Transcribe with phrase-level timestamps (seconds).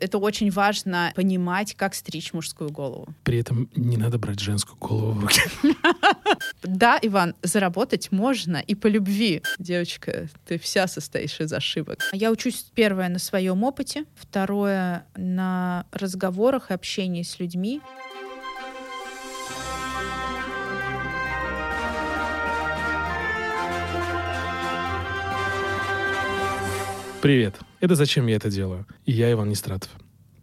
[0.00, 3.08] Это очень важно понимать, как стричь мужскую голову.
[3.24, 5.40] При этом не надо брать женскую голову в руки.
[6.62, 9.42] Да, Иван, заработать можно и по любви.
[9.58, 11.98] Девочка, ты вся состоишь из ошибок.
[12.12, 17.80] Я учусь, первое, на своем опыте, второе, на разговорах и общении с людьми.
[27.20, 29.90] Привет, это «Зачем я это делаю?» И я Иван Нестратов.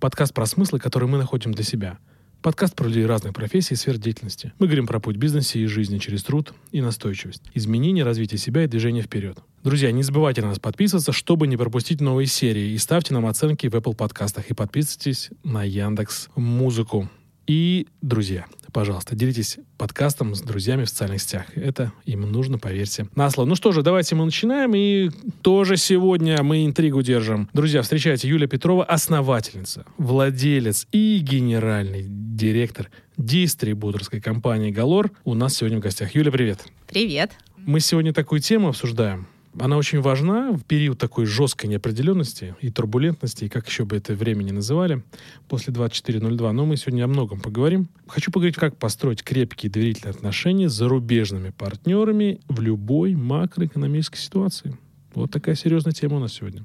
[0.02, 2.00] Подкаст про смыслы, которые мы находим для себя.
[2.42, 4.52] Подкаст про людей разных профессий и сфер деятельности.
[4.60, 8.68] Мы говорим про путь бизнеса и жизни через труд и настойчивость, изменение, развитие себя и
[8.68, 9.38] движение вперед.
[9.64, 12.72] Друзья, не забывайте на нас подписываться, чтобы не пропустить новые серии.
[12.72, 14.52] И ставьте нам оценки в Apple подкастах.
[14.52, 17.10] И подписывайтесь на Яндекс Музыку.
[17.48, 21.46] И, друзья, пожалуйста, делитесь подкастом с друзьями в социальных сетях.
[21.56, 23.48] Это им нужно, поверьте, на слово.
[23.48, 24.76] Ну что же, давайте мы начинаем.
[24.76, 25.12] И
[25.42, 27.50] тоже сегодня мы интригу держим.
[27.54, 35.10] Друзья, встречайте Юлия Петрова, основательница, владелец и генеральный директор дистрибуторской компании «Галор».
[35.24, 36.14] У нас сегодня в гостях.
[36.14, 36.66] Юля, привет.
[36.86, 37.32] Привет.
[37.56, 39.26] Мы сегодня такую тему обсуждаем
[39.60, 44.14] она очень важна в период такой жесткой неопределенности и турбулентности, и как еще бы это
[44.14, 45.04] время не называли,
[45.48, 46.52] после 24.02.
[46.52, 47.88] Но мы сегодня о многом поговорим.
[48.08, 54.78] Хочу поговорить, как построить крепкие доверительные отношения с зарубежными партнерами в любой макроэкономической ситуации.
[55.14, 56.64] Вот такая серьезная тема у нас сегодня.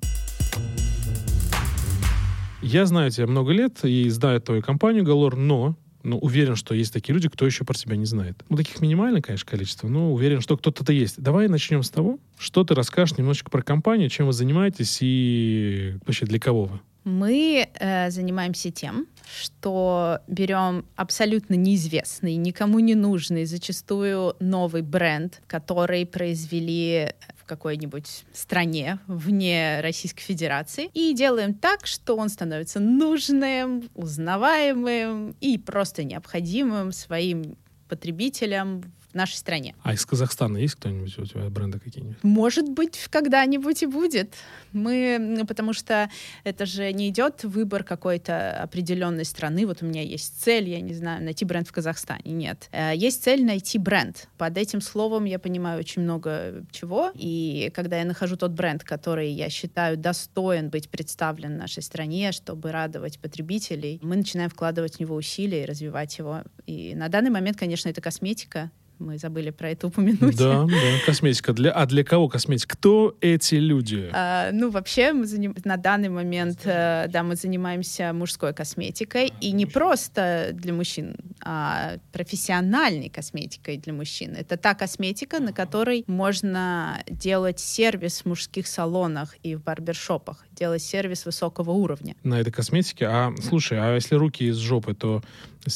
[2.62, 6.92] Я знаю тебя много лет и знаю твою компанию Галор, но ну, уверен, что есть
[6.92, 8.42] такие люди, кто еще про тебя не знает.
[8.48, 11.20] Ну, таких минимальное, конечно, количество, но уверен, что кто-то есть.
[11.20, 16.26] Давай начнем с того, что ты расскажешь немножечко про компанию, чем вы занимаетесь и вообще
[16.26, 16.80] для кого вы.
[17.04, 19.06] Мы э, занимаемся тем,
[19.40, 27.14] что берем абсолютно неизвестный, никому не нужный, зачастую новый бренд, который произвели
[27.50, 36.04] какой-нибудь стране вне Российской Федерации, и делаем так, что он становится нужным, узнаваемым и просто
[36.04, 37.56] необходимым своим
[37.88, 39.74] потребителям в нашей стране.
[39.82, 42.22] А из Казахстана есть кто-нибудь у тебя бренды какие-нибудь?
[42.22, 44.34] Может быть, когда-нибудь и будет.
[44.72, 46.10] Мы, потому что
[46.44, 49.66] это же не идет выбор какой-то определенной страны.
[49.66, 52.22] Вот у меня есть цель, я не знаю, найти бренд в Казахстане.
[52.24, 52.68] Нет.
[52.72, 54.28] Э, есть цель найти бренд.
[54.38, 57.10] Под этим словом я понимаю очень много чего.
[57.14, 62.32] И когда я нахожу тот бренд, который я считаю достоин быть представлен в нашей стране,
[62.32, 66.42] чтобы радовать потребителей, мы начинаем вкладывать в него усилия и развивать его.
[66.66, 70.36] И на данный момент, конечно, это косметика мы забыли про это упомянуть.
[70.36, 71.52] Да, да, косметика.
[71.52, 72.76] Для, а для кого косметика?
[72.76, 74.08] Кто эти люди?
[74.12, 75.54] А, ну, вообще, мы заним...
[75.64, 79.32] на данный момент, э, да, мы занимаемся мужской косметикой.
[79.40, 84.34] И не просто для мужчин, а профессиональной косметикой для мужчин.
[84.36, 90.44] Это та косметика, на которой можно делать сервис в мужских салонах и в барбершопах.
[90.52, 92.14] Делать сервис высокого уровня.
[92.22, 93.06] На этой косметике?
[93.06, 95.22] А, слушай, а если руки из жопы, то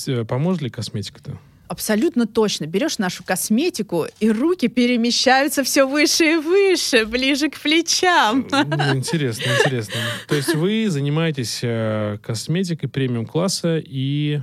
[0.07, 1.39] э, поможет ли косметика-то?
[1.67, 2.67] Абсолютно точно.
[2.67, 8.47] Берешь нашу косметику, и руки перемещаются все выше и выше, ближе к плечам.
[8.51, 9.95] Ну, интересно, интересно.
[10.29, 14.41] То есть вы занимаетесь э, косметикой премиум-класса и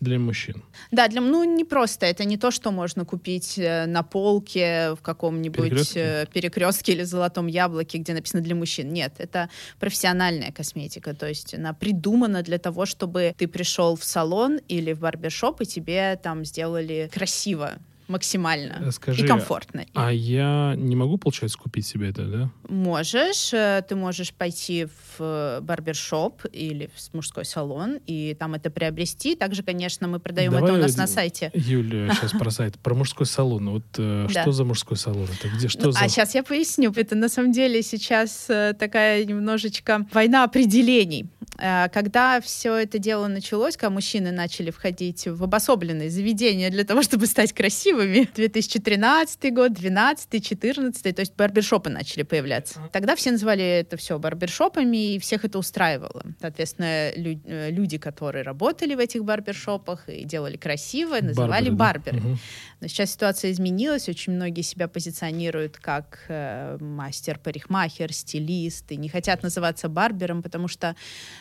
[0.00, 0.62] для мужчин.
[0.90, 2.06] Да, для, ну не просто.
[2.06, 6.00] Это не то, что можно купить э, на полке в каком-нибудь перекрестке?
[6.00, 8.92] Э, перекрестке или золотом яблоке, где написано для мужчин.
[8.92, 9.48] Нет, это
[9.78, 11.14] профессиональная косметика.
[11.14, 15.66] То есть она придумана для того, чтобы ты пришел в салон или в барбершоп, и
[15.66, 17.78] тебе там сделали красиво
[18.08, 19.84] максимально э, Скажи, и комфортно.
[19.94, 22.50] А я не могу, получается, купить себе это, да?
[22.68, 23.52] Можешь.
[23.52, 29.34] Э, ты можешь пойти в э, барбершоп или в мужской салон и там это приобрести.
[29.34, 31.50] Также, конечно, мы продаем Давай, это у нас на сайте.
[31.54, 32.78] Юля, сейчас про сайт.
[32.78, 33.70] Про мужской салон.
[33.70, 34.28] Вот да.
[34.28, 35.28] что за мужской салон?
[35.38, 35.68] Это где?
[35.68, 36.00] Что ну, за...
[36.00, 36.92] А сейчас я поясню.
[36.94, 38.46] Это на самом деле сейчас
[38.78, 41.26] такая немножечко война определений.
[41.56, 47.26] Когда все это дело началось, когда мужчины начали входить в обособленные заведения для того, чтобы
[47.26, 48.28] стать красивыми, красивыми.
[48.34, 52.80] 2013 год, 2012, 2014, то есть барбершопы начали появляться.
[52.92, 56.22] Тогда все называли это все барбершопами, и всех это устраивало.
[56.40, 62.16] Соответственно, лю- э, люди, которые работали в этих барбершопах и делали красиво, называли барберы.
[62.16, 62.18] барберы.
[62.18, 62.38] Угу.
[62.80, 69.42] Но сейчас ситуация изменилась, очень многие себя позиционируют как э, мастер-парикмахер, стилист, и не хотят
[69.42, 70.94] называться барбером, потому что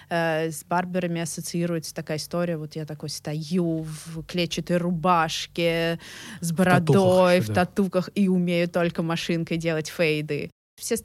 [0.10, 6.00] э, с барберами ассоциируется такая история, вот я такой стою в клетчатой рубашке,
[6.45, 10.51] с бородой, в, татухах, в татуках и умею только машинкой делать фейды.
[10.80, 10.97] Все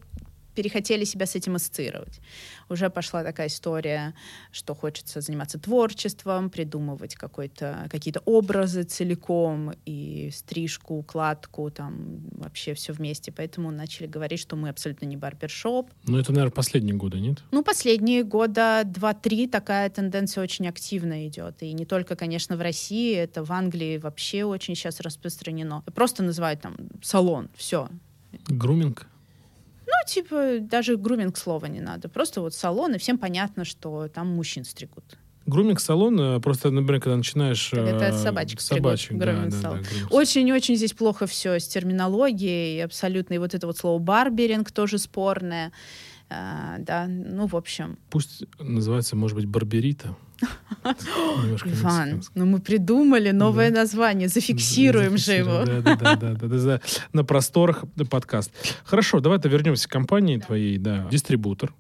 [0.55, 2.21] перехотели себя с этим ассоциировать.
[2.69, 4.15] Уже пошла такая история,
[4.53, 12.93] что хочется заниматься творчеством, придумывать какой-то, какие-то образы целиком, и стрижку, укладку, там вообще все
[12.93, 13.33] вместе.
[13.33, 15.91] Поэтому начали говорить, что мы абсолютно не барбершоп.
[16.07, 17.43] Ну, это, наверное, последние годы, нет?
[17.51, 21.63] Ну, последние года два-три такая тенденция очень активно идет.
[21.63, 25.83] И не только, конечно, в России, это в Англии вообще очень сейчас распространено.
[25.95, 27.89] Просто называют там салон, все.
[28.49, 29.07] Груминг?
[30.11, 32.09] Типа, даже груминг слова не надо.
[32.09, 35.05] Просто вот салон, и всем понятно, что там мужчин стригут.
[35.47, 37.71] Груминг-салон, э, просто, например, когда начинаешь...
[37.71, 39.47] Так это собачек, собачек да.
[39.49, 39.79] Да, да,
[40.11, 43.35] Очень-очень здесь плохо все с терминологией, абсолютно.
[43.35, 45.71] И вот это вот слово барберинг тоже спорное.
[46.31, 47.99] А, да, ну, в общем.
[48.09, 50.17] Pусть называется, может быть, барберита.
[51.65, 55.65] Иван, ну мы придумали новое название, зафиксируем же его.
[55.67, 56.81] Да, да, да, да,
[57.13, 58.53] на просторах подкаст.
[58.85, 61.75] Хорошо, давай-то вернемся к компании твоей, да, дистрибутор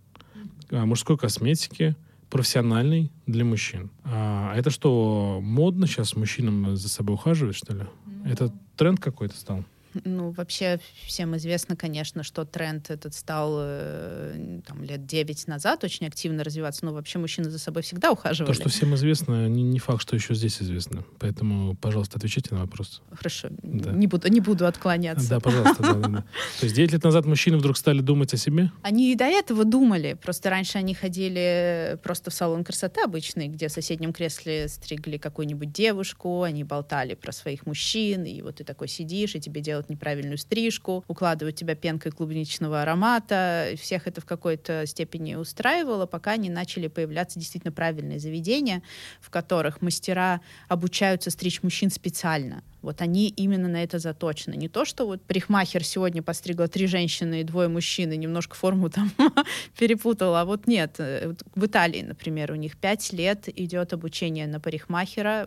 [0.70, 1.96] а, мужской косметики,
[2.28, 3.90] профессиональный для мужчин.
[4.04, 7.84] А это что, модно сейчас мужчинам за собой ухаживать, что ли?
[8.24, 9.64] Это тренд какой-то стал?
[10.04, 16.06] Ну, вообще всем известно, конечно, что тренд этот стал э, там, лет 9 назад очень
[16.06, 18.52] активно развиваться, но вообще мужчины за собой всегда ухаживали.
[18.52, 21.04] То, что всем известно, не, не факт, что еще здесь известно.
[21.18, 23.02] Поэтому, пожалуйста, отвечайте на вопрос.
[23.12, 23.90] Хорошо, да.
[23.92, 25.28] не, буду, не буду отклоняться.
[25.28, 25.82] Да, пожалуйста.
[25.82, 26.24] Да, да, да.
[26.60, 28.70] То есть 9 лет назад мужчины вдруг стали думать о себе?
[28.82, 33.68] Они и до этого думали, просто раньше они ходили просто в салон красоты обычный, где
[33.68, 38.88] в соседнем кресле стригли какую-нибудь девушку, они болтали про своих мужчин, и вот ты такой
[38.88, 43.70] сидишь, и тебе делают делать неправильную стрижку, укладывать тебя пенкой клубничного аромата.
[43.80, 48.82] Всех это в какой-то степени устраивало, пока не начали появляться действительно правильные заведения,
[49.20, 52.62] в которых мастера обучаются стричь мужчин специально.
[52.82, 54.54] Вот они именно на это заточены.
[54.54, 58.88] Не то, что вот парикмахер сегодня постригла три женщины и двое мужчин, и немножко форму
[58.88, 59.12] там
[59.78, 60.96] перепутала, а вот нет.
[60.98, 65.46] Э, в Италии, например, у них пять лет идет обучение на парикмахера,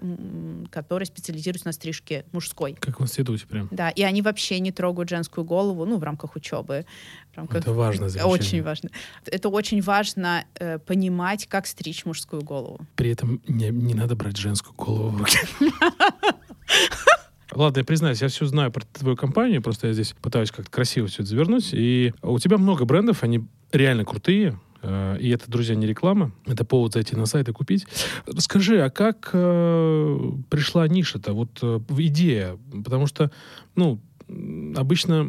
[0.69, 2.77] который специализируется на стрижке мужской.
[2.79, 3.67] Как в институте прям.
[3.71, 6.85] Да, и они вообще не трогают женскую голову, ну, в рамках учебы.
[7.31, 7.61] В рамках...
[7.61, 8.33] Это важно замечание.
[8.33, 8.89] Очень важно.
[9.25, 12.79] Это очень важно э, понимать, как стричь мужскую голову.
[12.95, 15.37] При этом не, не надо брать женскую голову в руки.
[17.55, 21.07] Ладно, я признаюсь, я все знаю про твою компанию, просто я здесь пытаюсь как-то красиво
[21.07, 21.69] все это завернуть.
[21.73, 26.31] И у тебя много брендов, они реально крутые, э, и это, друзья, не реклама.
[26.45, 27.85] Это повод зайти на сайт и купить.
[28.25, 30.19] Расскажи, а как э,
[30.49, 31.33] пришла ниша-то?
[31.33, 32.57] Вот э, идея.
[32.83, 33.31] Потому что,
[33.75, 33.99] ну,
[34.75, 35.25] обычно,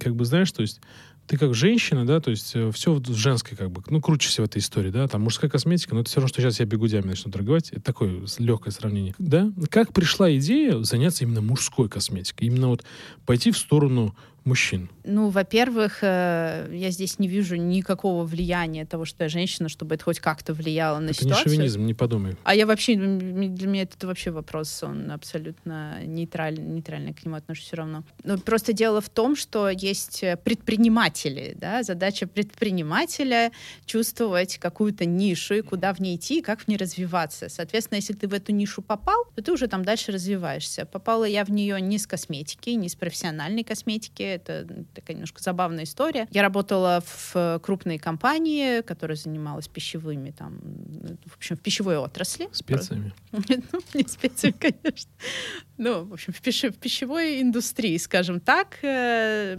[0.00, 0.80] как бы, знаешь, то есть
[1.26, 4.46] ты как женщина, да, то есть э, все в женской как бы, ну, круче всего
[4.46, 7.06] в этой истории, да, там мужская косметика, но это все равно, что сейчас я бегудями
[7.06, 9.50] начну торговать, это такое легкое сравнение, да.
[9.70, 12.84] Как пришла идея заняться именно мужской косметикой, именно вот
[13.24, 14.90] пойти в сторону мужчин?
[15.04, 20.04] Ну, во-первых, э, я здесь не вижу никакого влияния того, что я женщина, чтобы это
[20.04, 21.40] хоть как-то влияло на это ситуацию.
[21.40, 22.36] Это не шовинизм, не подумай.
[22.44, 27.66] А я вообще, для меня это вообще вопрос, он абсолютно нейтральный, нейтрально к нему отношусь
[27.66, 28.04] все равно.
[28.22, 33.52] Но просто дело в том, что есть предприниматели, да, задача предпринимателя
[33.86, 37.48] чувствовать какую-то нишу, и куда в ней идти, и как в ней развиваться.
[37.48, 40.86] Соответственно, если ты в эту нишу попал, то ты уже там дальше развиваешься.
[40.86, 45.84] Попала я в нее не с косметики, не с профессиональной косметики, это такая немножко забавная
[45.84, 46.28] история.
[46.30, 50.60] Я работала в крупной компании, которая занималась пищевыми, там,
[51.26, 52.48] в общем, в пищевой отрасли.
[52.52, 53.12] Специями?
[53.72, 55.10] Ну, не специями, конечно.
[55.76, 59.56] Ну, в общем, в, пищ в пищевой индустрии, скажем так, э,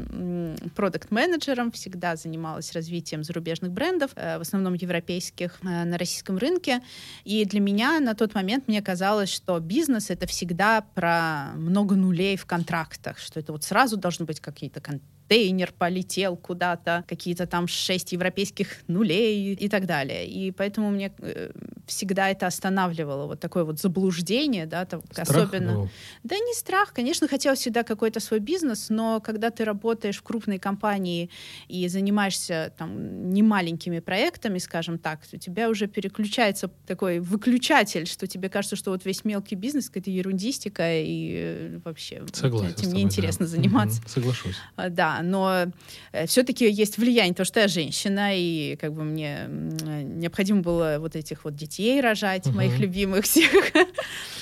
[0.74, 6.82] продукт-менеджером всегда занималась развитием зарубежных брендов, э, в основном европейских, э, на российском рынке.
[7.26, 12.38] И для меня на тот момент мне казалось, что бизнес— это всегда про много нулей
[12.38, 14.80] в контрактах, что это вот сразу должны быть какие-то
[15.28, 20.28] контейнер полетел куда-то, какие-то там шесть европейских нулей и так далее.
[20.28, 21.52] И поэтому мне э,
[21.88, 25.74] всегда это останавливало, вот такое вот заблуждение, да, там, особенно...
[25.74, 25.90] Был.
[26.24, 30.60] Да не страх, конечно, хотелось всегда какой-то свой бизнес, но когда ты работаешь в крупной
[30.60, 31.30] компании
[31.68, 38.28] и занимаешься там не маленькими проектами, скажем так, у тебя уже переключается такой выключатель, что
[38.28, 43.46] тебе кажется, что вот весь мелкий бизнес какая-то ерундистика и э, вообще Согласен этим неинтересно
[43.46, 43.52] да.
[43.52, 44.02] заниматься.
[44.02, 44.56] Угу, соглашусь.
[44.76, 45.72] А, да, но
[46.12, 51.16] э, все-таки есть влияние, то, что я женщина, и как бы мне необходимо было вот
[51.16, 52.56] этих вот детей рожать, Мгм.
[52.58, 53.52] моих любимых всех.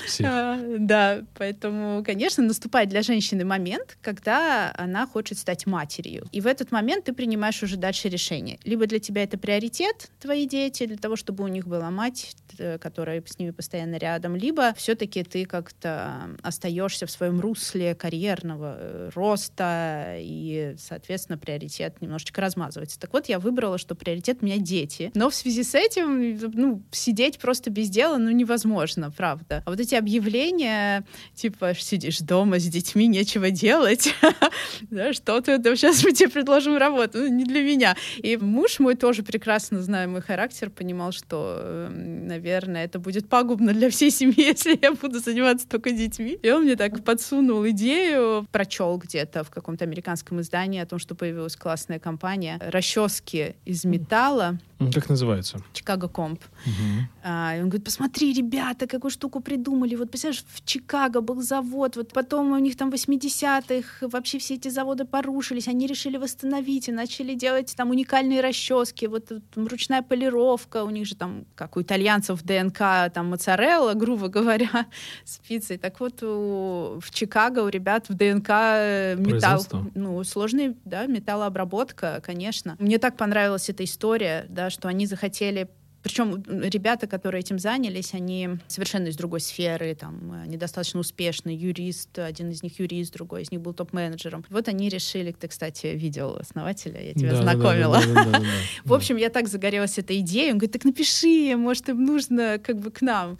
[0.06, 0.26] Всех.
[0.28, 6.26] А, Да, поэтому, конечно, наступает для женщины момент, когда она хочет стать матерью.
[6.32, 8.58] И в этот момент ты принимаешь уже дальше решение.
[8.64, 12.78] Либо для тебя это приоритет, твои дети, для того, чтобы у них была мать, э,
[12.78, 19.10] которая с ними постоянно рядом, либо все-таки ты как-то остаешься в своем русле карьерного э,
[19.14, 22.98] роста, и, соответственно, приоритет немножечко размазывается.
[22.98, 25.10] Так вот, я выбрала, что приоритет у меня дети.
[25.14, 29.62] Но в связи с этим, ну, сидеть просто без дела, ну, невозможно, правда.
[29.66, 31.04] А вот эти объявления,
[31.34, 34.14] типа, сидишь дома с детьми, нечего делать,
[35.12, 37.96] что ты, сейчас мы тебе предложим работу, ну, не для меня.
[38.18, 43.72] И муж мой тоже прекрасно, зная мой характер, понимал, что, э, наверное, это будет пагубно
[43.72, 46.38] для всей семьи, если я буду заниматься только детьми.
[46.42, 51.14] И он мне так подсунул идею, прочел где-то в каком-то американском издании о том, что
[51.14, 52.58] появилась классная компания.
[52.60, 54.58] Расчески из металла,
[54.92, 55.58] Как называется?
[55.72, 56.40] Чикаго Комп.
[56.66, 57.08] Мгм.
[57.22, 59.94] А, и он говорит, посмотри, ребята, какую штуку придумали.
[59.96, 64.54] Вот, представляешь, в Чикаго был завод, вот потом у них там в 80-х вообще все
[64.54, 69.66] эти заводы порушились, они решили восстановить и начали делать там уникальные расчески, вот э, там
[69.66, 72.78] ручная полировка, у них же там, как у итальянцев ДНК,
[73.12, 74.86] там моцарелла, грубо говоря,
[75.24, 75.78] с пиццей.
[75.78, 79.60] Так вот, у- в Чикаго у ребят в ДНК э, металл,
[79.94, 81.06] ну, сложный, да,
[81.48, 82.76] металлообработка, конечно.
[82.78, 85.68] Мне так понравилась эта история, да, что они захотели
[86.04, 92.18] причем ребята, которые этим занялись, они совершенно из другой сферы, там, они достаточно успешные, юрист,
[92.18, 94.44] один из них юрист, другой из них был топ-менеджером.
[94.50, 98.02] Вот они решили, ты, кстати, видел основателя, я тебя Да, знакомила.
[98.14, 98.42] да, да.
[98.84, 100.52] В общем, я так загорелась этой идеей.
[100.52, 103.38] Он говорит, так напиши, может, им нужно как бы к нам.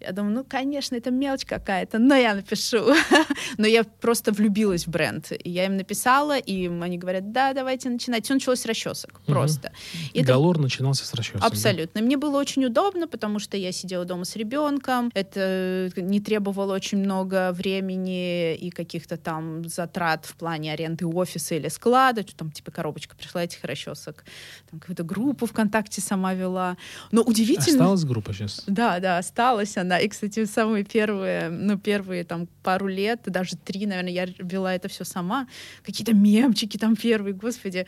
[0.00, 2.94] Я думаю, ну, конечно, это мелочь какая-то, но я напишу.
[3.58, 5.32] но я просто влюбилась в бренд.
[5.32, 8.24] И я им написала, и они говорят, да, давайте начинать.
[8.24, 9.72] Все началось с расчесок, просто.
[10.12, 11.40] И это Галор начинался с расчесок.
[11.40, 11.46] да?
[11.46, 12.02] Абсолютно.
[12.02, 15.10] Мне было очень удобно, потому что я сидела дома с ребенком.
[15.14, 21.68] Это не требовало очень много времени и каких-то там затрат в плане аренды офиса или
[21.68, 22.22] склада.
[22.22, 24.24] Что там типа коробочка пришла этих расчесок.
[24.70, 26.76] Там какую-то группу ВКонтакте сама вела.
[27.12, 27.84] Но удивительно.
[27.84, 28.62] Осталась группа сейчас?
[28.66, 29.98] Да, да, осталась она.
[29.98, 34.88] И, кстати, самые первые, ну, первые там пару лет, даже три, наверное, я вела это
[34.88, 35.46] все сама.
[35.84, 37.86] Какие-то мемчики там первые, господи.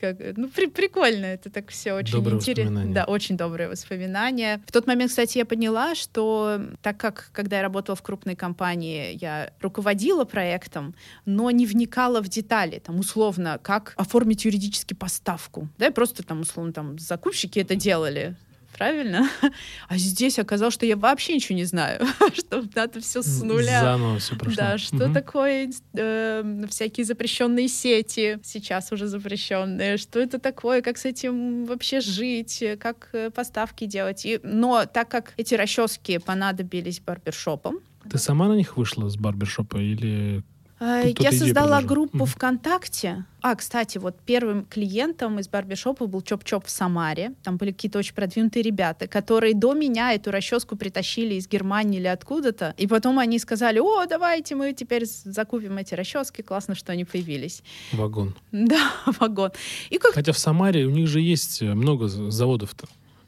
[0.00, 2.86] Как, ну, при- прикольно это так все очень интересно.
[2.94, 4.60] Да, очень добрые воспоминания.
[4.66, 9.16] В тот момент, кстати, я поняла, что так как, когда я работала в крупной компании,
[9.20, 15.68] я руководила проектом, но не вникала в детали, там, условно, как оформить юридически поставку.
[15.78, 18.36] Да, просто там, условно, там, закупщики это делали,
[18.76, 19.28] правильно?
[19.88, 22.00] А здесь оказалось, что я вообще ничего не знаю,
[22.34, 23.80] что надо все с нуля.
[23.80, 24.56] Заново все прошло.
[24.56, 25.14] Да, что Мгм.
[25.14, 32.00] такое э, всякие запрещенные сети, сейчас уже запрещенные, что это такое, как с этим вообще
[32.00, 34.26] жить, как э, поставки делать.
[34.26, 37.78] И, но так как эти расчески понадобились барбершопам,
[38.10, 40.42] Ты сама на них вышла с барбершопа или...
[40.80, 42.26] э, Тут я создала группу Мгм.
[42.26, 43.24] ВКонтакте.
[43.40, 47.34] А, кстати, вот первым клиентом из барбершопа был Чоп-Чоп в Самаре.
[47.42, 52.06] Там были какие-то очень продвинутые ребята, которые до меня эту расческу притащили из Германии или
[52.06, 52.74] откуда-то.
[52.78, 56.42] И потом они сказали, о, давайте мы теперь закупим эти расчески.
[56.42, 57.62] Классно, что они появились.
[57.92, 58.34] Вагон.
[58.52, 58.90] Да,
[59.20, 59.50] вагон.
[59.90, 62.86] И как Хотя в Самаре у них же есть э, много заводов-то.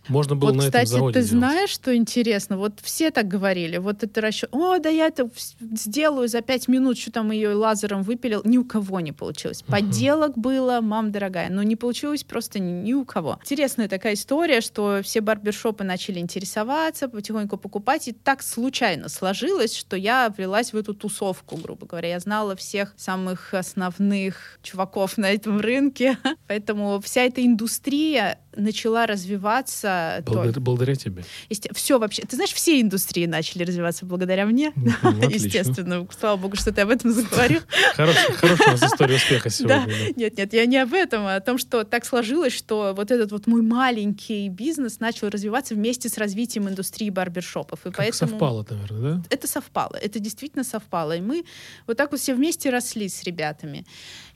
[0.08, 1.30] Можно было вот, на этом кстати, заводе ты делать.
[1.30, 2.56] знаешь, что интересно?
[2.58, 3.78] Вот все так говорили.
[3.78, 4.50] Вот это расчет.
[4.52, 5.28] О, да я это
[5.60, 8.42] сделаю за пять минут, что там ее лазером выпилил.
[8.44, 9.62] Ни у кого не получилось.
[9.62, 13.38] Подделок было, мам дорогая, но не получилось просто ни у кого.
[13.42, 19.96] Интересная такая история, что все барбершопы начали интересоваться, потихоньку покупать, и так случайно сложилось, что
[19.96, 22.10] я влилась в эту тусовку, грубо говоря.
[22.10, 30.22] Я знала всех самых основных чуваков на этом рынке, поэтому вся эта индустрия начала развиваться.
[30.26, 31.24] Благодаря, благодаря тебе.
[31.72, 32.22] Все вообще.
[32.22, 34.72] Ты знаешь, все индустрии начали развиваться благодаря мне.
[34.74, 35.46] Мгм, отлично.
[35.46, 36.06] Естественно.
[36.18, 37.60] Слава богу, что ты об этом заговорил.
[37.94, 39.86] Хорошая, у нас история успеха сегодня.
[40.16, 43.32] нет, нет, я не об этом, а о том, что так сложилось, что вот этот
[43.32, 47.86] вот мой маленький бизнес начал развиваться вместе с развитием индустрии барбершопов.
[47.86, 49.22] И поэтому совпало, наверное, да?
[49.30, 51.16] это совпало, это действительно совпало.
[51.16, 51.44] И мы
[51.86, 53.84] вот так вот все вместе росли с ребятами.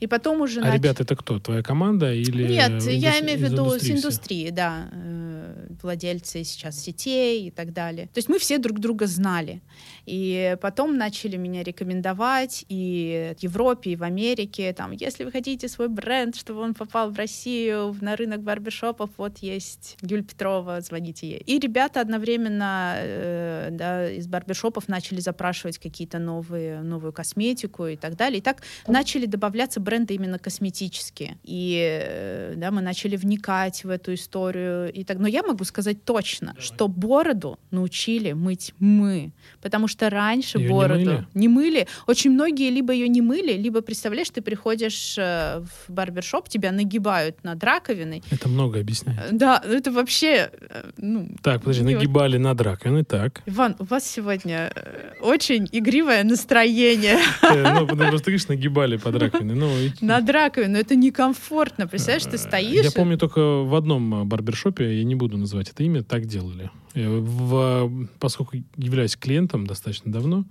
[0.01, 0.61] И потом уже...
[0.61, 1.39] А нач- ребята, это кто?
[1.39, 2.47] Твоя команда или...
[2.47, 3.93] Нет, я имею в виду с индустрии все?
[3.93, 8.07] индустрии, да, э, владельцы сейчас сетей и так далее.
[8.07, 9.61] То есть мы все друг друга знали.
[10.05, 14.73] И потом начали меня рекомендовать и в Европе, и в Америке.
[14.73, 19.37] Там, если вы хотите свой бренд, чтобы он попал в Россию, на рынок барбершопов, вот
[19.39, 21.43] есть Юль Петрова, звоните ей.
[21.45, 28.15] И ребята одновременно э, да, из барбершопов начали запрашивать какие-то новые, новую косметику и так
[28.15, 28.39] далее.
[28.39, 31.37] И так начали добавляться бренды именно косметические.
[31.43, 34.91] И э, да, мы начали вникать в эту историю.
[34.91, 35.19] И так.
[35.19, 36.61] Но я могу сказать точно, Давай.
[36.61, 39.31] что бороду научили мыть мы.
[39.61, 41.25] Потому что раньше ее бороду не мыли?
[41.33, 41.87] не мыли.
[42.07, 47.43] Очень многие либо ее не мыли, либо, представляешь, ты приходишь э, в барбершоп, тебя нагибают
[47.43, 48.23] над раковиной.
[48.31, 49.37] Это много объясняет.
[49.37, 50.49] Да, это вообще...
[50.69, 53.41] э, Ну, Так, подожди, не нагибали над раковиной, так.
[53.45, 59.15] Иван, у вас сегодня э, очень игривое настроение Ну, потому что ты говоришь, нагибали под
[59.15, 59.55] раковиной.
[59.55, 59.71] Ну,
[60.01, 60.81] над раковиной.
[60.81, 61.87] Это некомфортно.
[61.87, 62.85] Представляешь, ты стоишь...
[62.85, 66.69] Я помню только в одном а, барбершопе, я не буду называть это имя, так делали.
[66.95, 70.45] Я в- поскольку являюсь клиентом достаточно давно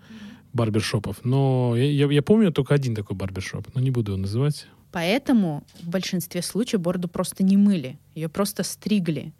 [0.52, 4.66] барбершопов, но я, я- я помню только один такой барбершоп, но не буду его называть.
[4.92, 9.32] Поэтому в большинстве случаев бороду просто не мыли, ее просто стригли.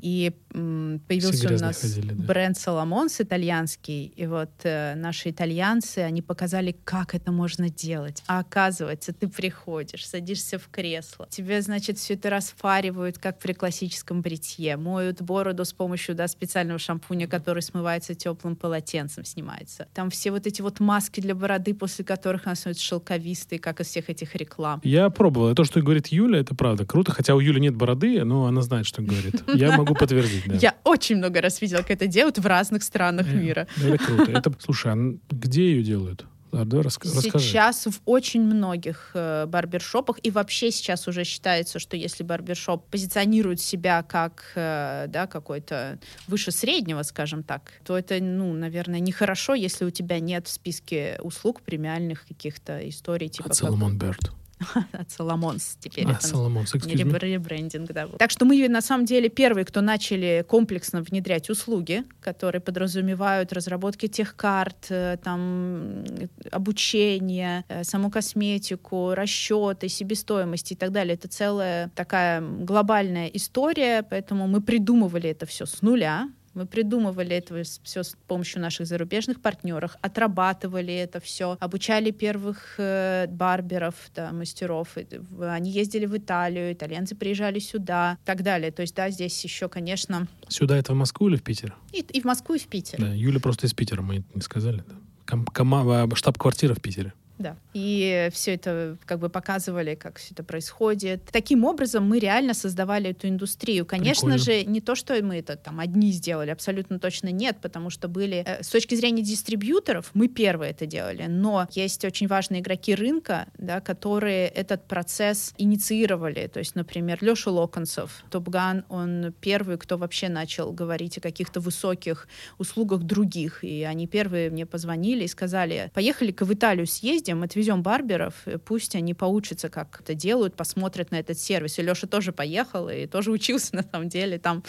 [0.00, 2.24] И м, появился у нас ходили, да.
[2.24, 8.22] бренд Соломонс итальянский, и вот э, наши итальянцы, они показали, как это можно делать.
[8.26, 14.22] А оказывается, ты приходишь, садишься в кресло, тебе, значит, все это расфаривают, как при классическом
[14.22, 19.88] бритье, моют бороду с помощью да, специального шампуня, который смывается теплым полотенцем, снимается.
[19.94, 23.86] Там все вот эти вот маски для бороды, после которых она становится шелковистой, как из
[23.88, 24.80] всех этих реклам.
[24.84, 25.54] Я пробовал.
[25.54, 27.12] То, что говорит Юля, это правда круто.
[27.12, 29.42] Хотя у Юли нет бороды, но она знает, что говорит.
[29.54, 30.54] Я могу подтвердить, да.
[30.56, 33.66] Я очень много раз видела, как это делают в разных странах Э, мира.
[33.82, 34.30] Это круто.
[34.32, 34.96] Это, слушай, а
[35.30, 36.24] где ее делают?
[36.50, 37.44] А, да, раска- расскажи.
[37.46, 43.60] Сейчас в очень многих э, барбершопах и вообще сейчас уже считается, что если барбершоп позиционирует
[43.60, 49.84] себя как э, да, какой-то выше среднего, скажем так, то это, ну, наверное, нехорошо, если
[49.84, 54.32] у тебя нет в списке услуг премиальных каких-то историй типа как- Соломон Берт.
[54.92, 56.06] от Соломонс теперь.
[56.06, 58.08] А, Соломонс, ребрендинг, да.
[58.18, 64.08] Так что мы на самом деле первые, кто начали комплексно внедрять услуги, которые подразумевают разработки
[64.08, 66.04] тех карт, э, там м,
[66.50, 71.14] обучение, э, саму косметику, расчеты, себестоимость и так далее.
[71.14, 76.28] Это целая такая глобальная история, поэтому мы придумывали это все с нуля.
[76.54, 83.26] Мы придумывали это все с помощью наших зарубежных партнеров, отрабатывали это все, обучали первых э,
[83.28, 84.96] барберов, да, мастеров.
[85.40, 88.70] Они ездили в Италию, итальянцы приезжали сюда и так далее.
[88.70, 91.74] То есть, да, здесь еще, конечно, Сюда это в Москву или в Питер?
[91.92, 92.98] и, и в Москву, и в Питер.
[92.98, 94.82] Да, Юля просто из Питера, мы не сказали.
[94.88, 94.94] Да.
[95.26, 97.12] Ком- кома- а, штаб-квартира в Питере.
[97.38, 97.56] Да.
[97.72, 101.22] И все это как бы показывали, как все это происходит.
[101.32, 103.86] Таким образом, мы реально создавали эту индустрию.
[103.86, 104.38] Конечно Прикольно.
[104.38, 108.44] же, не то, что мы это там одни сделали, абсолютно точно нет, потому что были...
[108.46, 113.46] э, С точки зрения дистрибьюторов, мы первые это делали, но есть очень важные игроки рынка,
[113.56, 116.48] да, которые этот процесс инициировали.
[116.48, 122.28] То есть, например, Леша Локонцев, Топган, он первый, кто вообще начал говорить о каких-то высоких
[122.58, 123.62] услугах других.
[123.62, 126.86] И они первые мне позвонили и сказали, поехали-ка в Италию
[127.28, 131.78] съездим, отвезем барберов, пусть они поучатся, как это делают, посмотрят на этот сервис.
[131.78, 134.62] И Леша тоже поехал и тоже учился, на самом деле, там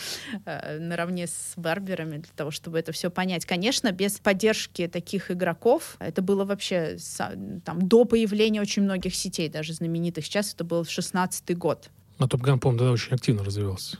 [0.45, 3.45] э, наравне с барберами для того, чтобы это все понять.
[3.45, 6.97] Конечно, без поддержки таких игроков, это было вообще
[7.65, 10.25] там до появления очень многих сетей, даже знаменитых.
[10.25, 11.89] Сейчас это был 16 год.
[12.17, 13.97] А Топган, по-моему, тогда очень активно развивался.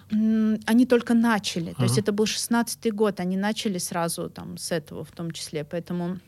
[0.65, 1.73] Они только начали.
[1.73, 2.01] То есть Ага.
[2.01, 3.21] это был 16-й год.
[3.21, 5.63] Они начали сразу там с этого в том числе.
[5.63, 6.19] Поэтому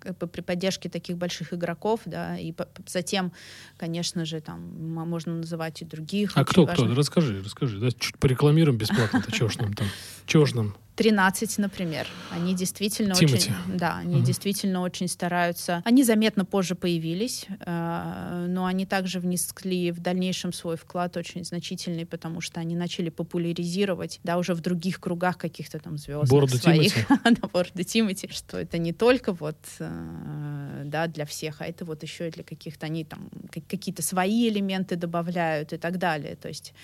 [0.00, 2.52] при поддержке таких больших игроков, да, и
[2.86, 3.32] затем,
[3.76, 6.32] конечно же, там м- можно называть и других.
[6.34, 6.82] А кто, кто?
[6.82, 6.96] важных.
[6.98, 7.78] Расскажи, расскажи.
[7.78, 9.32] Да, чуть порекламируем бесплатно-то.
[9.32, 9.86] Чего ж нам там?
[10.26, 10.74] Чего ж нам?
[11.00, 12.06] 13, например.
[12.30, 13.34] Они действительно Тимати.
[13.34, 13.54] очень...
[13.78, 14.24] Да, они Мгм.
[14.24, 15.80] действительно очень стараются.
[15.86, 22.04] Они заметно позже появились, э, но они также внесли в дальнейшем свой вклад очень значительный,
[22.04, 26.60] потому что они начали популяризировать, да, уже в других кругах каких-то там звезд своих.
[26.60, 26.92] Тимати.
[27.40, 28.28] Да, бороду Тимати.
[28.30, 32.42] Что это не только вот, э, да, для всех, а это вот еще и для
[32.44, 36.36] каких-то, они там как- какие-то свои элементы добавляют и так далее.
[36.36, 36.74] То есть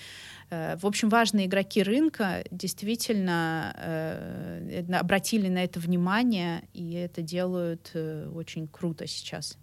[0.49, 8.29] В общем, важные игроки рынка действительно э, обратили на это внимание, и это делают э,
[8.33, 9.57] очень круто сейчас.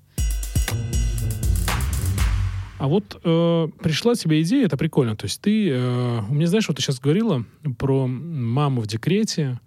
[2.79, 5.17] А вот э, пришла тебе идея, это прикольно.
[5.17, 7.45] То есть ты, э, меня, знаешь, вот ты сейчас говорила
[7.79, 9.59] про маму в декрете,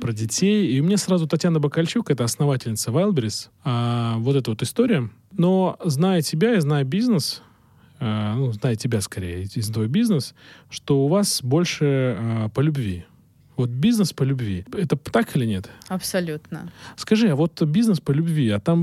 [0.00, 4.60] про детей, и у меня сразу Татьяна Бакальчук, это основательница Wildberries, а, вот эта вот
[4.62, 5.08] история.
[5.30, 7.42] Но зная тебя и зная бизнес,
[8.04, 10.34] э, ну, зная тебя скорее, из твой бизнес,
[10.70, 11.84] что у вас больше
[12.18, 13.04] э, по любви.
[13.56, 14.64] Вот бизнес по любви.
[14.76, 15.70] Это так или нет?
[15.88, 16.72] Абсолютно.
[16.96, 18.78] Скажи, а вот бизнес по любви, а там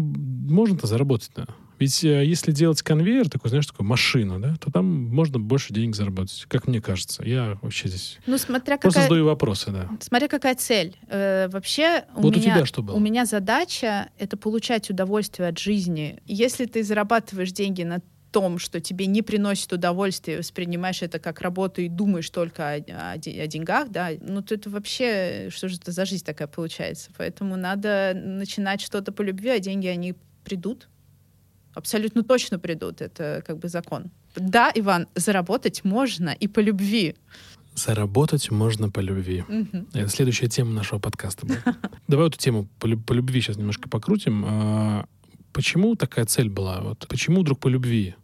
[0.47, 1.45] можно-то заработать-то?
[1.77, 5.95] Ведь э, если делать конвейер, такой, знаешь, такую машину, да, то там можно больше денег
[5.95, 7.25] заработать, как мне кажется.
[7.25, 9.89] Я вообще здесь Ну, смотря просто какая, задаю вопросы, да.
[9.99, 10.95] смотря какая цель.
[11.09, 12.95] Э, вообще, у Вот у меня, тебя что было?
[12.95, 16.19] у меня задача— это получать удовольствие от жизни.
[16.27, 17.99] Если ты зарабатываешь деньги на
[18.31, 23.13] том, что тебе не приносит удовольствия, воспринимаешь это как работу и думаешь только о, о,
[23.13, 27.11] о деньгах, да, ну то это вообще, что же это за жизнь такая получается?
[27.17, 30.87] Поэтому надо начинать что-то по любви, а деньги, они придут.
[31.73, 33.01] Абсолютно точно придут.
[33.01, 34.11] Это как бы закон.
[34.35, 37.15] Да, Иван, заработать можно и по любви.
[37.75, 39.45] Заработать можно по любви.
[39.47, 39.87] Мгм.
[39.93, 41.47] Это следующая тема нашего подкаста.
[42.07, 44.43] Давай эту тему по любви сейчас немножко покрутим.
[44.45, 45.05] А,
[45.53, 46.81] Почему такая цель была?
[46.81, 48.15] Вот почему вдруг по любви?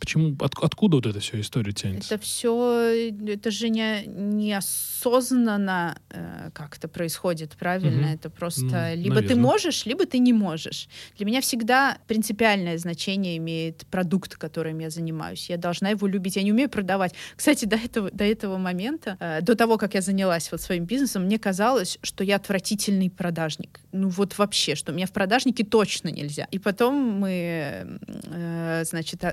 [0.00, 2.14] Почему, от- откуда вот эта вся история тянется?
[2.14, 8.02] Это все, это же не, неосознанно э, как-то происходит, правильно?
[8.08, 8.14] Мгм.
[8.14, 9.42] Это просто Ну, либо ты наверно.
[9.42, 10.88] можешь, либо ты не можешь.
[11.16, 15.50] Для меня всегда принципиальное значение имеет продукт, которым я занимаюсь.
[15.50, 16.36] Я должна его любить.
[16.36, 17.14] Я не умею продавать.
[17.36, 21.24] Кстати, до этого, до этого момента, э, до того, как я занялась вот своим бизнесом,
[21.24, 23.80] мне казалось, что я отвратительный продажник.
[23.92, 26.46] Ну вот вообще, что меня в продажнике точно нельзя.
[26.50, 29.32] И потом мы, э, значит, а-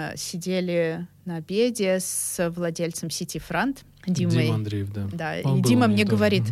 [0.00, 4.44] как-то сидели на обеде с владельцем сети Франт, Димой.
[4.44, 5.08] Дима Андреев, да.
[5.12, 6.16] Да, Он и Дима мне тоже.
[6.16, 6.44] говорит,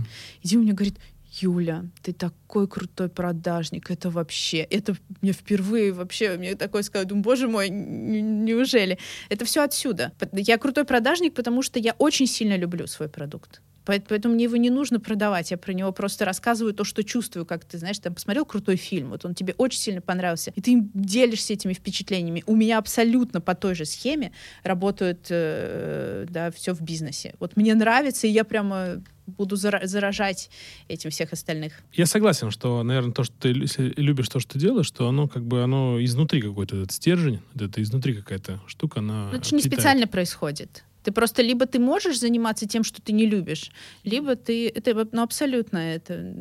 [0.43, 0.97] и Дима мне говорит,
[1.41, 7.23] Юля, ты такой крутой продажник, это вообще, это мне впервые вообще, мне такое сказал, думаю,
[7.23, 8.99] боже мой, неужели?
[9.29, 10.13] Это все отсюда.
[10.33, 13.63] Я крутой продажник, потому что я очень сильно люблю свой продукт.
[13.89, 17.47] Поэт- Поэтому мне его не нужно продавать, я про него просто рассказываю то, что чувствую,
[17.47, 20.83] как ты знаешь, там посмотрел крутой фильм, вот он тебе очень сильно понравился, и ты
[20.93, 22.43] делишься этими впечатлениями.
[22.47, 27.35] У меня абсолютно по той же схеме работают, э, да, все в бизнесе.
[27.41, 30.51] Вот мне нравится, и я прямо буду зара- заражать
[30.89, 31.73] этим всех остальных.
[31.95, 35.45] Я согласен, что, наверное, то, что ты любишь то, что ты делаешь, что оно как
[35.45, 39.63] бы оно изнутри какой-то этот стержень, это изнутри какая-то штука, она Но это же не
[39.63, 39.81] питает.
[39.81, 40.85] специально происходит.
[41.09, 43.71] Ты просто либо ты можешь заниматься тем, что ты не любишь,
[44.05, 44.69] либо ты...
[44.69, 46.35] Это ну, абсолютно это...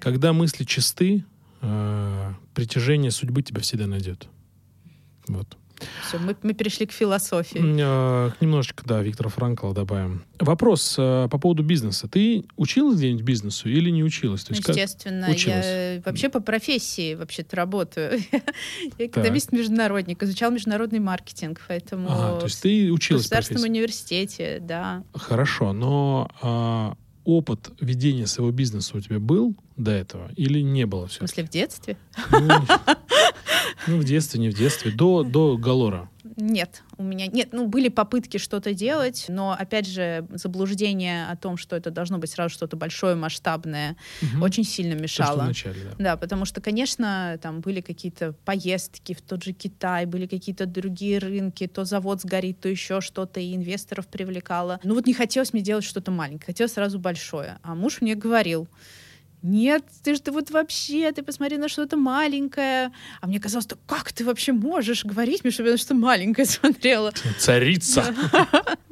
[0.00, 1.24] Когда мысли чисты,
[1.62, 4.28] э, притяжение судьбы тебя всегда найдет.
[5.28, 5.56] Вот.
[6.06, 7.60] Все, мы, мы перешли к философии.
[7.62, 10.24] Э, Немножечко, да, Виктора Франкла добавим.
[10.38, 12.08] Вопрос э, по поводу бизнеса.
[12.08, 14.44] Ты училась где-нибудь бизнесу или не училась?
[14.44, 15.64] То есть как- Естественно, училась?
[15.66, 18.20] я вообще по профессии вообще-то работаю.
[18.98, 23.70] Я экономист-международник, изучал международный маркетинг, поэтому Ага, то есть ты в училась государственном профессии.
[23.78, 25.02] университете, да.
[25.14, 31.06] Хорошо, но а, опыт ведения своего бизнеса у тебя был до этого или не было
[31.06, 31.18] В все?
[31.18, 31.96] смысле, в детстве?
[32.30, 32.54] Ну,
[33.86, 36.08] ну, в детстве, не в детстве, до, до Галора.
[36.36, 37.48] Нет, у меня нет.
[37.52, 42.30] Ну, были попытки что-то делать, но, опять же, заблуждение о том, что это должно быть
[42.30, 44.42] сразу что-то большое, масштабное, Мгм.
[44.42, 45.42] очень сильно То, мешало.
[45.42, 45.94] вначале, да.
[46.12, 51.18] Да, потому что, конечно, там были какие-то поездки в тот же Китай, были какие-то другие
[51.18, 54.78] рынки, то завод сгорит, то еще что-то, и инвесторов привлекало.
[54.84, 57.58] Ну вот не хотелось мне делать что-то маленькое, хотелось сразу большое.
[57.62, 58.68] А муж мне говорил,
[59.42, 62.92] нет, ты же ты вот вообще, ты посмотри на что-то маленькое.
[63.20, 66.46] А мне казалось, да как ты вообще можешь говорить мне, чтобы я на что-то маленькое
[66.46, 67.12] смотрела?
[67.38, 68.14] Царица.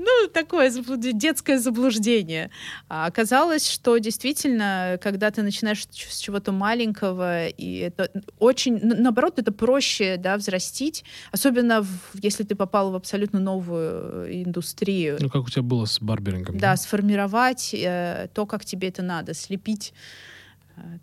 [0.02, 0.70] Ну, такое
[1.12, 2.50] детское заблуждение.
[2.88, 9.52] А оказалось, что действительно, когда ты начинаешь с чего-то маленького, и это очень, наоборот, это
[9.52, 15.18] проще, да, взрастить, особенно если ты попал в абсолютно новую индустрию.
[15.20, 16.58] Ну, как у тебя было с барберингом.
[16.58, 19.92] Да, сформировать э, то, как тебе это надо, слепить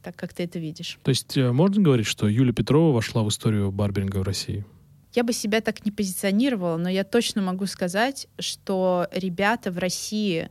[0.03, 0.99] так, как ты это видишь.
[1.03, 4.65] То есть э, можно говорить, что Юлия Петрова вошла в историю барберинга в России?
[5.13, 10.49] Я бы себя так не позиционировала, но я точно могу сказать, что ребята в России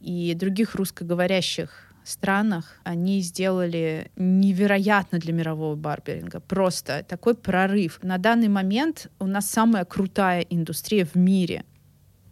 [0.00, 6.40] и других русскоговорящих странах, они сделали невероятно для мирового барберинга.
[6.40, 7.98] Просто такой прорыв.
[8.02, 11.64] На данный момент у нас самая крутая индустрия в мире.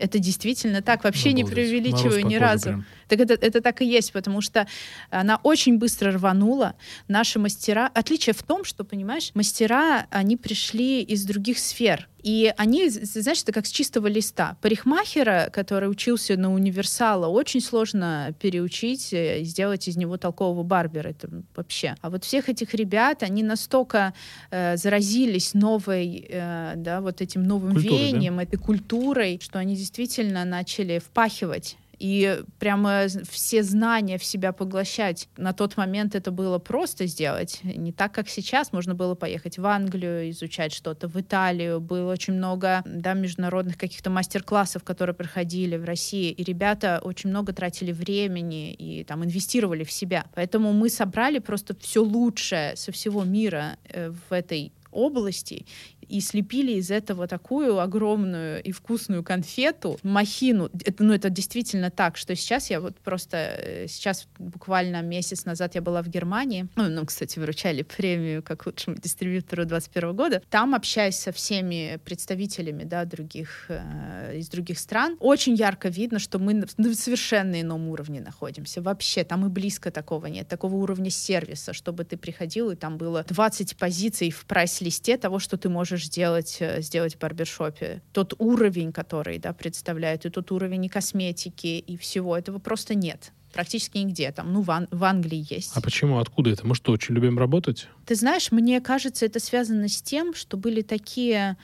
[0.01, 1.05] Это действительно так.
[1.05, 1.55] Вообще не Обалдеть.
[1.55, 2.65] преувеличиваю Мороз по ни разу.
[2.65, 2.87] прям.
[3.09, 4.67] Так это, это так и есть, потому что
[5.11, 6.75] она очень быстро рванула.
[7.09, 7.91] Наши мастера...
[7.93, 12.09] Отличие в том, что, понимаешь, мастера, они пришли из других сфер.
[12.23, 14.57] И они, знаешь, это как с чистого листа.
[14.61, 21.09] Парикмахера, который учился на универсала, очень сложно переучить э, и сделать из него толкового барбера.
[21.09, 21.95] Это вообще.
[22.01, 24.15] А вот всех этих ребят, они настолько
[24.51, 28.05] э, заразились новой, э, да, вот этим новым Культурой, да?
[28.05, 35.29] веянием, этой культурой, что они действительно начали впахивать и прямо все знания в себя поглощать.
[35.37, 37.61] На тот момент это было просто сделать.
[37.63, 38.73] Не так, как сейчас.
[38.73, 41.79] Можно было поехать в Англию, изучать что-то, в Италию.
[41.79, 46.31] Было очень много да, международных каких-то мастер-классов, которые проходили в России.
[46.31, 50.25] И ребята очень много тратили времени и там инвестировали в себя.
[50.35, 55.67] Поэтому мы собрали просто все лучшее со всего мира э, в этой области
[56.11, 60.71] и слепили из этого такую огромную и вкусную конфету, махину.
[60.85, 63.37] Это, ну, это действительно так, что сейчас я вот просто...
[63.37, 66.67] э, Сейчас буквально месяц назад я была в Германии.
[66.77, 70.43] Ну, нам, кстати, вручали премию как лучшему дистрибьютору 2021 года.
[70.51, 76.39] Там, общаясь со всеми представителями да, других, э, из других стран, очень ярко видно, что
[76.39, 78.83] мы на совершенно ином уровне находимся.
[78.83, 80.49] Вообще, там и близко такого нет.
[80.49, 85.57] Такого уровня сервиса, чтобы ты приходил, и там было 20 позиций в прайс-листе того, что
[85.57, 88.03] ты можешь сделать, э, сделать в барбершопе.
[88.13, 93.33] Тот уровень, который да, представляют, и тот уровень и косметики, и всего, этого просто нет.
[93.53, 94.31] Практически нигде.
[94.31, 95.73] Там, ну, в, Ан- в Англии есть.
[95.75, 96.19] А почему?
[96.19, 96.67] Откуда это?
[96.67, 97.89] Мы что, очень любим работать?
[98.07, 101.57] Ты знаешь, мне кажется, это связано с тем, что были такие,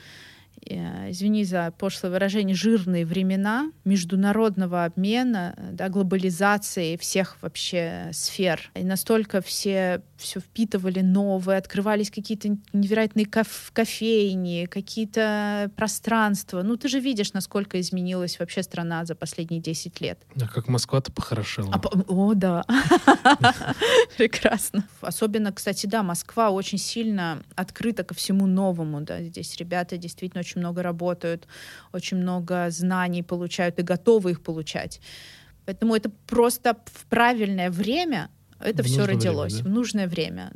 [0.69, 8.71] извини за пошлое выражение, жирные времена международного обмена, э, да, глобализации всех вообще сфер.
[8.75, 16.63] И настолько все все впитывали новое, открывались какие-то невероятные каф- кофейни, какие-то пространства.
[16.63, 20.19] Ну, ты же видишь, насколько изменилась вообще страна за последние 10 лет.
[20.41, 21.73] А как Москва-то похорошела.
[21.73, 22.65] А о, да.
[24.17, 24.85] Прекрасно.
[25.01, 29.01] Особенно, кстати, да, Москва очень сильно открыта ко всему новому.
[29.03, 29.23] Да.
[29.23, 31.47] Здесь ребята действительно очень много работают,
[31.93, 35.01] очень много знаний получают и готовы их получать.
[35.65, 39.59] Поэтому это просто в правильное время это В все нужное время, родилось.
[39.59, 39.65] да?
[39.65, 40.53] В нужное время.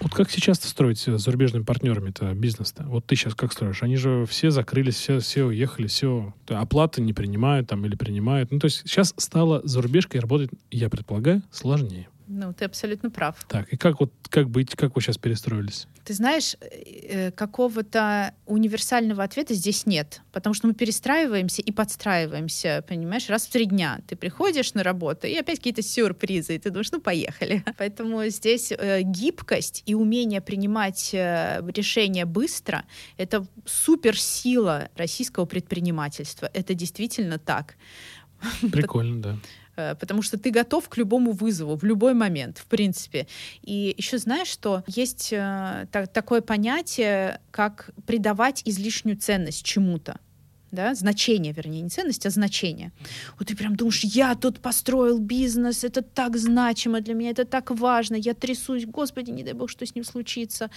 [0.00, 2.84] Вот как сейчас строить с зарубежными партнерами-то бизнес-то?
[2.84, 3.82] Вот ты сейчас как строишь?
[3.82, 6.34] Они же все закрылись, все, все уехали, все.
[6.46, 8.52] Оплаты не принимают там или принимают.
[8.52, 12.08] Ну, то есть сейчас стало зарубежкой работать, я предполагаю, сложнее.
[12.28, 13.36] Ну, ты абсолютно прав.
[13.48, 15.86] Так, и как вот, как быть, как вы сейчас перестроились?
[16.04, 23.30] Ты знаешь, э, какого-то универсального ответа здесь нет, потому что мы перестраиваемся и подстраиваемся, понимаешь,
[23.30, 24.00] раз в три дня.
[24.06, 27.64] Ты приходишь на работу, и опять какие-то сюрпризы, и ты думаешь, ну, поехали.
[27.78, 32.84] Поэтому здесь э, гибкость и умение принимать э, решения быстро—
[33.16, 36.50] это суперсила российского предпринимательства.
[36.52, 37.76] Это действительно так.
[38.72, 39.38] Прикольно, да.
[39.78, 43.28] Э, потому что ты готов к любому вызову в любой момент, в принципе.
[43.62, 50.18] И еще знаешь, что есть э, та- такое понятие, как придавать излишнюю ценность чему-то.
[50.70, 52.92] Да, значение, вернее, не ценность, а значение.
[53.38, 57.70] Вот ты прям думаешь, я тут построил бизнес, это так значимо для меня, это так
[57.70, 60.70] важно, я трясусь, господи, не дай бог, что с ним случится.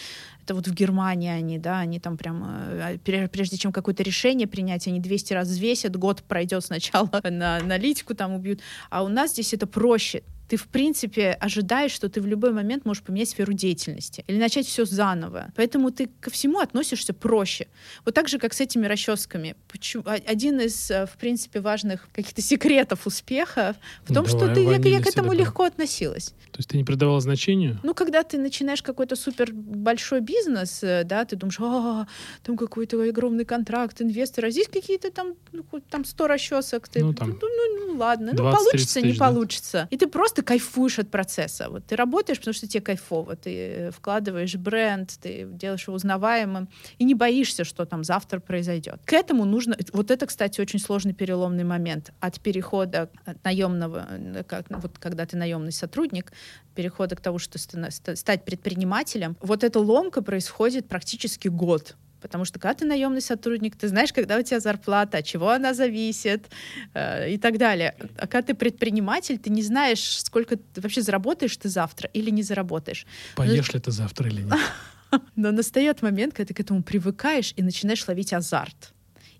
[0.44, 4.48] Это вот в Германии они, да, они там прям, э, пре- прежде чем какое-то решение
[4.48, 9.32] принять, они 200 раз взвесят, год пройдет сначала на аналитику там убьют, а у нас
[9.32, 10.24] здесь это проще.
[10.52, 14.68] Ты, в принципе, ожидаешь, что ты в любой момент можешь поменять сферу деятельности или начать
[14.68, 15.54] все заново.
[15.56, 17.68] Поэтому ты ко всему относишься проще.
[18.04, 19.56] Вот так же, как с этими расческами.
[19.70, 24.56] Почему- а- Один из, э, в принципе, важных каких-то секретов успеха в том, что Давай,
[24.82, 26.34] ты, я, я к этому легко относилась.
[26.62, 27.80] Есть ты не придавала значению?
[27.82, 32.06] Ну, когда ты начинаешь какой-то супер большой бизнес, э, да, ты думаешь, а,
[32.44, 36.88] там какой-то огромный контракт, инвесторы, а здесь какие-то там, ну, там 100 расчесок.
[36.88, 39.26] Ты, Ну, там ну, ну, ну, ладно, ну, 20-30 получится, не тысяч, да.
[39.26, 39.88] получится.
[39.90, 41.68] И ты просто кайфуешь от процесса.
[41.70, 46.70] Вот ты работаешь, потому что тебе кайфово, ты э, вкладываешь бренд, ты делаешь его узнаваемым
[47.00, 49.00] и не боишься, что там завтра произойдет.
[49.06, 49.76] К этому нужно...
[49.94, 52.12] Вот это, кстати, очень сложный переломный момент.
[52.20, 56.32] От перехода от наемного, э, как, вот когда ты наемный сотрудник,
[56.76, 61.96] перехода к тому, что ста- ста- стать предпринимателем, вот эта ломка происходит практически год.
[62.22, 65.74] Потому что когда ты наемный сотрудник, ты знаешь, когда у тебя зарплата, от чего она
[65.74, 66.46] зависит
[66.94, 67.96] э, и так далее.
[68.18, 72.44] А когда ты предприниматель, ты не знаешь, сколько ты вообще заработаешь ты завтра или не
[72.44, 73.08] заработаешь.
[73.36, 74.54] Поешь ли ты завтра или нет?
[75.36, 78.94] Но настает момент, когда ты к этому привыкаешь и начинаешь ловить азарт.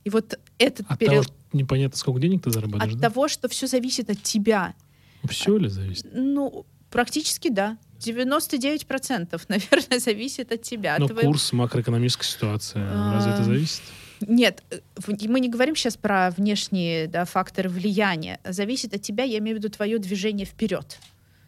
[0.04, 3.10] И вот этот От период того, непонятно, сколько денег ты зарабатываешь, от да?
[3.10, 4.74] того, что все зависит от тебя,
[5.30, 6.08] Все ли зависит?
[6.12, 7.78] ну, практически да.
[8.00, 10.98] 99% наверное, зависит от тебя.
[11.00, 13.82] Но от твоего- курс, макроэкономическая ситуация, разве это А, зависит?
[14.22, 14.80] Нет, э,
[15.28, 18.40] мы не говорим сейчас про внешние да, факторы влияния.
[18.44, 21.00] Зависит от тебя, я имею в виду твое движение вперед.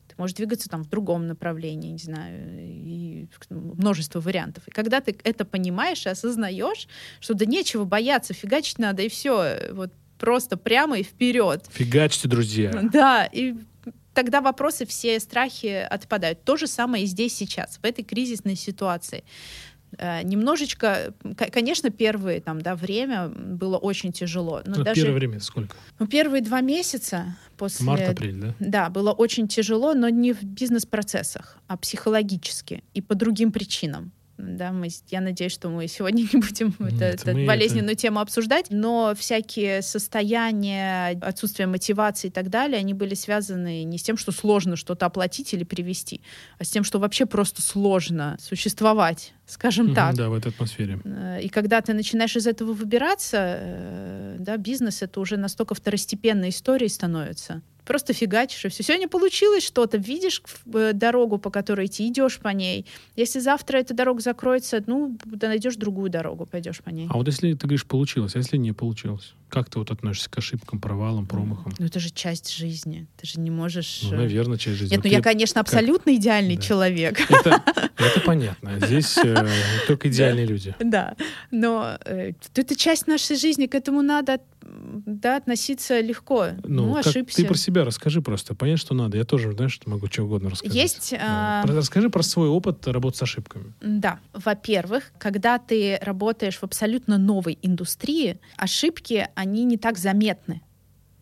[0.08, 4.68] Ты можешь двигаться там в другом направлении, не знаю, и множество вариантов.
[4.68, 6.88] И когда ты это понимаешь и осознаешь,
[7.20, 11.66] что да нечего бояться, фигачить надо, и все, вот просто прямо и вперед.
[11.72, 12.72] Фигачьте, друзья.
[12.92, 13.56] Да, и
[14.14, 16.44] тогда вопросы, все страхи отпадают.
[16.44, 19.24] То же самое и здесь сейчас, в этой кризисной ситуации.
[19.98, 21.14] Э, Немножечко,
[21.52, 24.62] конечно, первые там, да, время было очень тяжело.
[24.66, 25.76] Но Ну, даже Первое время сколько?
[26.00, 27.86] ну, первые два месяца после...
[27.86, 28.56] Март-апрель, да?
[28.60, 34.12] Да, было очень тяжело, но не в бизнес-процессах, а психологически и по другим причинам.
[34.38, 38.20] Да, мы, я надеюсь, что мы сегодня не будем Нет, это, эту болезненную это- тему
[38.20, 44.18] обсуждать, но всякие состояния, отсутствие мотивации и так далее, они были связаны не с тем,
[44.18, 46.22] что сложно что-то оплатить или привести,
[46.58, 50.16] а с тем, что вообще просто сложно существовать, скажем так.
[50.16, 51.00] Да, в этой атмосфере.
[51.04, 56.50] Э, И когда ты начинаешь из этого выбираться, э, да, бизнес это уже настолько второстепенной
[56.50, 57.62] историей становится.
[57.86, 58.84] Просто фигачишь, и все.
[58.84, 60.42] Сегодня получилось что-то, видишь
[60.74, 62.86] э, дорогу, по которой идти, идешь по ней.
[63.16, 67.08] Если завтра эта дорога закроется, ну, да найдешь другую дорогу, пойдешь по ней.
[67.10, 69.34] А вот если ты говоришь получилось, а если не получилось?
[69.50, 71.74] Как ты вот относишься к ошибкам, провалам, промахам?
[71.78, 73.06] Ну, это же часть жизни.
[73.18, 74.00] Ты же не можешь...
[74.04, 74.96] Ну, э, наверное, часть жизни.
[74.96, 76.62] Нет, ну я, ты- конечно, абсолютно идеальный Да.
[76.62, 77.20] человек.
[77.30, 77.64] Это,
[77.98, 78.80] это понятно.
[78.80, 79.48] Здесь э,
[79.88, 80.76] только идеальные люди.
[80.80, 81.16] Да,
[81.52, 84.40] но э, это часть нашей жизни, к этому надо
[85.06, 86.48] да, относиться легко.
[86.64, 87.38] Ну, Ну, ошибся.
[87.38, 88.56] ты про себя расскажи просто.
[88.56, 89.18] Понять, что надо.
[89.18, 90.76] Я тоже, знаешь, могу чего угодно рассказать.
[90.76, 91.62] Есть, Да.
[91.66, 93.74] Про- Расскажи про свой опыт работы с ошибками.
[93.82, 94.20] Да.
[94.34, 100.62] Во-первых, когда ты работаешь в абсолютно новой индустрии, ошибки, они не так заметны.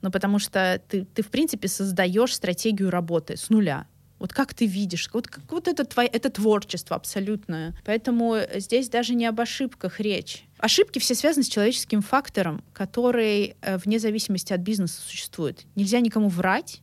[0.02, 3.86] Ну, потому что ты, ты в принципе, создаешь стратегию работы с нуля.
[4.22, 7.76] Вот как ты видишь, вот, как, вот это, твое, это творчество абсолютное.
[7.84, 10.44] Поэтому здесь даже не об ошибках речь.
[10.60, 15.66] Ошибки все связаны с человеческим фактором, который э, вне зависимости от бизнеса существует.
[15.74, 16.82] Нельзя никому врать,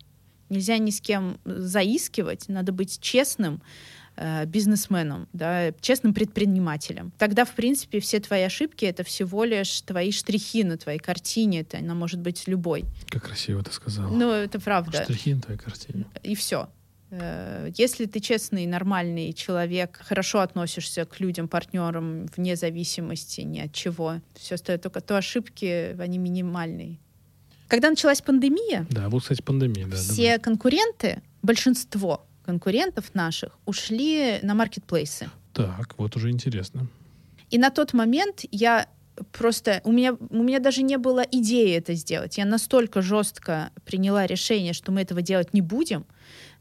[0.48, 3.62] нельзя ни с кем заискивать, надо быть честным,
[4.16, 7.12] э, бизнесменом, да, честным предпринимателем.
[7.18, 11.78] Тогда, в принципе, все твои ошибки— это всего лишь твои штрихи на твоей картине, это
[11.78, 12.84] она может быть любой.
[13.06, 14.10] Как красиво ты сказала.
[14.10, 15.04] Ну, это правда.
[15.04, 16.04] Штрихи на твоей картине.
[16.24, 16.68] И все.
[17.10, 24.20] Если ты честный, нормальный человек, хорошо относишься к людям, партнерам, вне зависимости ни от чего,
[24.34, 26.98] все остальное, только то ошибки, они минимальные.
[27.66, 29.86] Когда началась пандемия, Да, вот, кстати, пандемия.
[29.86, 35.30] Да, все конкуренты, большинство конкурентов наших ушли на маркетплейсы.
[35.54, 35.76] давай.
[35.76, 36.86] Так, вот уже интересно.
[37.50, 38.86] И на тот момент я
[39.32, 42.38] просто у меня у меня даже не было идеи это сделать.
[42.38, 46.06] Я настолько жестко приняла решение, что мы этого делать не будем,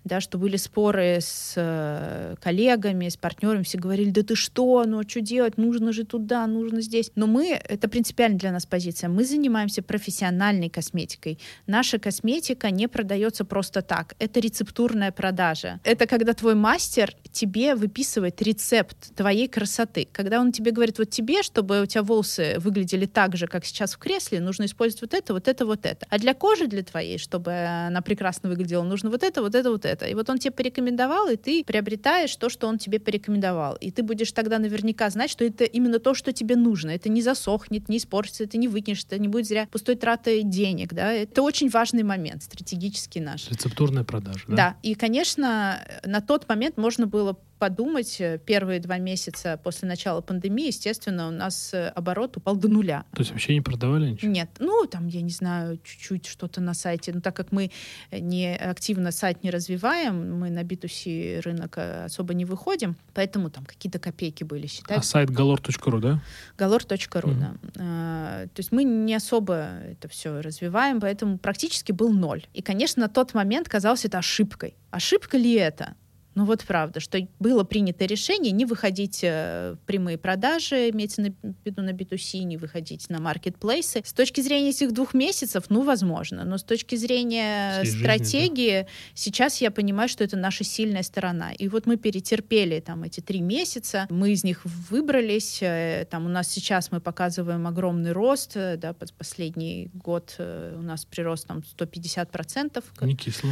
[0.07, 4.99] да, что были споры с э, коллегами, с партнерами, все говорили, да ты что, ну
[4.99, 7.11] а что делать, нужно же туда, нужно здесь.
[7.15, 11.39] Но мы, это принципиально для нас позиция, мы занимаемся профессиональной косметикой.
[11.65, 15.79] Наша косметика не продается просто так, это рецептурная продажа.
[15.83, 20.07] Это когда твой мастер тебе выписывает рецепт твоей красоты.
[20.11, 23.93] Когда он тебе говорит, вот тебе, чтобы у тебя волосы выглядели так же, как сейчас
[23.93, 26.05] в кресле, нужно использовать вот это, вот это, вот это.
[26.09, 29.85] А для кожи, для твоей, чтобы она прекрасно выглядела, нужно вот это, вот это, вот
[29.85, 29.96] это.
[30.05, 33.75] И вот он тебе порекомендовал, и ты приобретаешь то, что он тебе порекомендовал.
[33.75, 36.91] И ты будешь тогда наверняка знать, что это именно то, что тебе нужно.
[36.91, 40.93] Это не засохнет, не испортится, это не выкинешь, это не будет зря пустой тратой денег.
[40.93, 41.11] Да?
[41.11, 43.49] Это очень важный момент, стратегический наш.
[43.49, 44.55] Рецептурная продажа, да?
[44.55, 50.21] Да, и, конечно, на тот момент можно было подумать, э, первые два месяца после начала
[50.21, 53.05] пандемии, естественно, у нас э, оборот упал до нуля.
[53.13, 54.31] То есть вообще не продавали ничего?
[54.31, 57.71] Нет, ну там, я не знаю, чуть-чуть что-то на сайте, но так как мы
[58.11, 63.65] не активно сайт не развиваем, мы на B2C рынок э, особо не выходим, поэтому там
[63.65, 66.21] какие-то копейки были, считай, А сайт galor.ru, да?
[66.57, 67.39] galor.ru, Мгм.
[67.39, 67.53] да.
[67.79, 69.55] А, то есть мы не особо
[69.91, 72.45] это все развиваем, поэтому практически был ноль.
[72.53, 74.75] И, конечно, на тот момент казалось это ошибкой.
[74.91, 75.95] Ошибка ли это?
[76.37, 81.33] Ну вот правда, что было принято решение не выходить э, в прямые продажи, имеется на
[81.65, 84.03] виду на B2C, не выходить на маркетплейсы.
[84.05, 88.87] С точки зрения этих двух месяцев, ну, возможно, но с точки зрения Всей жизни, стратегии,
[89.15, 91.53] сейчас я понимаю, что это наша сильная сторона.
[91.53, 96.29] И вот мы перетерпели там эти три месяца, мы из них выбрались, э, там у
[96.29, 101.63] нас сейчас мы показываем огромный рост, э, да, пос- последний год у нас прирост там
[101.79, 103.49] 150%, Не кисло.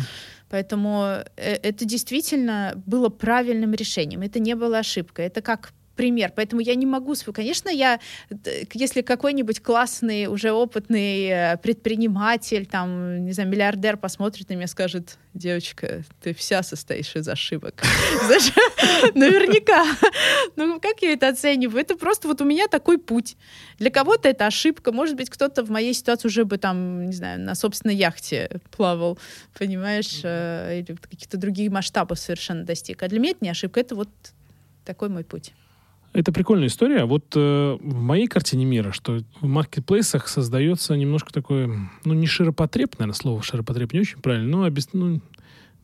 [0.50, 4.22] Поэтому это действительно было правильным решением.
[4.22, 5.26] Это не было ошибкой.
[5.26, 6.32] Это как пример.
[6.36, 7.16] Поэтому я не могу...
[7.34, 8.00] Конечно, я,
[8.74, 14.68] если какой-нибудь классный, уже опытный э, предприниматель, там, не знаю, миллиардер посмотрит на меня и
[14.68, 17.84] скажет, девочка, ты вся состоишь из ошибок.
[19.16, 19.86] Наверняка.
[20.56, 21.82] Ну, как я это оцениваю?
[21.82, 23.38] Это просто вот у меня такой путь.
[23.78, 24.92] Для кого-то это ошибка.
[24.92, 29.18] Может быть, кто-то в моей ситуации уже бы там, не знаю, на собственной яхте плавал,
[29.58, 33.04] понимаешь, э, или каких-то других масштабов совершенно достиг.
[33.04, 34.10] А для меня это не ошибка, это вот
[34.86, 35.54] такой мой путь.
[36.16, 37.04] Это прикольная история.
[37.04, 41.70] Вот э, в моей картине мира, что в маркетплейсах создается немножко такое,
[42.06, 44.88] ну, не широпотреб, наверное, слово широпотреб не очень правильно, но обес...
[44.94, 45.20] ну,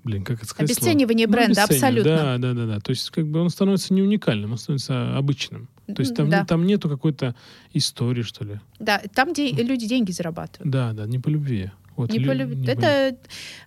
[0.05, 0.73] блин, как это сказать?
[0.73, 0.89] слово?
[0.89, 2.37] Обесценивание Ну, бренда, обесценивание, абсолютно.
[2.37, 2.79] Да, да, да, да.
[2.79, 5.67] То есть как бы он становится не уникальным, он становится обычным.
[5.93, 6.45] То есть там, да.
[6.45, 7.35] там нету какой-то
[7.73, 8.61] истории, что ли.
[8.79, 10.71] Да, там, где люди деньги зарабатывают.
[10.71, 11.71] Да, да, не по любви.
[11.97, 12.57] Вот, не лю- полюбит.
[12.57, 13.15] не это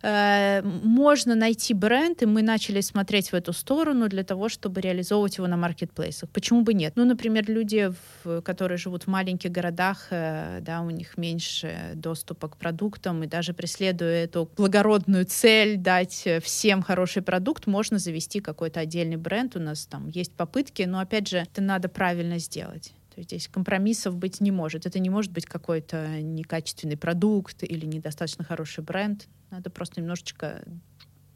[0.02, 5.36] э, можно найти бренд, и мы начали смотреть в эту сторону для того, чтобы реализовывать
[5.38, 6.28] его на маркетплейсах.
[6.30, 6.94] Почему бы нет?
[6.96, 7.92] Ну, например, люди,
[8.24, 13.26] в- которые живут в маленьких городах, э, да, у них меньше доступа к продуктам, и
[13.26, 19.56] даже преследуя эту благородную цель дать э, всем хороший продукт, можно завести какой-то отдельный бренд.
[19.56, 22.92] У нас там есть попытки, но опять же, это надо правильно сделать.
[23.14, 24.86] То есть здесь компромиссов быть не может.
[24.86, 29.28] Это не может быть какой-то некачественный продукт или недостаточно хороший бренд.
[29.52, 30.64] Надо просто немножечко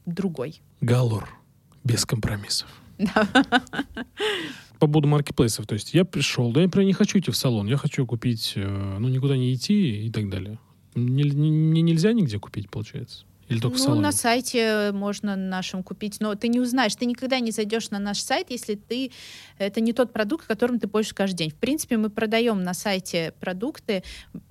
[0.04, 0.60] другой.
[0.80, 1.28] Галор.
[1.84, 2.68] Без компромиссов.
[2.98, 3.28] Да.
[4.80, 5.68] По поводу маркетплейсов.
[5.68, 8.54] То есть я пришел, да я например, не хочу идти в салон, я хочу купить,
[8.56, 10.58] э, ну, никуда не идти и так далее.
[10.94, 13.24] Мне не- не- нельзя нигде купить, получается?
[13.49, 14.03] Или только в ну, салоне?
[14.03, 18.21] на сайте можно нашем купить, но ты не узнаешь, ты никогда не зайдешь на наш
[18.21, 19.11] сайт, если ты
[19.59, 21.51] это не тот продукт, которым ты пользуешься каждый день.
[21.51, 24.03] В принципе, мы продаем на сайте продукты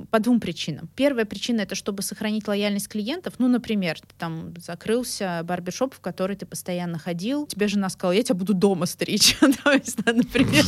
[0.10, 0.89] по двум причинам.
[0.95, 3.36] Первая причина это чтобы сохранить лояльность клиентов.
[3.38, 8.24] Ну, например, ты там закрылся барбершоп, в который ты постоянно ходил, тебе жена сказала, я
[8.24, 9.38] тебя буду дома стричь.
[9.41, 10.66] Например,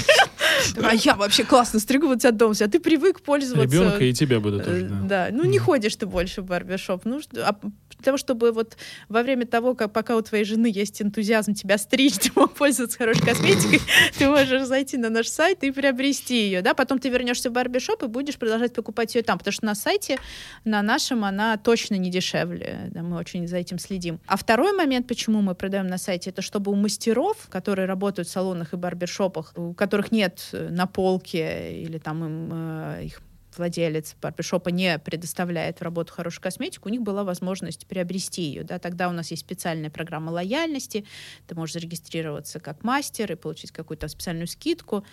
[0.83, 4.39] а я вообще классно стригу, вот тебя дома, а ты привык пользоваться Ребенка и тебя
[4.39, 4.99] буду Э, тоже, да.
[5.01, 7.05] Да, ну не ходишь ты больше в барбершоп.
[7.05, 7.55] Ну, а
[7.99, 8.77] для того, чтобы вот
[9.09, 12.97] во время того, как пока у твоей жены есть энтузиазм тебя стричь, ты мог пользоваться
[12.97, 13.81] хорошей косметикой,
[14.17, 18.03] ты можешь зайти на наш сайт и приобрести ее, да, потом ты вернешься в барбершоп
[18.03, 20.17] и будешь продолжать покупать ее там, потому что на сайте,
[20.63, 24.19] на нашем, она точно не дешевле, да, мы очень за этим следим.
[24.27, 28.31] А второй момент, почему мы продаем на сайте, это чтобы у мастеров, которые работают в
[28.31, 33.21] салонах и барбершопах, у которых нет э, на полке или там им э, их
[33.57, 38.63] владелец барбершопа не предоставляет в работу хорошую косметику, у них была возможность приобрести ее.
[38.63, 38.79] Да?
[38.79, 41.05] Тогда у нас есть специальная программа лояльности,
[41.47, 45.05] ты можешь зарегистрироваться как мастер и получить какую-то специальную скидку.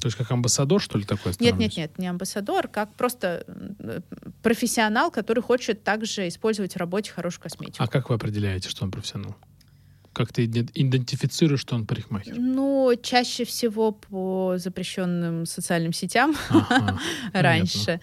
[0.00, 4.00] То есть как амбассадор, что ли, такой Нет, нет, нет, не амбассадор, как просто э,
[4.42, 7.82] профессионал, который хочет также использовать в работе хорошую косметику.
[7.82, 9.34] А как вы определяете, что он профессионал?
[10.14, 12.36] Как ты иде- идентифицируешь, что он парикмахер?
[12.38, 16.98] Ну, чаще всего по запрещенным социальным сетям Ага,
[17.32, 18.00] раньше.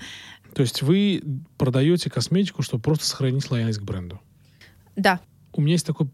[0.53, 1.24] То есть вы
[1.57, 4.20] продаете косметику, чтобы просто сохранить лояльность к бренду?
[4.97, 5.22] Да,
[5.53, 6.09] У меня есть такой,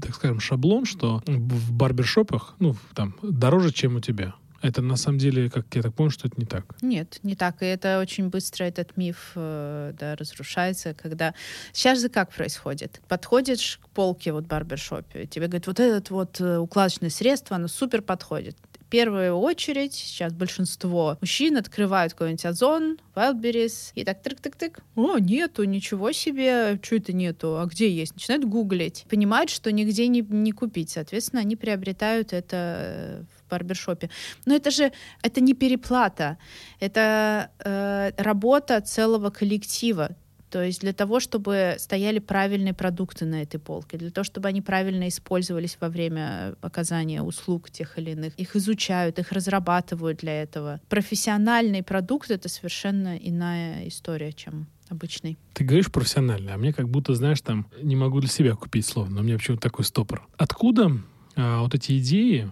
[0.00, 4.34] так скажем, шаблон, что в барбершопах, ну, там, дороже, чем у тебя.
[4.62, 6.76] Это на самом деле, как я так понял, что это не так.
[6.82, 7.62] Нет, не так.
[7.62, 11.34] И это очень быстро этот миф э, да, разрушается, когда...
[11.72, 13.00] Сейчас же как происходит?
[13.08, 18.02] Подходишь к полке вот барбершопе, тебе говорят, вот этот вот э, укладочное средство, оно супер
[18.02, 18.56] подходит.
[18.80, 24.80] В первую очередь сейчас большинство мужчин открывают какой-нибудь Озон, Wildberries, и так тык-тык-тык.
[24.96, 28.14] О, нету, ничего себе, что это нету, а где есть?
[28.14, 29.06] Начинают гуглить.
[29.08, 30.90] Понимают, что нигде не, не купить.
[30.90, 34.10] Соответственно, они приобретают это э, барбершопе.
[34.46, 34.92] Но это же,
[35.22, 36.38] это не переплата,
[36.80, 40.16] это э, работа целого коллектива.
[40.50, 44.60] То есть для того, чтобы стояли правильные продукты на этой полке, для того, чтобы они
[44.60, 50.80] правильно использовались во время оказания услуг тех или иных, их изучают, их разрабатывают для этого.
[50.88, 55.38] Профессиональный продукт— это совершенно иная история, чем обычный.
[55.52, 59.16] Ты говоришь профессионально, а мне как будто, знаешь, там, не могу для себя купить словно,
[59.16, 60.26] но у меня почему-то такой стопор.
[60.36, 60.90] Откуда
[61.36, 62.50] а, вот эти идеи,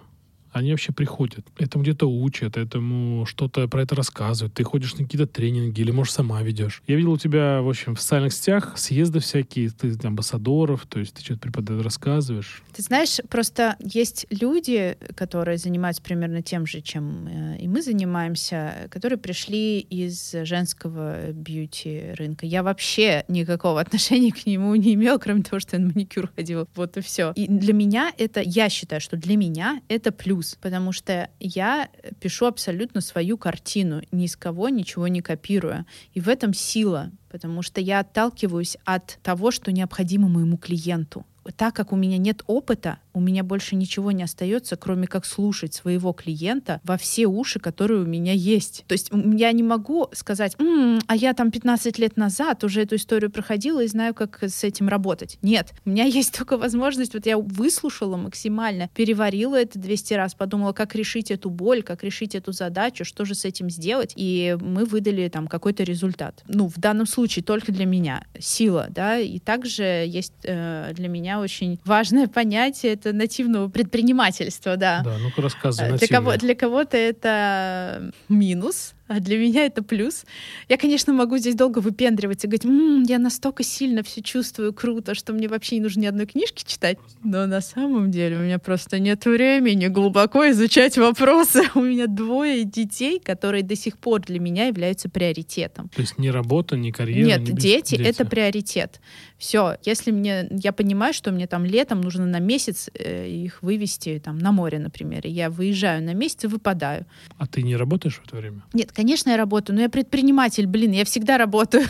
[0.53, 1.47] они вообще приходят?
[1.59, 4.55] Этому где-то учат, этому что-то про это рассказывают.
[4.55, 6.83] Ты ходишь на какие-то тренинги или, может, сама ведешь.
[6.87, 11.15] Я видел у тебя, в общем, в социальных сетях съезды всякие, ты амбассадоров, то есть
[11.15, 12.63] ты что-то преподаешь, рассказываешь.
[12.75, 18.89] Ты знаешь, просто есть люди, которые занимаются примерно тем же, чем э, и мы занимаемся,
[18.91, 22.47] которые пришли из женского бьюти рынка.
[22.47, 26.67] Я вообще никакого отношения к нему не имела, кроме того, что я на маникюр ходила.
[26.75, 27.33] Вот и все.
[27.35, 31.89] И для меня это, я считаю, что для меня это плюс, потому что я
[32.21, 35.87] пишу абсолютно свою картину, ни с кого ничего не копируя.
[36.15, 41.25] И в этом сила, потому что я отталкиваюсь от того, что необходимо моему клиенту
[41.57, 45.75] так как у меня нет опыта, у меня больше ничего не остается, кроме как слушать
[45.75, 48.85] своего клиента во все уши, которые у меня есть.
[48.87, 52.95] То есть я не могу сказать, «М, а я там 15 лет назад уже эту
[52.95, 55.39] историю проходила и знаю, как с этим работать.
[55.43, 60.73] Нет, у меня есть только возможность, вот я выслушала максимально, переварила это 200 раз, подумала,
[60.73, 64.85] как решить эту боль, как решить эту задачу, что же с этим сделать, и мы
[64.85, 66.45] выдали там какой-то результат.
[66.47, 71.41] Ну, в данном случае только для меня сила, да, и также есть э, для меня
[71.41, 75.03] очень важное понятие это нативного предпринимательства, да.
[75.05, 75.95] Да, ну-ка рассказывай.
[75.95, 80.25] Э, Для, кого, для кого-то это минус, а для меня это плюс.
[80.69, 85.15] Я, конечно, могу здесь долго выпендриваться и говорить, М, я настолько сильно все чувствую круто,
[85.15, 86.99] что мне вообще не нужно ни одной книжки читать.
[87.25, 91.63] Но на самом деле у меня просто нет времени глубоко изучать вопросы.
[91.75, 95.89] У меня двое детей, которые до сих пор для меня являются приоритетом.
[95.95, 97.27] То есть ни работа, ни карьера?
[97.27, 99.01] Нет, ни бис- дети, это приоритет.
[99.39, 104.21] Все, если мне, я понимаю, что мне там летом нужно на месяц э, их вывести
[104.23, 107.07] там на море, например, и я выезжаю на месяц и выпадаю.
[107.39, 108.63] А ты не работаешь в это время?
[108.73, 111.85] Нет, конечно, я работаю, но я предприниматель, блин, я всегда работаю.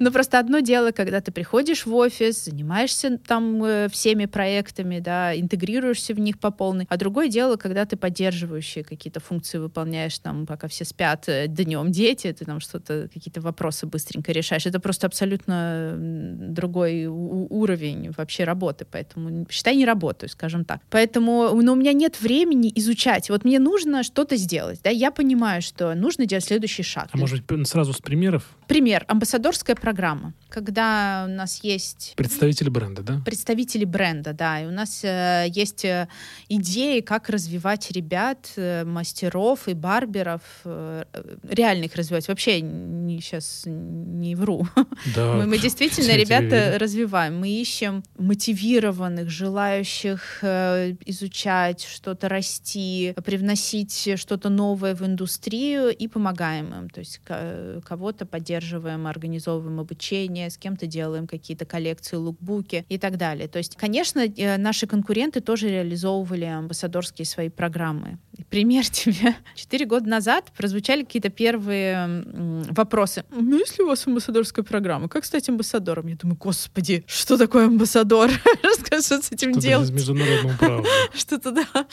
[0.00, 5.38] Но просто одно дело, когда ты приходишь в офис, занимаешься там э, всеми проектами, да,
[5.38, 10.46] интегрируешься в них по полной, а другое дело, когда ты поддерживающие какие-то функции выполняешь, там,
[10.46, 14.66] пока все спят днем дети, ты там что-то, какие-то вопросы быстренько решаешь.
[14.66, 20.80] Это просто абсолютно м, другой уровень вообще работы, поэтому считай не работаю, скажем так.
[20.90, 23.30] Поэтому, но у меня нет времени изучать.
[23.30, 27.08] Вот мне нужно что-то сделать, да, я понимаю, что нужно делать следующий шаг.
[27.12, 28.42] А может быть, сразу с примеров?
[28.66, 29.04] Пример.
[29.08, 30.34] Амбассадорская программа.
[30.48, 33.22] Когда у нас есть Представители бренда, да?
[33.24, 36.08] представители бренда, да, и у нас э, есть э,
[36.48, 41.04] идеи, как развивать ребят, э, мастеров и барберов, э,
[41.48, 42.28] реальных развивать.
[42.28, 44.66] Вообще не, сейчас не вру.
[45.14, 45.34] Да.
[45.38, 47.38] Мы, мы действительно ребята развиваем.
[47.38, 56.74] Мы ищем мотивированных, желающих э, изучать, что-то расти, привносить что-то новое в индустрию и помогаем
[56.74, 56.90] им.
[56.90, 63.16] То есть ко- кого-то поддерживаем, организовываем обучение, с кем-то делаем какие-то коллекции, лукбуки и так
[63.16, 63.48] далее.
[63.48, 68.18] То есть, конечно, э, наши конкуренты тоже реализовывали амбассадорские свои программы.
[68.50, 69.34] Пример тебе.
[69.54, 72.24] Четыре года назад прозвучали какие-то первые
[72.70, 73.24] вопросы.
[73.30, 75.08] «Ну, Есть ли у вас амбассадорская программа?
[75.08, 76.06] Как стать амбассадором?
[76.06, 76.57] Я думаю, господи,
[77.06, 78.30] что такое амбассадор?
[78.62, 79.90] Расскажи, что с этим Что-то делать?
[79.90, 80.84] международного права.
[81.14, 81.86] Что-то, да.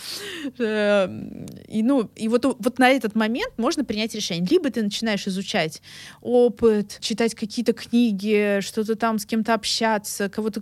[0.59, 1.07] Э,
[1.67, 4.47] И, ну, и вот, вот на этот момент можно принять решение.
[4.49, 5.81] Либо ты начинаешь изучать
[6.21, 10.61] опыт, читать какие-то книги, что-то там с кем-то общаться, кого-то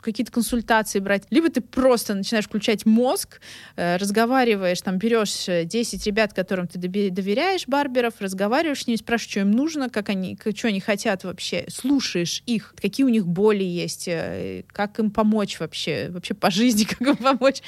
[0.00, 1.24] какие-то консультации брать.
[1.30, 3.40] Либо ты просто начинаешь включать мозг,
[3.76, 9.30] э, разговариваешь, там берешь э, 10 ребят, которым ты доверяешь, барберов, разговариваешь с ними, спрашиваешь,
[9.30, 13.43] что им нужно, как они, что они хотят вообще, слушаешь их, какие у них боли
[13.52, 17.62] есть, э, как им помочь вообще, вообще по жизни, как им помочь.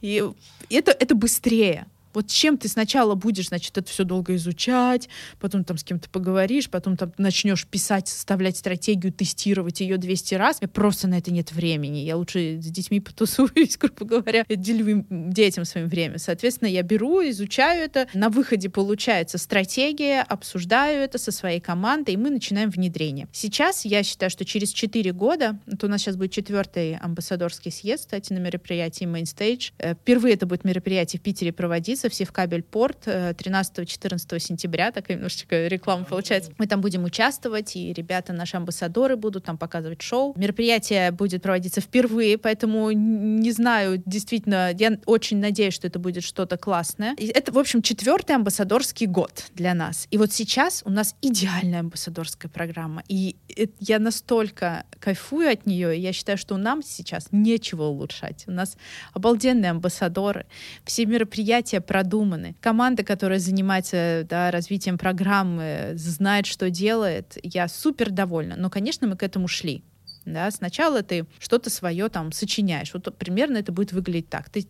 [0.00, 0.24] И
[0.68, 1.86] это, это быстрее.
[2.14, 5.08] Вот чем ты сначала будешь, значит, это все долго изучать,
[5.38, 10.58] потом там с кем-то поговоришь, потом там начнешь писать, составлять стратегию, тестировать ее 200 раз.
[10.60, 11.98] И просто на это нет времени.
[11.98, 16.18] Я лучше с детьми потусуюсь, грубо говоря, делю детям своим время.
[16.18, 22.16] Соответственно, я беру, изучаю это, на выходе получается стратегия, обсуждаю это со своей командой, и
[22.16, 23.28] мы начинаем внедрение.
[23.32, 28.04] Сейчас я считаю, что через 4 года, это у нас сейчас будет четвертый амбассадорский съезд,
[28.04, 29.72] кстати, на мероприятии Mainstage.
[29.78, 35.66] Э, Впервые это будет мероприятие в Питере проводиться, в Севкабель порт, 13-14 сентября, такая немножечко
[35.66, 36.52] реклама получается.
[36.58, 40.34] Мы там будем участвовать, и ребята, наши амбассадоры будут там показывать шоу.
[40.36, 46.56] Мероприятие будет проводиться впервые, поэтому не знаю, действительно, я очень надеюсь, что это будет что-то
[46.56, 47.14] классное.
[47.16, 50.06] И это, в общем, четвертый амбассадорский год для нас.
[50.10, 53.02] И вот сейчас у нас идеальная амбассадорская программа.
[53.08, 58.44] И э- я настолько кайфую от нее, и я считаю, что нам сейчас нечего улучшать.
[58.46, 58.76] У нас
[59.12, 60.46] обалденные амбассадоры,
[60.84, 62.54] все мероприятия продуманы.
[62.60, 67.36] Команда, которая занимается да, развитием программы, знает, что делает.
[67.42, 68.54] Я супер довольна.
[68.56, 69.82] Но, конечно, мы к этому шли.
[70.24, 72.94] Да, сначала ты что-то свое там сочиняешь.
[72.94, 74.50] Вот примерно это будет выглядеть так.
[74.50, 74.68] Ты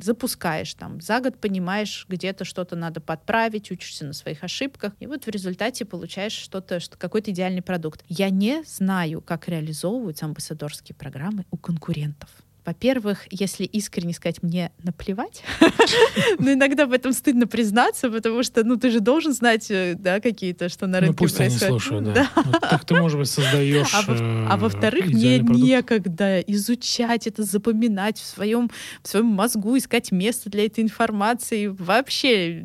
[0.00, 5.26] запускаешь там, за год понимаешь, где-то что-то надо подправить, учишься на своих ошибках, и вот
[5.26, 8.04] в результате получаешь что-то, что, какой-то идеальный продукт.
[8.08, 12.30] Я не знаю, как реализовываются амбассадорские программы у конкурентов.
[12.64, 15.42] Во-первых, если искренне сказать, мне наплевать,
[16.38, 20.20] но иногда в этом стыдно признаться, потому что, ну, ты же должен знать, э, да,
[20.20, 21.82] какие-то, что на Ну рынке пусть они происходит.
[21.82, 22.30] слушают, да.
[22.44, 28.18] Вот так ты, может быть, создаешь А, э, а во-вторых, мне некогда изучать это, запоминать
[28.18, 28.70] в своем,
[29.02, 31.66] своем мозгу, искать место для этой информации.
[31.66, 32.64] Вообще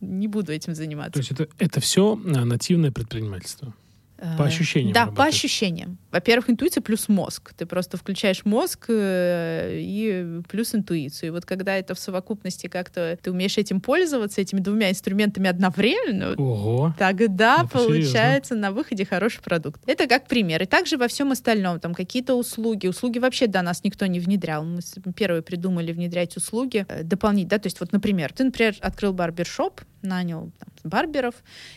[0.00, 1.12] не буду этим заниматься.
[1.12, 3.74] То есть это, это все нативное предпринимательство.
[4.18, 5.34] По Э, ощущениям Да, по работает.
[5.34, 5.98] ощущениям.
[6.10, 7.52] Во-первых, интуиция плюс мозг.
[7.56, 11.28] Ты просто включаешь мозг э, и плюс интуицию.
[11.28, 16.32] И вот когда это в совокупности как-то ты умеешь этим пользоваться, этими двумя инструментами одновременно,
[16.32, 16.94] Ого.
[16.98, 17.78] тогда серьезно.
[17.78, 19.80] получается на выходе хороший продукт.
[19.86, 20.62] Это как пример.
[20.62, 22.88] И также во всем остальном, там какие-то услуги.
[22.88, 24.64] Услуги вообще до нас никто не внедрял.
[24.64, 24.80] Мы
[25.14, 29.80] первые придумали внедрять услуги, э, дополнить, да, то есть вот, например, ты, например, открыл барбершоп,
[30.02, 31.34] нанял там, барберов,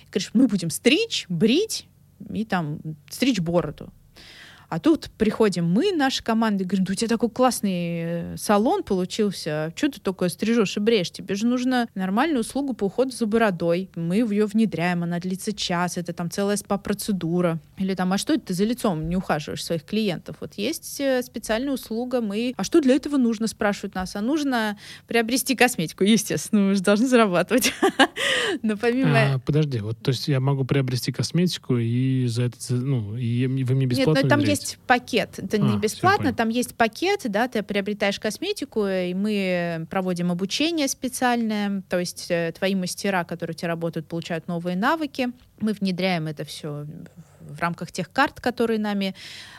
[0.07, 1.87] и говоришь, мы будем стричь, брить
[2.29, 3.91] и там стричь бороду.
[4.71, 8.83] А тут приходим мы, наша команда, и говорим, да у тебя такой классный э, салон
[8.83, 11.11] получился, что ты только стрижешь и бреешь?
[11.11, 13.89] Тебе же нужно нормальную услугу по уходу за бородой.
[13.95, 17.59] Мы ее внедряем, она длится час, это там целая спа-процедура.
[17.79, 20.37] Или там, а что это ты за лицом не ухаживаешь своих клиентов?
[20.39, 22.53] Вот есть э, специальная услуга, мы...
[22.55, 24.15] А что для этого нужно, спрашивают нас?
[24.15, 27.73] А нужно приобрести косметику, естественно, мы же должны зарабатывать.
[28.61, 29.33] Но помимо...
[29.33, 33.75] А, подожди, вот то есть я могу приобрести косметику и за это, ну, и вы
[33.75, 34.60] мне бесплатно Нет, но там внедряете?
[34.61, 35.39] Есть пакет.
[35.39, 40.87] Это А, не бесплатно, там есть пакет, да, ты приобретаешь косметику, и мы проводим обучение
[40.87, 45.29] специальное, то есть э, твои мастера, которые у тебя работают, получают новые навыки.
[45.59, 46.85] Мы внедряем это все
[47.39, 49.15] в рамках тех карт, которые нами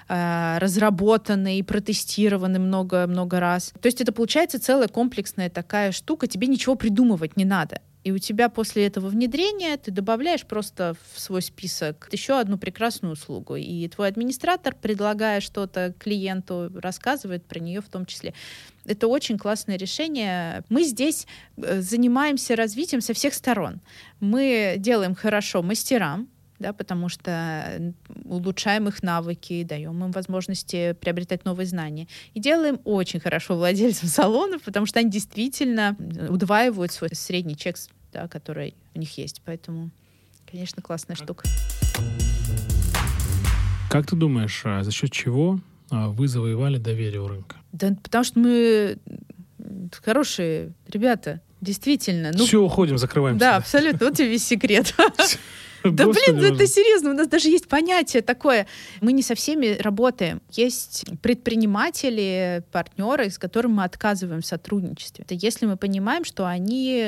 [0.09, 3.73] э, разработаны и протестированы много-много раз.
[3.81, 7.81] То есть это получается целая комплексная такая штука, тебе ничего придумывать не надо.
[8.05, 13.13] И у тебя после этого внедрения ты добавляешь просто в свой список еще одну прекрасную
[13.13, 13.57] услугу.
[13.57, 18.35] И твой администратор, предлагая что-то клиенту, рассказывает про нее в том числе.
[18.85, 20.65] Это очень классное решение.
[20.69, 21.27] Мы здесь
[21.57, 23.81] э, занимаемся развитием со всех сторон.
[24.19, 26.29] Мы делаем хорошо мастерам,
[26.63, 27.93] да, потому что
[28.25, 32.07] улучшаем их навыки, даем им возможности приобретать новые знания.
[32.33, 35.97] И делаем очень хорошо владельцам салонов, потому что они действительно
[36.31, 37.77] удваивают свой средний чек,
[38.13, 39.43] да, который у них есть.
[39.45, 39.91] Поэтому,
[40.51, 41.45] конечно, классная штука.
[43.91, 45.61] Как ты думаешь, а за счет чего
[45.91, 47.57] а, вы завоевали доверие у рынка?
[47.73, 48.99] Да, потому что мы
[50.03, 52.31] хорошие ребята, действительно.
[52.33, 53.41] Ну, Все, уходим, закрываемся.
[53.41, 54.07] да, абсолютно.
[54.07, 54.95] Вот тебе весь секрет.
[55.93, 56.67] Да блин, это боже.
[56.67, 58.67] серьезно, у нас даже есть понятие такое.
[59.01, 60.41] Мы не со всеми работаем.
[60.51, 65.25] Есть предприниматели, партнеры, с которыми мы отказываем в сотрудничестве.
[65.25, 67.01] Это если мы понимаем, что они,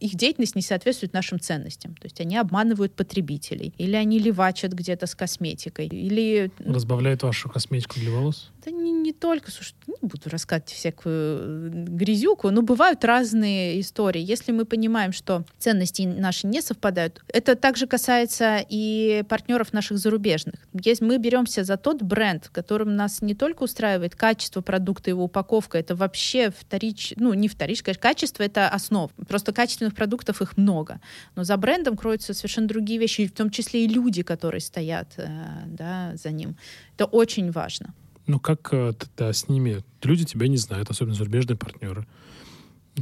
[0.00, 1.94] их деятельность не соответствует нашим ценностям.
[1.94, 6.50] То есть они обманывают потребителей, или они левачат где-то с косметикой, или...
[6.58, 8.50] ну, Разбавляет вашу косметику для волос?
[8.64, 14.22] Да не, не только, слушай, не буду рассказывать всякую грязюку, но бывают разные истории.
[14.22, 20.54] Если мы понимаем, что ценности наши не совпадают, это также касается и партнеров наших зарубежных.
[20.72, 25.78] Если мы беремся за тот бренд, которым нас не только устраивает качество продукта, его упаковка,
[25.78, 29.10] это вообще вторич, ну не вторич, конечно, качество это основа.
[29.28, 31.00] Просто качественных продуктов их много.
[31.36, 35.28] Но за брендом кроются совершенно другие вещи, в том числе и люди, которые стоят э,
[35.66, 36.56] да, за ним.
[36.96, 37.94] Это очень важно.
[38.26, 39.82] Ну, как э, тогда с ними?
[40.02, 42.06] Люди тебя не знают, особенно зарубежные партнеры.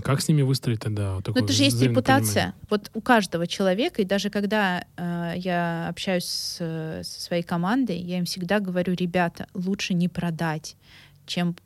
[0.02, 2.54] Как с ними выстроить тогда вот Ну, это же есть репутация.
[2.68, 7.98] Вот у каждого человека, и даже когда э, я общаюсь с, э, со своей командой,
[7.98, 10.76] я им всегда говорю, ребята, лучше не продать,
[11.26, 11.56] чем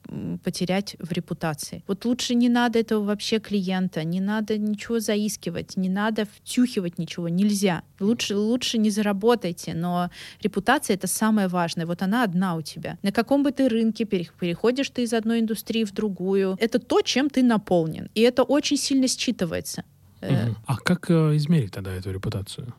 [0.45, 1.83] потерять в репутации.
[1.87, 7.29] Вот лучше не надо этого вообще клиента, не надо ничего заискивать, не надо втюхивать ничего,
[7.29, 7.83] нельзя.
[8.01, 10.11] Лучше, лучше не заработайте, но
[10.43, 11.87] репутация— это самое важное.
[11.87, 12.99] Вот она одна у тебя.
[13.03, 17.01] На каком бы ты рынке пере- переходишь ты из одной индустрии в другую, это то,
[17.01, 18.11] чем ты наполнен.
[18.15, 19.83] И это очень сильно считывается.
[20.21, 20.57] Мгм.
[20.67, 22.75] А как э, измерить тогда эту репутацию?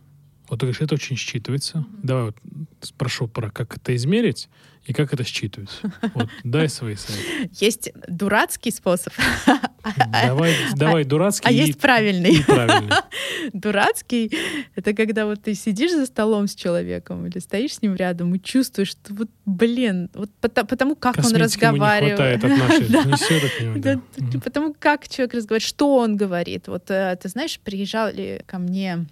[0.49, 1.83] Вот ты говоришь, это очень считывается.
[2.03, 2.35] Давай вот
[2.81, 4.47] спрошу про как это измерить
[4.85, 5.71] и как это считывать.
[6.13, 7.49] Вот, дай свои советы.
[7.53, 9.13] Есть дурацкий способ,
[10.23, 12.35] Давай, давай дурацкий а и, есть правильный.
[12.35, 12.91] и правильный.
[13.53, 14.31] Дурацкий—
[14.75, 18.39] это когда вот ты сидишь за столом с человеком или стоишь с ним рядом и
[18.41, 22.15] чувствуешь, что вот, блин, вот пото- потому как он ему не разговаривает.
[22.15, 22.87] хватает от нашей.
[22.87, 22.99] Да.
[23.01, 24.39] От него, Да, да.
[24.39, 26.67] Потому как человек разговаривает, что он говорит.
[26.67, 29.05] Вот э, ты знаешь, приезжали ко мне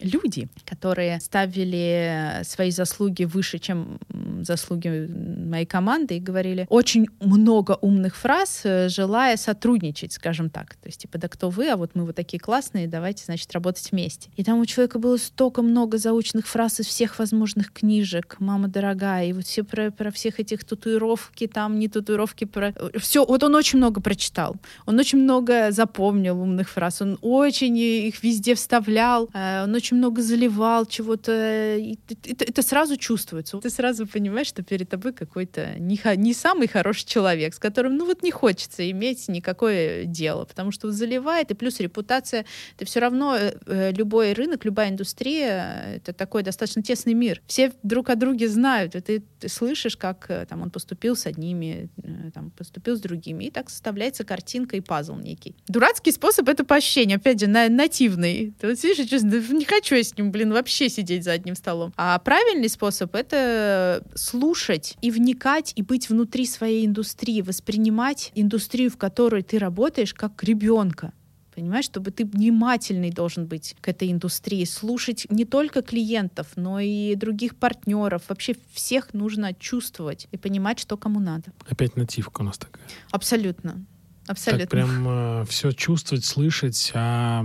[0.00, 3.98] люди, которые ставили свои заслуги выше, чем
[4.42, 5.08] заслуги
[5.46, 10.74] моей команды, и говорили очень много умных фраз, э, желая сотрудничать, скажем так.
[10.76, 13.90] То есть, типа, да кто вы, а вот мы вот такие классные, давайте, значит, работать
[13.92, 14.30] вместе.
[14.36, 19.26] И там у человека было столько много заученных фраз из всех возможных книжек, мама дорогая,
[19.26, 22.72] и вот все про, про всех этих татуировки, там не татуировки, про...
[22.98, 24.56] Все, вот он очень много прочитал.
[24.86, 30.22] Он очень много запомнил умных фраз, он очень их везде вставлял, э, он очень много
[30.22, 31.32] заливал чего-то.
[31.32, 33.58] Это, это сразу чувствуется.
[33.58, 38.06] Ты сразу понимаешь, что перед тобой какой-то не, не самый хороший человек, с которым, ну
[38.06, 42.44] вот не хочется иметь никакое дело, потому что заливает, и плюс репутация.
[42.76, 47.42] Это все равно э, э, любой рынок, любая индустрия, э, это такой достаточно тесный мир.
[47.46, 51.88] Все друг о друге знают, и ты, ты слышишь, как там он поступил с одними,
[52.34, 55.54] там поступил с другими, и так составляется картинка и пазл некий.
[55.68, 58.54] Дурацкий способ— это по опять же, на, нативный.
[58.60, 61.32] Ты вот сидишь и чувствуешь, «Да не хочу я с ним, блин, вообще сидеть за
[61.32, 61.92] одним столом.
[61.96, 68.96] А правильный способ— это слушать и вникать, и быть внутри своей индустрии, воспринимать индустрию, в
[68.96, 71.12] которой ты работаешь, как ребенка.
[71.54, 77.14] Понимаешь, чтобы ты внимательный должен быть к этой индустрии, слушать не только клиентов, но и
[77.14, 78.22] других партнеров.
[78.28, 81.52] Вообще всех нужно чувствовать и понимать, что кому надо.
[81.66, 82.84] Опять нативка у нас такая.
[83.10, 83.86] Абсолютно.
[84.26, 84.66] Абсолютно.
[84.66, 87.44] Так прям э, все чувствовать, слышать, а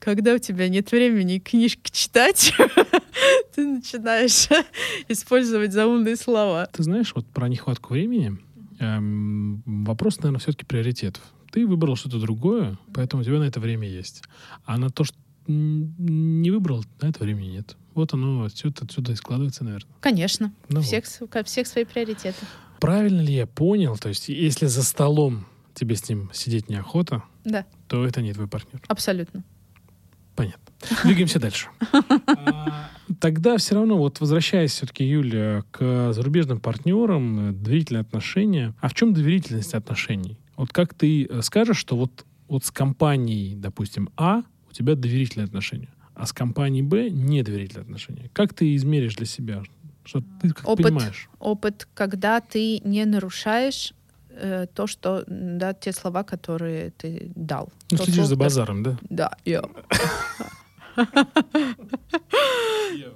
[0.00, 2.52] Когда у тебя нет времени книжки читать,
[3.54, 4.48] ты начинаешь
[5.08, 6.68] использовать заумные слова.
[6.72, 8.38] ты знаешь, вот про нехватку времени
[8.78, 11.22] эм, вопрос, наверное, все-таки приоритетов.
[11.50, 14.22] Ты выбрал что-то другое, поэтому у тебя на это время есть.
[14.64, 17.76] А на то, что не выбрал, на это времени нет.
[17.94, 19.90] Вот оно отсюда, отсюда и складывается, наверное.
[20.00, 20.52] Конечно.
[20.68, 22.44] Ну всех, ко- всех свои приоритеты.
[22.80, 23.96] Правильно ли я понял?
[23.96, 28.48] То есть, если за столом тебе с ним сидеть неохота, Да, то это не твой
[28.48, 28.80] партнер.
[28.88, 29.44] абсолютно.
[30.36, 30.60] Понятно.
[31.04, 31.68] Двигаемся дальше.
[31.92, 38.74] А, Тогда все равно, вот возвращаясь все-таки, Юля, к зарубежным партнерам, э, доверительные отношения.
[38.80, 40.38] А в чем доверительность отношений?
[40.56, 45.44] Вот как ты э, скажешь, что вот, вот с компанией, допустим, А у тебя доверительные
[45.44, 48.28] отношения, а с компанией Б недоверительные отношения?
[48.32, 49.62] Как ты измеришь для себя?
[50.04, 50.84] Что ты как Опыт.
[50.86, 51.28] понимаешь?
[51.38, 53.94] Опыт, когда ты не нарушаешь
[54.36, 57.70] э, то, что, да, те слова, которые ты дал.
[57.90, 58.98] Ну, То следишь за слово, базаром, да?
[59.02, 59.62] Да, я.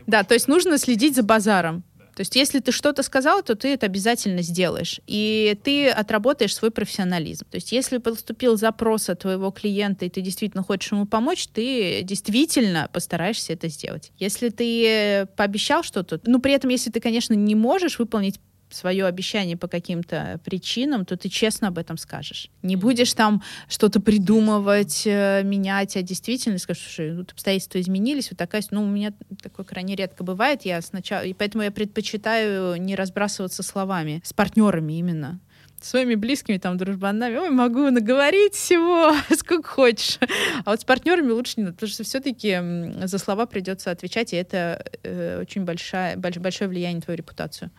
[0.06, 1.84] Да, то есть нужно следить за базаром.
[2.18, 5.00] То есть если ты что-то сказал, то ты это обязательно сделаешь.
[5.06, 7.46] И ты отработаешь свой профессионализм.
[7.48, 12.02] То есть если поступил запрос от твоего клиента, и ты действительно хочешь ему помочь, ты
[12.02, 14.10] действительно постараешься это сделать.
[14.18, 18.40] Если ты пообещал что-то, ну при этом, если ты, конечно, не можешь выполнить
[18.70, 22.50] свое обещание по каким-то причинам, то ты честно об этом скажешь.
[22.62, 28.38] Не будешь там что-то придумывать, э, менять, а действительно скажешь, слушай, вот обстоятельства изменились, вот
[28.38, 29.12] такая, ну, у меня
[29.42, 34.94] такое крайне редко бывает, я сначала, и поэтому я предпочитаю не разбрасываться словами, с партнерами
[34.94, 35.40] именно,
[35.80, 40.18] своими близкими, там, дружбанами, ой, могу наговорить всего, сколько хочешь.
[40.64, 42.58] А вот с партнерами лучше не надо, потому что все-таки
[43.04, 47.70] за слова придется отвечать, и это э, очень большая, больш- большое влияние на твою репутацию.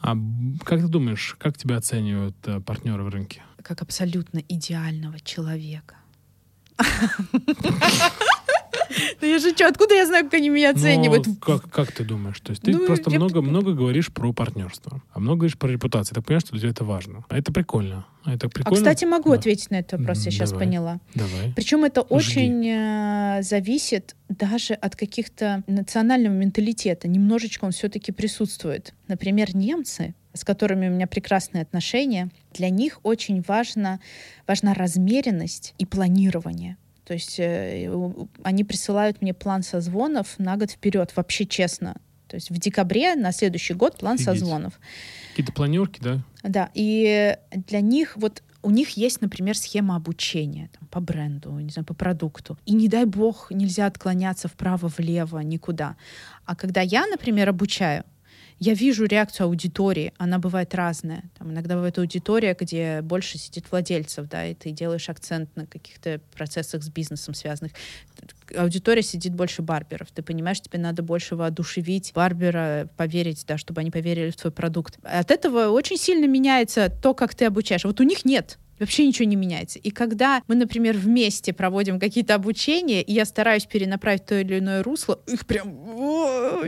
[0.00, 0.16] А
[0.64, 3.42] как ты думаешь, как тебя оценивают э, партнеры в рынке?
[3.62, 5.96] как абсолютно идеального человека.
[9.20, 11.26] Ну я же что, откуда я знаю, как они меня оценивают?
[11.26, 12.40] Ну, как, как ты думаешь?
[12.40, 15.68] То есть ты Ну, просто я много, много говоришь про партнерство, а много говоришь про
[15.68, 16.14] репутацию.
[16.14, 17.24] Так понимаю, что для тебя это важно.
[17.28, 18.06] А это прикольно.
[18.24, 18.76] А это А, прикольно.
[18.76, 19.36] кстати, могу Да.
[19.36, 20.66] ответить на этот вопрос, я М, сейчас давай.
[20.66, 21.00] поняла.
[21.14, 21.52] Давай.
[21.56, 22.14] Причем это Жги.
[22.14, 27.08] очень э, зависит даже от каких-то национального менталитета.
[27.08, 28.92] Немножечко он все-таки присутствует.
[29.08, 34.00] Например, немцы, с которыми у меня прекрасные отношения, для них очень важно,
[34.46, 36.76] важна размеренность и планирование.
[37.10, 37.90] То есть э,
[38.44, 41.96] они присылают мне план созвонов на год вперед, вообще честно.
[42.28, 44.26] То есть в декабре на следующий год план Офигеть.
[44.26, 44.78] созвонов.
[45.30, 46.22] Какие-то планерки, да?
[46.44, 51.70] Да, и для них вот у них есть, например, схема обучения там, по бренду, не
[51.70, 52.56] знаю, по продукту.
[52.64, 55.96] И не дай бог нельзя отклоняться вправо-влево никуда.
[56.44, 58.04] А когда я, например, обучаю,
[58.60, 61.24] я вижу реакцию аудитории, она бывает разная.
[61.38, 66.20] Там иногда бывает аудитория, где больше сидит владельцев, да, и ты делаешь акцент на каких-то
[66.34, 67.72] процессах с бизнесом связанных.
[68.54, 70.08] Аудитория сидит больше барберов.
[70.12, 74.98] Ты понимаешь, тебе надо больше воодушевить барбера, поверить, да, чтобы они поверили в твой продукт.
[75.04, 77.84] От этого очень сильно меняется то, как ты обучаешь.
[77.84, 78.58] Вот у них нет.
[78.80, 79.78] Вообще ничего не меняется.
[79.78, 84.82] И когда мы, например, вместе проводим какие-то обучения, и я стараюсь перенаправить то или иное
[84.82, 85.70] русло, их прям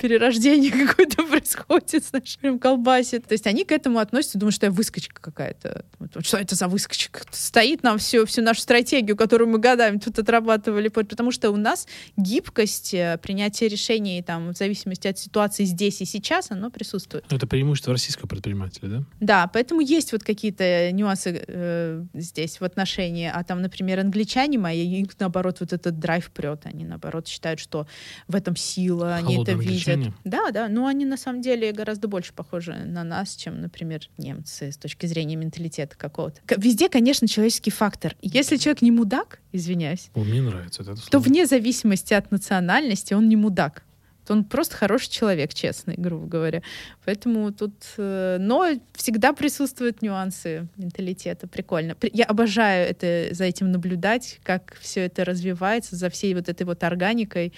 [0.00, 3.26] перерождение какое-то происходит, знаешь, прям колбасит.
[3.26, 5.84] То есть они к этому относятся, думают, что я выскочка какая-то.
[6.20, 7.22] Что это за выскочка?
[7.30, 11.86] Стоит нам всю, всю нашу стратегию, которую мы годами тут отрабатывали, потому что у нас
[12.16, 17.24] гибкость э, принятия решений там, в зависимости от ситуации здесь и сейчас, оно присутствует.
[17.30, 19.02] Это преимущество российского предпринимателя, да?
[19.20, 25.00] Да, поэтому есть вот какие-то нюансы э, здесь в отношении, а там, например, англичане мои,
[25.00, 27.86] их наоборот вот этот драйв прет, они наоборот считают, что
[28.28, 30.12] в этом сила, они это видят.
[30.24, 34.72] Да, да, но они на самом деле гораздо больше похожи на нас, чем, например, немцы
[34.72, 36.40] с точки зрения менталитета какого-то.
[36.56, 38.14] Везде, конечно, человеческий фактор.
[38.22, 41.22] Если человек не мудак, извиняюсь, О, мне нравится это то слово.
[41.24, 43.82] вне зависимости от национальности он не мудак.
[44.30, 46.62] Он просто хороший человек, честный, грубо говоря.
[47.04, 47.72] Поэтому тут...
[47.96, 51.46] э, но всегда присутствуют нюансы менталитета.
[51.46, 51.94] Прикольно.
[51.94, 56.62] При- Я обожаю это, за этим наблюдать, как все это развивается, за всей вот этой
[56.64, 57.52] вот органикой,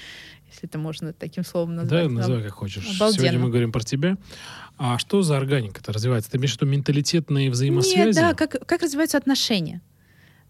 [0.50, 2.04] если это можно таким словом назвать.
[2.04, 2.84] Да, называй как хочешь.
[2.96, 3.18] Обалденно.
[3.22, 4.16] Сегодня мы говорим про тебя.
[4.78, 6.30] А что за органика-то развивается?
[6.30, 7.98] Ты имеешь в виду менталитетные взаимосвязи?
[7.98, 9.80] Нет, да, как, как развиваются отношения.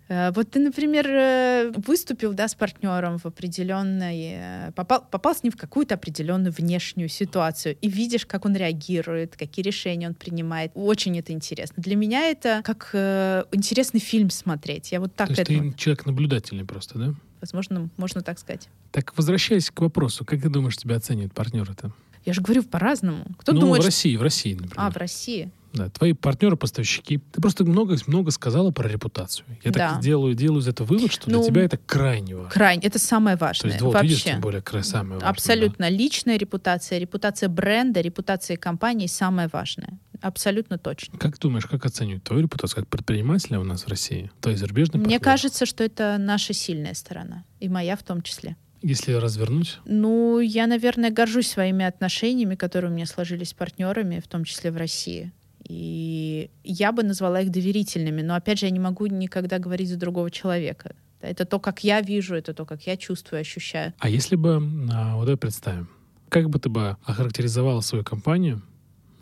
[0.08, 5.42] Э, вот ты, например, э, выступил да, с партнером в определенной, э, попал, попал с
[5.42, 10.72] ним в какую-то определенную внешнюю ситуацию и видишь, как он реагирует, какие решения он принимает.
[10.74, 11.82] Очень это интересно.
[11.82, 14.92] Для меня это как э, интересный фильм смотреть.
[14.92, 17.14] Я вот так То есть ты человек наблюдательный просто, да?
[17.40, 18.68] Возможно, можно так сказать.
[18.90, 21.92] Так, возвращаясь к вопросу, как ты думаешь, тебя оценивают партнеры-то?
[22.24, 23.26] Я же говорю по-разному.
[23.38, 24.74] Кто ну, думает, в что- России, в России, например.
[24.76, 25.50] А, в России.
[25.78, 27.18] Да, твои партнеры, поставщики.
[27.32, 29.46] Ты просто много, много сказала про репутацию.
[29.62, 29.92] Я Да.
[29.94, 32.50] так делаю, делаю из этого вывод, что Ну, для тебя это крайне важно.
[32.50, 32.82] Крайне.
[32.82, 33.70] Это самое То важное.
[33.70, 34.08] есть, вот, вообще.
[34.08, 35.28] видишь, тем более, край самое важное.
[35.30, 35.88] Абсолютно.
[35.88, 39.98] Личная репутация, репутация бренда, репутация компании самое важное.
[40.20, 41.12] Абсолютно точно.
[41.12, 41.18] да.
[41.20, 44.30] Как думаешь, как оценивают твою репутацию как предпринимателя у нас в России?
[44.40, 45.20] То есть зарубежный Мне партнер?
[45.20, 47.44] кажется, что это наша сильная сторона.
[47.60, 48.56] И моя в том числе.
[48.82, 54.28] Если развернуть, Ну, я, наверное, горжусь своими отношениями, которые у меня сложились с партнерами, в
[54.28, 55.32] том числе в России.
[55.68, 59.96] И я бы назвала их доверительными, но опять же, я не могу никогда говорить за
[59.96, 60.96] другого человека.
[61.20, 63.92] Это то, как я вижу, это то, как я чувствую, ощущаю.
[63.98, 64.62] а если бы,
[64.92, 65.88] а, вот давай представим,
[66.28, 68.62] как бы ты бы охарактеризовала свою компанию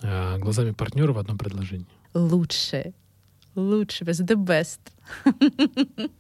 [0.03, 1.86] а, глазами партнера в одном предложении?
[2.14, 2.92] Лучше.
[3.55, 4.05] Лучше.
[4.05, 4.80] The best.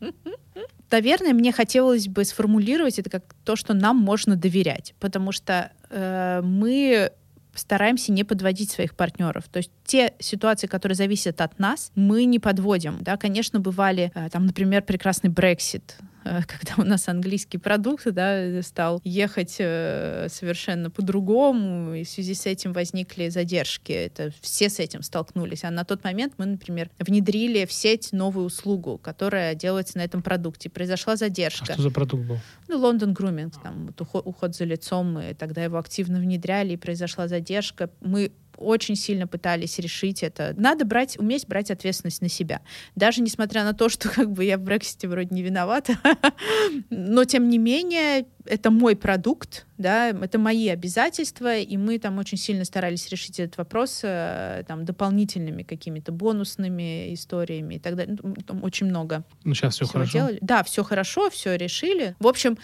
[0.90, 6.40] Наверное, мне хотелось бы сформулировать это как то, что нам можно доверять, потому что э,
[6.42, 7.12] мы
[7.58, 9.44] стараемся не подводить своих партнеров.
[9.50, 12.98] То есть те ситуации, которые зависят от нас, мы не подводим.
[13.00, 16.04] Да, конечно, бывали, э, там, например, прекрасный э,
[16.46, 22.46] когда у нас английский продукт да, стал ехать э, совершенно по-другому, и в связи с
[22.46, 23.92] этим возникли задержки.
[23.92, 25.64] Это все с этим столкнулись.
[25.64, 30.22] А на тот момент мы, например, внедрили в сеть новую услугу, которая делается на этом
[30.22, 30.70] продукте.
[30.70, 31.72] Произошла А задержка.
[31.72, 32.38] что за продукт был?
[32.68, 36.76] Ну, Лондон Груминг, там вот уход, уход за лицом, мы тогда его активно внедряли, и
[36.76, 37.90] произошла задержка.
[38.00, 40.54] Мы очень сильно пытались решить это.
[40.56, 42.60] Надо брать, уметь брать ответственность на себя.
[42.94, 45.98] Даже несмотря на то, что как бы я в Брексите вроде не виновата,
[46.90, 52.38] но тем не менее это мой продукт, да, это мои обязательства, и мы там очень
[52.38, 58.16] сильно старались решить этот вопрос э, там дополнительными какими-то бонусными историями и так далее.
[58.22, 60.12] Ну, Там очень много Ну, сейчас все хорошо.
[60.12, 60.38] делали.
[60.40, 62.14] Да, все хорошо, все решили.
[62.20, 62.56] В общем,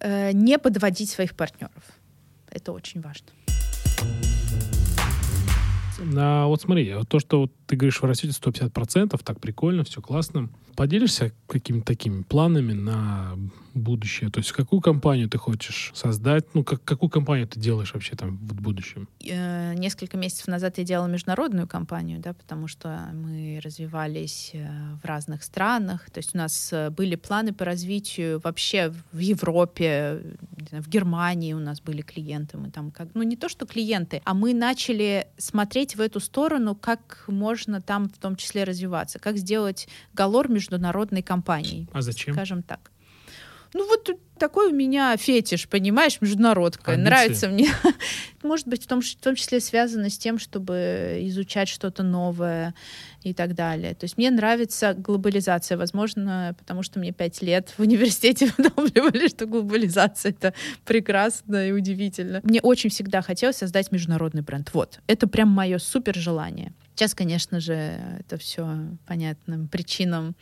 [0.00, 1.84] э, не подводить своих партнеров.
[2.50, 3.28] Это очень важно.
[5.98, 10.48] На, вот смотри, то, что вот ты говоришь, вы растете 150%, так прикольно, все классно.
[10.76, 13.36] Поделишься какими-то такими планами на
[13.74, 14.30] будущее?
[14.30, 16.54] То есть какую компанию ты хочешь создать?
[16.54, 19.08] Ну, как, какую компанию ты делаешь вообще там в будущем?
[19.28, 24.66] Э, Несколько месяцев назад я делала международную компанию, да, потому что мы развивались э,
[25.02, 26.10] в разных странах.
[26.10, 30.22] То есть у нас э, были планы по развитию вообще в Европе,
[30.70, 32.56] в Германии у нас были клиенты.
[32.58, 36.74] Мы там как, ну не то что клиенты, а мы начали смотреть в эту сторону,
[36.74, 41.88] как можно там в том числе развиваться, как сделать галор международной компанией.
[41.92, 42.34] А зачем?
[42.34, 42.90] скажем так.
[43.74, 44.08] Ну вот
[44.38, 46.92] такой у меня фетиш, понимаешь, международка.
[46.92, 47.04] Амбиции?
[47.04, 47.68] Нравится мне.
[48.44, 52.72] Может быть, в том, в том числе связано с тем, чтобы изучать что-то новое
[53.24, 53.94] и так далее.
[53.94, 59.46] То есть мне нравится глобализация, возможно, потому что мне пять лет в университете выдумывали, что
[59.46, 60.54] глобализация— это
[60.84, 62.40] прекрасно и удивительно.
[62.44, 64.70] Мне очень всегда хотелось создать международный бренд.
[64.74, 65.00] Вот.
[65.06, 66.72] Это прям мое супер желание.
[66.94, 68.68] Сейчас, конечно же, это все
[69.06, 70.36] понятным причинам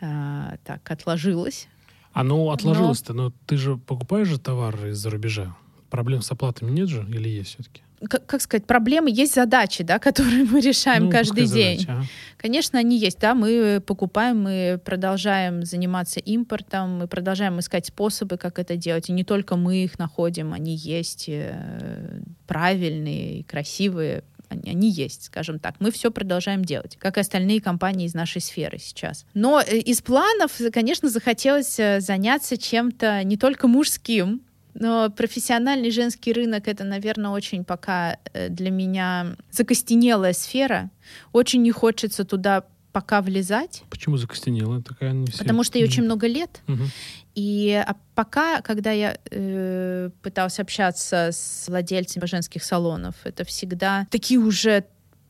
[0.00, 1.68] э, так отложилось.
[2.12, 5.54] А ну, отложилось-то, но ты же покупаешь же товары из-за рубежа.
[5.90, 7.82] Проблем с оплатами нет же или есть все-таки?
[8.08, 11.80] Как, как сказать, проблемы есть задачи, да, которые мы решаем Ну, каждый день.
[11.80, 12.06] задача, ага.
[12.38, 18.58] Конечно, они есть, да, мы покупаем, мы продолжаем заниматься импортом, мы продолжаем искать способы, как
[18.58, 19.10] это делать.
[19.10, 25.58] И не только мы их находим, они есть э, правильные, красивые, они, они есть, скажем
[25.58, 25.74] так.
[25.78, 29.24] Мы все продолжаем делать, как и остальные компании из нашей сферы сейчас.
[29.34, 34.42] Но э, из планов, конечно, захотелось э, заняться чем-то не только мужским,
[34.74, 40.90] но профессиональный женский рынок это, наверное, очень пока э, для меня закостенелая сфера.
[41.32, 44.82] Очень не хочется туда пока влезать, Почему закостенела?
[44.82, 45.38] Такая не все...
[45.38, 46.60] потому что ей очень много лет.
[46.66, 46.90] Мгм.
[47.34, 54.40] И а пока, когда я э, пыталась общаться с владельцами женских салонов, это всегда такие
[54.40, 54.84] уже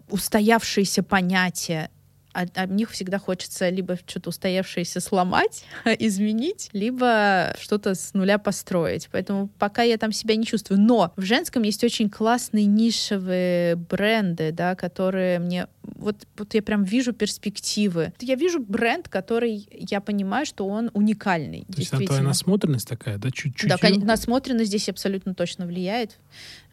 [0.09, 1.91] устоявшиеся понятия.
[2.33, 5.65] А, а них всегда хочется либо что-то устоявшееся сломать,
[5.99, 9.09] изменить, либо что-то с нуля построить.
[9.11, 10.81] Поэтому пока я там себя не чувствую.
[10.81, 16.85] Но в женском есть очень классные нишевые бренды, да, которые мне вот, вот я прям
[16.85, 18.13] вижу перспективы.
[18.21, 21.65] Я вижу бренд, который я понимаю, что он уникальный.
[21.65, 23.69] То есть твоя насмотренность такая, да, чуть-чуть?
[23.69, 26.19] Да, конечно, насмотренность здесь абсолютно точно влияет.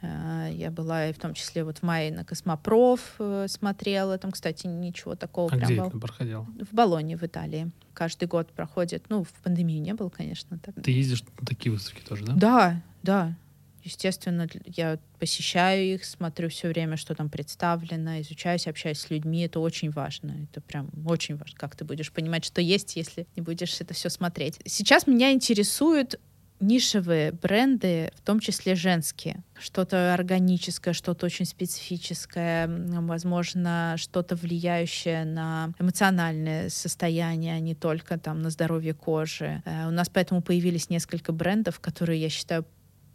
[0.02, 4.18] Э, я была и в том числе вот в мае на Космопроф э, смотрела.
[4.18, 5.50] Там, кстати, ничего такого.
[5.52, 6.48] А прям где это проходил?
[6.70, 7.72] В Болоне, в Италии.
[7.94, 9.06] Каждый год проходит.
[9.10, 10.60] Ну, в пандемию не было, конечно.
[10.60, 10.76] Так.
[10.84, 12.34] Ты ездишь на такие выставки тоже, да?
[12.34, 13.36] Да, да.
[13.84, 19.42] Естественно, я посещаю их, смотрю все время, что там представлено, изучаюсь, общаюсь с людьми.
[19.42, 20.48] Это очень важно.
[20.50, 24.10] Это прям очень важно, как ты будешь понимать, что есть, если не будешь это все
[24.10, 24.60] смотреть.
[24.66, 26.20] Сейчас меня интересуют
[26.60, 29.44] нишевые бренды, в том числе женские.
[29.60, 32.68] Что-то органическое, что-то очень специфическое,
[33.02, 39.62] возможно, что-то влияющее на эмоциональное состояние, а не только там на здоровье кожи.
[39.66, 42.66] Э, у нас поэтому появились несколько брендов, которые, я считаю,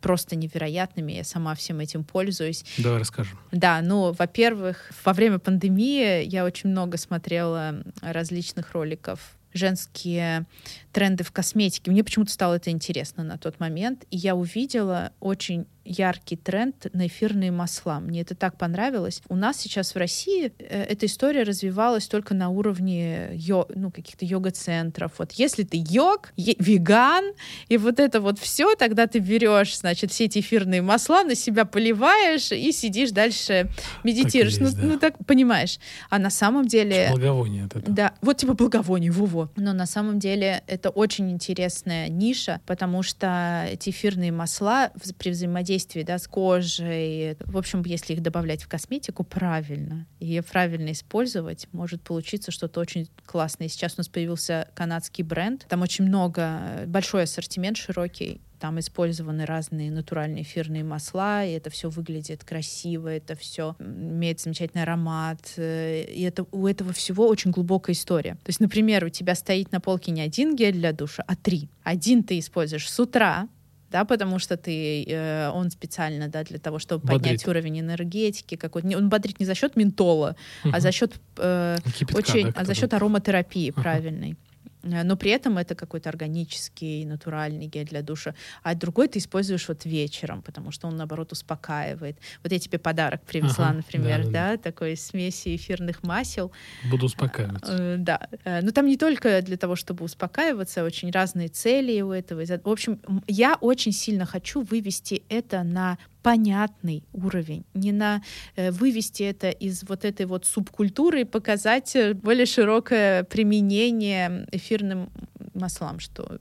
[0.02, 1.12] просто невероятными.
[1.12, 2.64] Я сама всем этим пользуюсь.
[2.76, 3.38] Давай расскажем.
[3.52, 9.20] Да, ну, во-первых, во время пандемии я очень много смотрела различных роликов
[9.54, 10.46] женские
[10.92, 11.90] тренды в косметике.
[11.90, 17.06] Мне почему-то стало это интересно на тот момент, и я увидела очень яркий тренд на
[17.06, 18.00] эфирные масла.
[18.00, 19.22] Мне это так понравилось.
[19.28, 24.24] У нас сейчас в России э, эта история развивалась только на уровне йо, ну, каких-то
[24.24, 25.12] йога-центров.
[25.18, 27.32] Вот если ты йог, веган,
[27.68, 31.64] и вот это вот все, тогда ты берешь, значит, все эти эфирные масла, на себя
[31.64, 33.68] поливаешь и сидишь дальше,
[34.04, 34.58] медитируешь.
[34.58, 34.88] есть, ну, да.
[34.94, 35.78] ну, так понимаешь.
[36.10, 37.08] А на самом деле...
[37.10, 37.94] Благовоние от этого.
[37.94, 39.50] Да, вот типа благовоний, во-во.
[39.56, 46.02] Но на самом деле это очень интересная ниша, потому что эти эфирные масла при взаимодействии
[46.02, 52.02] да, с кожей, в общем, если их добавлять в косметику правильно, и правильно использовать, может
[52.02, 53.68] получиться что-то очень классное.
[53.68, 59.90] Сейчас у нас появился канадский бренд, там очень много, большой ассортимент широкий, там использованы разные
[59.90, 66.22] натуральные эфирные масла, и это все выглядит красиво, это все имеет замечательный аромат, э, и
[66.22, 68.34] это у этого всего очень глубокая история.
[68.34, 71.68] То есть, например, у тебя стоит на полке не один гель для душа, а три.
[71.82, 73.48] Один ты используешь с утра,
[73.90, 77.20] да, потому что ты, э, он специально, да, для того, чтобы Бодрит.
[77.22, 78.86] поднять уровень энергетики какой-то.
[78.86, 80.80] Не- Он бодрит не за счет ментола, а Мгм.
[80.80, 83.82] за счет э, Кипятка, очень, да, а за счет ароматерапии Ага.
[83.82, 84.36] правильной.
[84.82, 88.34] Э, Но при этом это какой-то органический, натуральный гель для душа.
[88.62, 92.18] А другой ты используешь вот вечером, потому что он, наоборот, успокаивает.
[92.42, 94.50] Вот я тебе подарок привезла, Ага, например, да-да-да.
[94.52, 96.52] да, такой смеси эфирных масел.
[96.90, 97.72] Буду успокаиваться.
[97.78, 98.28] Э, Да.
[98.44, 102.44] Э, Но там не только для того, чтобы успокаиваться, очень разные цели у этого.
[102.44, 108.22] В общем, я очень сильно хочу вывести это на понятный уровень, не на
[108.56, 115.10] э, вывести это из вот этой вот субкультуры и показать э, более широкое применение эфирным
[115.54, 116.38] маслам, что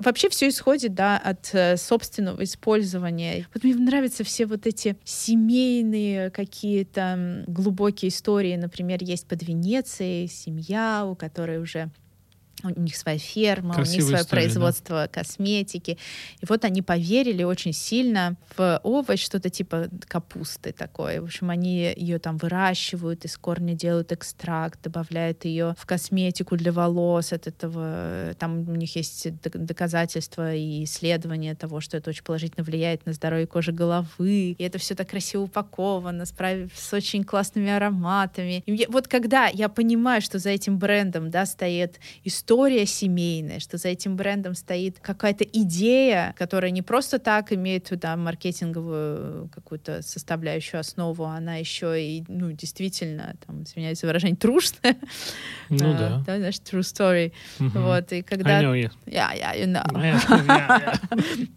[0.00, 3.46] Вообще все исходит, да, от э, собственного использования.
[3.52, 8.56] Вот мне нравятся все вот эти семейные какие-то глубокие истории.
[8.56, 11.90] Например, есть под Венецией семья, у которой уже
[12.62, 14.48] у них своя ферма, у Красивая них свое история, да.
[14.48, 15.98] производство косметики.
[16.40, 21.20] И вот они поверили очень сильно в овощ, что-то типа капусты такое.
[21.20, 26.72] В общем, они ее там выращивают, из корня делают экстракт, добавляют ее в косметику для
[26.72, 27.32] волос.
[27.32, 33.06] От этого там у них есть доказательства и исследования того, что это очень положительно влияет
[33.06, 34.56] на здоровье кожи головы.
[34.58, 36.34] И это все так красиво упаковано, с,
[36.74, 38.62] с очень классными ароматами.
[38.66, 42.49] И вот когда я понимаю, что за этим брендом да, стоит история
[42.84, 49.48] семейная, что за этим брендом стоит какая-то идея, которая не просто так имеет да, маркетинговую
[49.54, 54.96] какую-то составляющую основу, она еще и, ну, действительно, там, извиняюсь за выражение, трушная.
[55.68, 56.22] Ну А, да.
[56.26, 57.32] Да, знаешь, true story.
[57.58, 57.82] Мгм.
[57.82, 58.60] Вот, и I когда...
[58.62, 58.90] know, yeah.
[59.06, 59.84] Yeah, yeah, you know.
[59.94, 61.48] Yeah, yeah, yeah.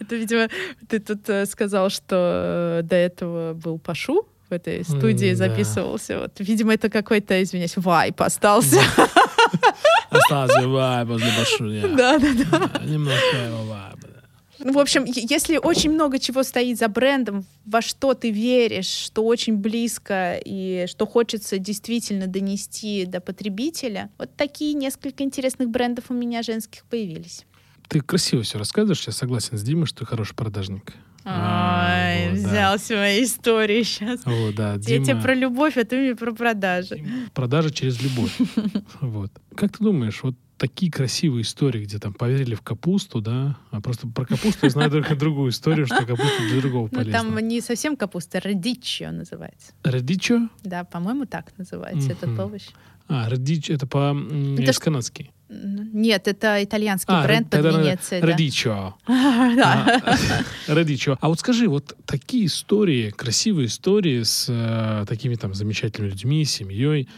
[0.00, 0.48] Это, видимо,
[0.88, 5.36] ты тут э, сказал, что э, до этого был Пашу в этой студии да.
[5.36, 6.20] записывался.
[6.20, 8.80] Вот, видимо, это какой-то, извиняюсь, вайп остался.
[10.10, 11.96] Остался вайб возле yeah.
[11.96, 12.58] Да, да, да.
[12.58, 13.94] Да, Немножко его да.
[14.58, 19.24] Ну, В общем, если очень много чего стоит за брендом, во что ты веришь, что
[19.24, 26.14] очень близко и что хочется действительно донести до потребителя, вот такие несколько интересных брендов у
[26.14, 27.44] меня женских появились.
[27.88, 30.94] Ты красиво все рассказываешь, я согласен с Димой, что ты хороший продажник.
[31.24, 32.48] Ай, А, вот, да.
[32.48, 34.20] взял свои истории сейчас.
[34.24, 37.04] Вот, да, Я Дима, тебе про любовь, а ты мне про продажи.
[37.32, 38.36] продажа через любовь.
[39.00, 39.32] Вот.
[39.56, 44.06] Как ты думаешь, вот такие красивые истории, где там поверили в капусту, да, а просто
[44.06, 47.38] про капусту я знаю только другую историю, что капуста для другого Ну, там полезна.
[47.40, 49.72] не совсем капуста, радичо называется.
[49.82, 50.48] Радичо?
[50.62, 52.62] Да, по-моему, так называется этот овощ.
[53.08, 54.16] А, радич, это по
[54.58, 55.30] Это ж- канадски
[55.92, 58.22] Нет, это итальянский А, бренд под Венецией.
[58.22, 58.94] Радичо.
[59.06, 60.00] А,
[60.68, 61.16] Радичо.
[61.20, 67.08] А вот скажи, вот такие истории, красивые истории с э, такими там замечательными людьми, семьей,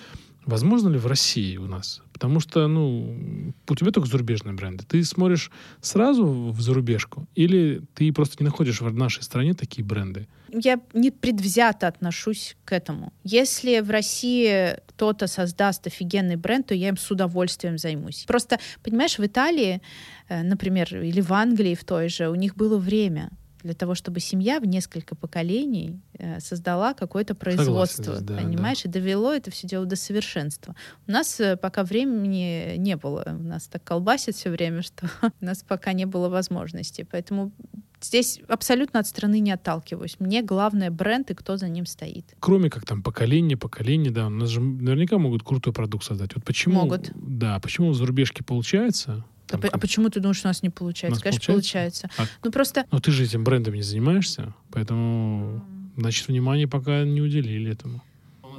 [0.44, 2.02] возможно ли в России у нас?
[2.16, 4.84] Потому что, ну, у тебя только зарубежные бренды.
[4.88, 5.50] Ты смотришь
[5.82, 10.26] сразу в зарубежку или ты просто не находишь в нашей стране такие бренды?
[10.48, 13.12] Я не предвзято отношусь к этому.
[13.22, 18.24] Если в России кто-то создаст офигенный бренд, то я им с удовольствием займусь.
[18.26, 19.82] Просто, понимаешь, в Италии,
[20.28, 23.30] э, например, или в Англии в той же, у них было время
[23.66, 28.88] для того, чтобы семья в несколько поколений э, создала какое-то производство, здесь, да, понимаешь, и
[28.88, 30.74] довело это все дело до совершенства.
[31.06, 35.44] У нас э, пока времени не было, у нас так колбасит все время, что у
[35.44, 37.52] нас пока не было возможности, поэтому
[38.00, 40.16] здесь абсолютно от страны не отталкиваюсь.
[40.20, 42.34] Мне главное бренд и кто за ним стоит.
[42.40, 46.34] Кроме как там поколение, поколение, да, у нас же наверняка могут крутой продукт создать.
[46.34, 46.82] Вот почему...
[46.82, 47.10] Могут.
[47.14, 49.24] Да, почему в зарубежке получается?
[49.46, 51.16] А, Там а как- почему ты думаешь, у нас не получается?
[51.16, 52.08] Нас Конечно, получается?
[52.08, 52.22] получается.
[52.34, 55.62] А- Ну просто Но ты же этим брендом не занимаешься, поэтому,
[55.96, 58.02] значит, внимания пока не уделили этому.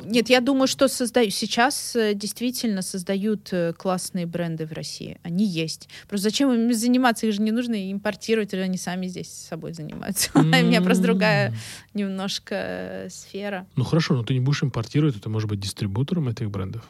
[0.03, 1.31] Нет, я думаю, что создаю.
[1.31, 5.17] Сейчас э, действительно создают э, классные бренды в России.
[5.23, 5.89] Они есть.
[6.07, 7.25] Просто зачем им заниматься?
[7.27, 10.29] Их же не нужно импортировать, или они сами здесь с собой занимаются.
[10.35, 11.53] У меня просто другая
[11.95, 13.65] немножко э, сфера.
[13.75, 16.83] Ну хорошо, но ты не будешь импортировать, это может быть дистрибутором этих брендов.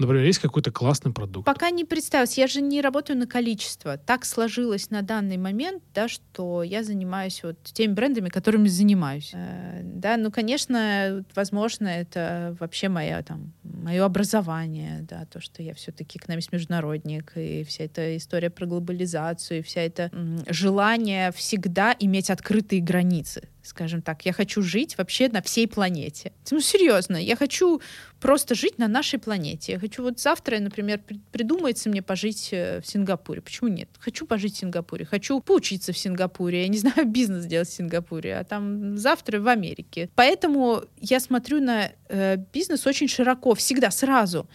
[0.00, 1.44] Например, есть какой-то классный продукт.
[1.44, 2.38] Пока не представилась.
[2.38, 3.98] Я же не работаю на количество.
[3.98, 9.30] Так сложилось на данный момент, да, что я занимаюсь вот теми брендами, которыми занимаюсь.
[9.34, 15.74] Э, Да, ну, конечно, возможно, это вообще моя там мое образование, да, то, что я
[15.74, 20.10] все-таки экономист международник, и вся эта история про глобализацию, и вся это
[20.48, 24.26] желание всегда иметь открытые границы, скажем так.
[24.26, 26.32] Я хочу жить вообще на всей планете.
[26.50, 27.80] Ну, серьезно, я хочу
[28.20, 29.72] просто жить на нашей планете.
[29.72, 33.40] Я хочу вот завтра, например, при- придумается мне пожить э, в Сингапуре.
[33.40, 33.88] Почему нет?
[33.98, 38.36] Хочу пожить в Сингапуре, хочу поучиться в Сингапуре, я не знаю, бизнес делать в Сингапуре,
[38.36, 40.10] а там завтра в Америке.
[40.14, 44.46] Поэтому я смотрю на э, бизнес очень широко, всегда, сразу.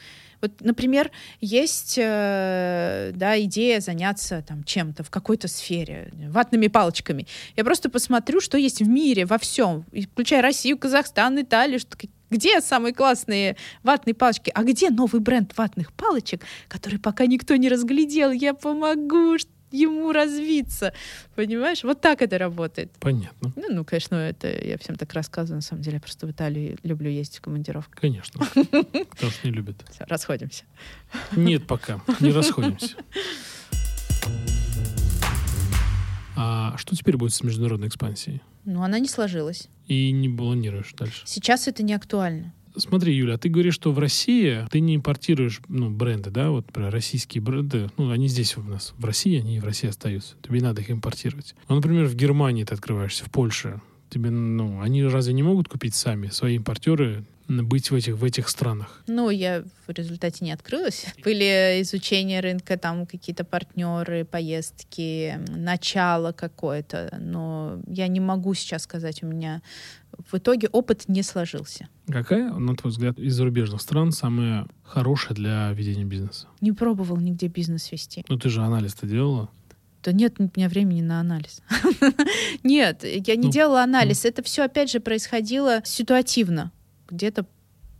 [0.46, 7.26] Вот, например, есть э, да, идея заняться там чем-то в какой-то сфере, ватными палочками.
[7.56, 11.98] Я просто посмотрю, что есть в мире, во всем, включая Россию, Казахстан, Италию, что,
[12.30, 17.70] где самые классные ватные палочки, а где новый бренд ватных палочек, который пока никто не
[17.70, 20.94] разглядел, я помогу ш- ему развиться.
[21.36, 21.84] Понимаешь?
[21.84, 22.92] Вот так это работает.
[23.00, 23.52] Понятно.
[23.56, 25.58] Ну, ну, конечно, это я всем так рассказываю.
[25.58, 27.94] На самом деле, я просто в Италии люблю ездить в командировку.
[27.96, 28.46] Конечно.
[29.12, 29.84] Кто ж не любит.
[29.92, 30.64] Всё, расходимся.
[31.36, 32.96] Нет пока, не расходимся.
[36.38, 38.42] А что теперь будет с международной экспансией?
[38.66, 39.70] Но она не сложилась.
[39.88, 41.22] И не планируешь дальше?
[41.26, 42.54] Сейчас это не актуально.
[42.78, 46.66] Смотри, Юля, а ты говоришь, что в России ты не импортируешь ну, бренды, да, вот
[46.72, 50.36] про российские бренды, ну, они здесь у нас, в России, они в России остаются.
[50.42, 51.56] Тебе надо их импортировать.
[51.70, 53.82] Ну, например, в Германии ты открываешься, в Польше.
[54.10, 58.50] Тебе, ну, они разве не могут купить сами, свои импортеры, быть в этих, в этих
[58.50, 59.02] странах?
[59.08, 61.06] Ну, я в результате не открылась.
[61.24, 67.16] Были изучения рынка, там какие-то партнеры, поездки, начало какое-то.
[67.20, 69.62] Но я не могу сейчас сказать, у меня
[70.32, 71.88] в итоге опыт не сложился.
[72.08, 76.48] Какая, на твой взгляд, из зарубежных стран самая хорошая для ведения бизнеса?
[76.62, 78.24] Не пробовал нигде бизнес вести.
[78.28, 79.50] Ну, ты же анализ-то делала.
[80.04, 81.64] Да нет у меня времени на анализ.
[82.64, 84.24] Нет, я не Ну, делала анализ.
[84.24, 86.72] Это все, опять же, происходило ситуативно.
[87.10, 87.46] Где-то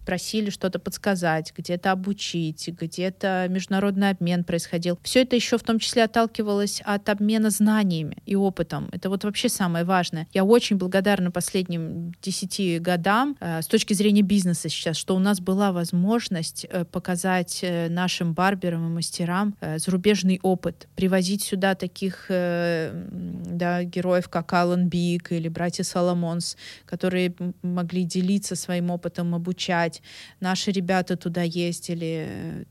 [0.06, 5.00] просили что-то подсказать, где-то обучить, где-то международный обмен происходил.
[5.04, 8.90] Все это еще в том числе отталкивалось от обмена знаниями и опытом.
[8.92, 10.28] Это вот вообще самое важное.
[10.34, 15.40] Я очень благодарна последним десяти годам э, с точки зрения бизнеса сейчас, что у нас
[15.40, 23.84] была возможность э, показать э, нашим барберам и мастерам зарубежный опыт, привозить сюда таких да,
[23.84, 29.95] героев, как Алан Бик или братья Соломонс, которые могли делиться своим опытом, обучать.
[30.40, 32.66] Наши ребята туда ездили.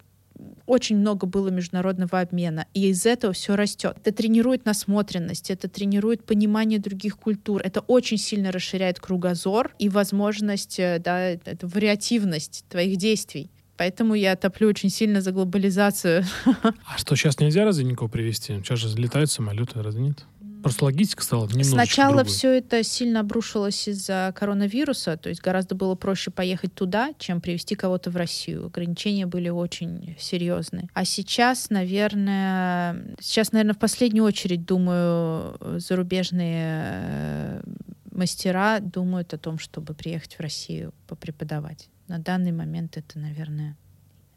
[0.67, 3.97] Очень много было международного обмена, и из этого все растет.
[4.01, 10.81] Это тренирует насмотренность, это тренирует понимание других культур, это очень сильно расширяет кругозор и возможность,
[10.81, 13.51] э, да, это вариативность твоих действий.
[13.77, 16.25] Поэтому я топлю очень сильно за глобализацию.
[16.87, 18.55] А что, сейчас нельзя разве никого привезти?
[18.55, 20.25] Сейчас же летают самолеты, разве нет?
[20.65, 22.33] Просто логистика стала немножечко Сначала другой.
[22.33, 27.75] все это сильно обрушилось из-за коронавируса, то есть гораздо было проще поехать туда, чем привезти
[27.75, 28.67] кого-то в Россию.
[28.67, 30.89] Ограничения были очень серьезные.
[30.95, 37.63] А сейчас, наверное, сейчас, наверное, в последнюю очередь, думаю, зарубежные э,
[38.11, 41.91] мастера думают о том, чтобы приехать в Россию попреподавать.
[42.09, 43.77] На данный момент это, наверное,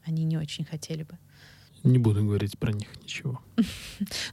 [0.04, 1.18] они не очень хотели бы.
[1.88, 3.42] Не буду говорить про них ничего.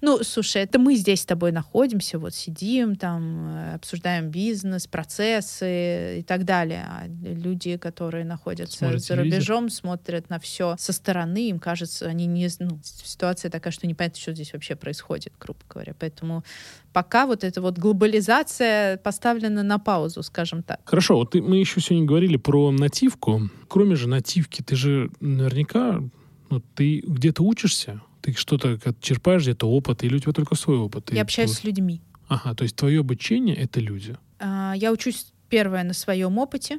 [0.00, 6.18] Ну, слушай, это мы здесь с тобой находимся, вот сидим, там, э, обсуждаем бизнес, процессы
[6.18, 6.86] и так далее.
[6.86, 12.26] А люди, которые находятся Смотрят за рубежом, смотрят на все со стороны, им кажется, они
[12.26, 12.48] не...
[12.59, 15.94] Ну, ситуация такая, что непонятно, что здесь вообще происходит, грубо говоря.
[15.98, 16.44] Поэтому
[16.92, 20.80] пока вот эта вот глобализация поставлена на паузу, скажем так.
[20.84, 23.48] Хорошо, вот мы еще сегодня говорили про нативку.
[23.68, 26.00] Кроме же нативки, ты же наверняка,
[26.55, 31.12] ну, ты где-то учишься, ты что-то черпаешь где-то опыт, или у тебя только свой опыт?
[31.12, 32.00] Я общаюсь с людьми.
[32.28, 34.16] Ага, то есть твое обучение— это люди.
[34.38, 36.78] А, я учусь, первое, на своем опыте,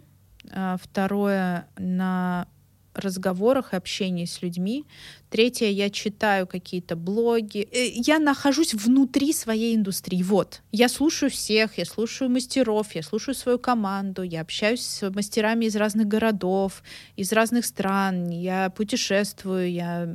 [0.51, 2.47] а, второе, на
[2.95, 4.85] разговорах и общении с людьми.
[5.29, 7.67] Третье, я читаю какие-то блоги.
[7.71, 10.23] Э, я нахожусь внутри своей индустрии.
[10.23, 10.61] Вот.
[10.71, 15.75] Я слушаю всех, я слушаю мастеров, я слушаю свою команду, я общаюсь с мастерами из
[15.75, 16.83] разных городов,
[17.15, 20.07] из разных стран, я путешествую, я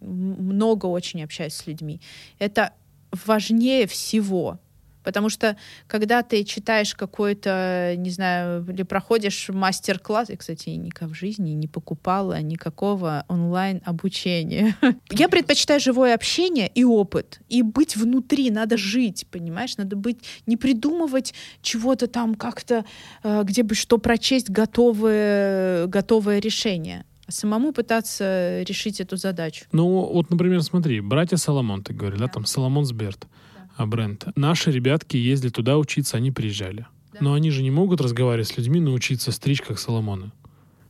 [0.00, 2.00] много очень общаюсь с людьми.
[2.38, 2.72] Это
[3.10, 4.58] важнее всего.
[5.06, 11.14] Потому что когда ты читаешь какой-то, не знаю, или проходишь мастер-класс, я, кстати, никак в
[11.14, 14.76] жизни не покупала никакого онлайн-обучения.
[15.12, 17.38] Я предпочитаю живое общение и опыт.
[17.48, 19.76] И быть внутри, надо жить, понимаешь?
[19.76, 22.84] Надо быть, не придумывать чего-то там как-то,
[23.22, 29.66] э, где бы что прочесть, готовое, готовое решение самому пытаться решить эту задачу.
[29.72, 33.26] Ну, вот, например, смотри, братья Соломон, ты говоришь, да, да там Соломон Сберт,
[33.78, 33.86] да.
[33.86, 34.26] бренд.
[34.36, 36.86] Наши ребятки ездили туда учиться, они приезжали.
[37.12, 37.18] Да.
[37.20, 40.32] Но они же не могут разговаривать с людьми, научиться стричь, как Соломоны.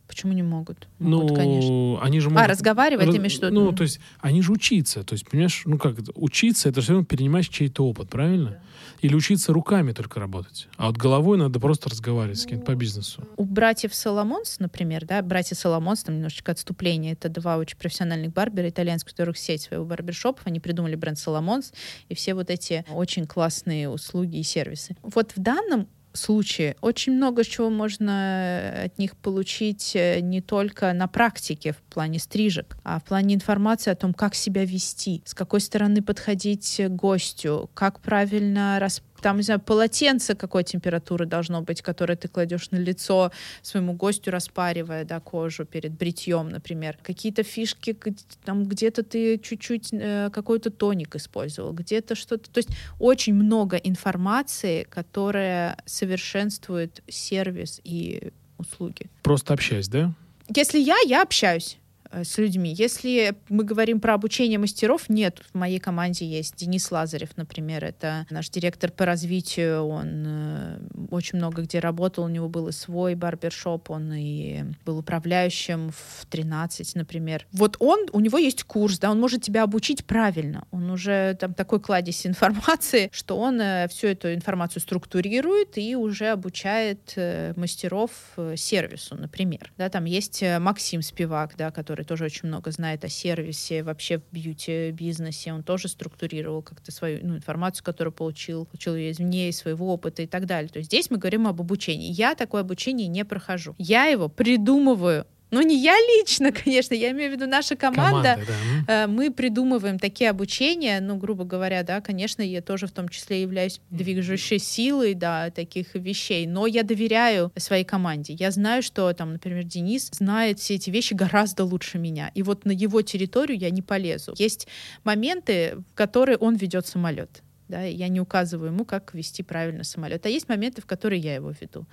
[0.07, 0.87] Почему не могут?
[0.99, 2.01] Могут, ну, конечно.
[2.03, 2.45] они же а, могут...
[2.45, 3.17] А, разговаривать раз...
[3.17, 3.53] ими что-то?
[3.53, 5.03] Ну, то есть, они же учиться.
[5.03, 8.51] То есть, понимаешь, ну как, учиться, это все равно перенимать чей-то опыт, правильно?
[8.51, 8.61] Да.
[9.01, 10.69] Или учиться руками только работать.
[10.77, 13.27] А вот головой надо просто разговаривать с кем-то по бизнесу.
[13.37, 18.69] У братьев Соломонс, например, да, братья Соломонс, там немножечко отступление, это два очень профессиональных барбера
[18.69, 21.73] итальянских, у которых сеть своего барбершопов, они придумали бренд Соломонс
[22.09, 24.97] и все вот эти очень классные услуги и сервисы.
[25.03, 26.77] Вот в данном случае.
[26.81, 32.77] Очень много чего можно от них получить э, не только на практике в плане стрижек,
[32.85, 37.71] а в плане информации о том, как себя вести, с какой стороны подходить к гостю,
[37.75, 42.77] как правильно расп там, не знаю, полотенце какой температуры должно быть, которое ты кладешь на
[42.77, 43.33] лицо
[43.63, 46.99] своему гостю, распаривая, да, кожу перед бритьем, например.
[47.03, 47.97] Какие-то фишки,
[48.45, 52.51] там где-то ты чуть-чуть э, какой-то тоник использовал, где-то что-то.
[52.51, 59.11] То есть очень много информации, которая совершенствует сервис и услуги.
[59.23, 60.13] Просто общаясь, да?
[60.55, 61.79] Если я, я общаюсь.
[62.11, 62.75] Э, с людьми.
[62.77, 68.27] Если мы говорим про обучение мастеров, нет, в моей команде есть Денис Лазарев, например, это
[68.31, 70.79] наш директор по развитию, он э,
[71.11, 76.27] очень много где работал, у него был и свой барбершоп, он и был управляющим в
[76.27, 77.47] 13, например.
[77.53, 81.55] Вот он, у него есть курс, да, он может тебя обучить правильно, он уже там
[81.55, 87.17] такой кладезь информации, что он э, всю эту информацию структурирует и уже обучает
[87.57, 88.11] мастеров
[88.57, 89.73] сервису, например.
[89.77, 94.19] Да, там есть Максим Спивак, да, который который тоже очень много знает о сервисе, вообще
[94.19, 95.53] в бьюти-бизнесе.
[95.53, 100.23] Он тоже структурировал как-то свою ну, информацию, которую получил, получил ее извне, из своего опыта
[100.23, 100.69] и так далее.
[100.69, 102.13] То есть здесь мы говорим об обучении.
[102.13, 103.75] Я такое обучение не прохожу.
[103.79, 108.35] Я его придумываю ну, не я лично, конечно, я имею в виду наша команда.
[108.35, 108.53] команда
[108.87, 109.05] да.
[109.05, 113.43] Э, мы придумываем такие обучения, ну, грубо говоря, да, конечно, я тоже в том числе
[113.43, 118.35] являюсь движущей силой, да, таких вещей, но я доверяю своей команде.
[118.35, 122.65] Я знаю, что там, например, Денис знает все эти вещи гораздо лучше меня, и вот
[122.65, 124.35] на его территорию я не полезу.
[124.37, 124.67] Есть
[125.05, 130.27] моменты, в которые он ведет самолет, да, я не указываю ему, как вести правильно самолет,
[130.27, 131.87] а есть моменты, в которые я его веду.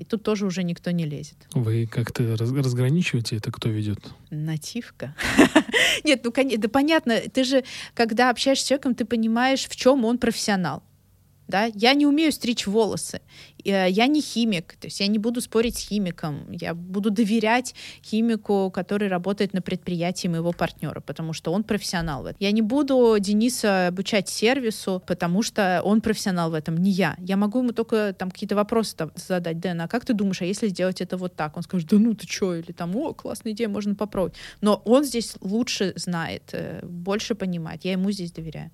[0.00, 1.36] И тут тоже уже никто не лезет.
[1.52, 3.98] Вы как-то разграничиваете это, кто ведет?
[4.30, 5.14] Нативка.
[6.04, 10.16] Нет, ну, да понятно, ты же, когда общаешься с человеком, ты понимаешь, в чем он
[10.16, 10.82] профессионал
[11.50, 13.20] да, я не умею стричь волосы,
[13.64, 17.74] э, я не химик, то есть я не буду спорить с химиком, я буду доверять
[18.02, 22.36] химику, который работает на предприятии моего партнера, потому что он профессионал в этом.
[22.40, 27.16] Я не буду Дениса обучать сервису, потому что он профессионал в этом, не я.
[27.18, 30.68] Я могу ему только там какие-то вопросы задать, Дэн, а как ты думаешь, а если
[30.68, 31.56] сделать это вот так?
[31.56, 34.34] Он скажет, да ну ты чё, или там, о, классная идея, можно попробовать.
[34.60, 38.70] Но он здесь лучше знает, э, больше понимает, я ему здесь доверяю.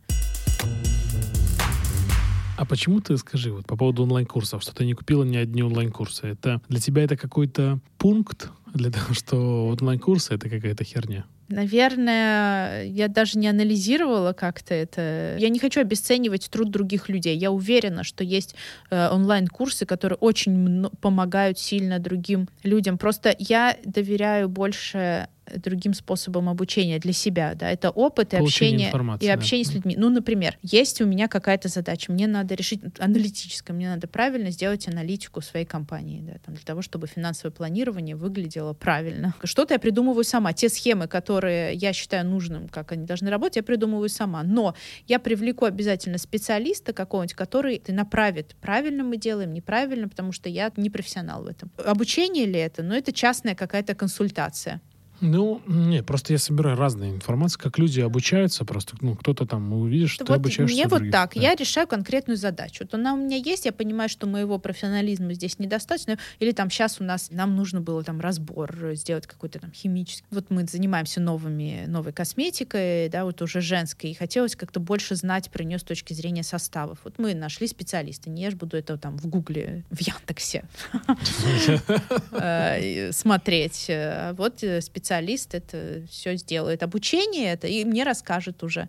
[2.56, 6.26] А почему ты, скажи, вот по поводу онлайн-курсов, что ты не купила ни одни онлайн-курсы,
[6.26, 11.26] это для тебя это какой-то пункт для того, что онлайн-курсы это какая-то херня?
[11.48, 15.36] Наверное, я даже не анализировала как-то это.
[15.38, 17.36] Я не хочу обесценивать труд других людей.
[17.36, 18.56] Я уверена, что есть
[18.90, 22.98] э, онлайн-курсы, которые очень помогают сильно другим людям.
[22.98, 29.18] Просто я доверяю больше другим способом обучения для себя, да, это опыт и Получение общение,
[29.20, 29.34] и да.
[29.34, 29.94] общение с людьми.
[29.96, 34.88] Ну, например, есть у меня какая-то задача, мне надо решить аналитическое, мне надо правильно сделать
[34.88, 39.34] аналитику своей компании, да, там, для того, чтобы финансовое планирование выглядело правильно.
[39.44, 40.52] Что-то я придумываю сама.
[40.52, 44.42] Те схемы, которые я считаю нужным, как они должны работать, я придумываю сама.
[44.42, 44.74] Но
[45.06, 50.72] я привлеку обязательно специалиста какого-нибудь, который ты направит, правильно мы делаем, неправильно, потому что я
[50.76, 51.70] не профессионал в этом.
[51.84, 52.82] Обучение ли это?
[52.82, 54.80] Ну, это частная какая-то консультация.
[55.20, 60.10] Ну, нет, просто я собираю разные информации, как люди обучаются, просто, ну, кто-то там увидишь,
[60.10, 61.40] что ты вот обучаешься мне вот других, так, да.
[61.40, 62.84] я решаю конкретную задачу.
[62.84, 67.00] Вот она у меня есть, я понимаю, что моего профессионализма здесь недостаточно, или там сейчас
[67.00, 70.26] у нас, нам нужно было там разбор сделать какой-то там химический.
[70.30, 75.50] Вот мы занимаемся новыми, новой косметикой, да, вот уже женской, и хотелось как-то больше знать
[75.50, 76.98] про нее с точки зрения составов.
[77.04, 80.64] Вот мы нашли специалиста, не я ж буду это там в Гугле, в Яндексе
[82.32, 83.86] э, смотреть.
[83.88, 84.80] Э, Вот э,
[85.10, 86.82] специалист это все сделает.
[86.82, 88.88] Обучение это и мне расскажет уже.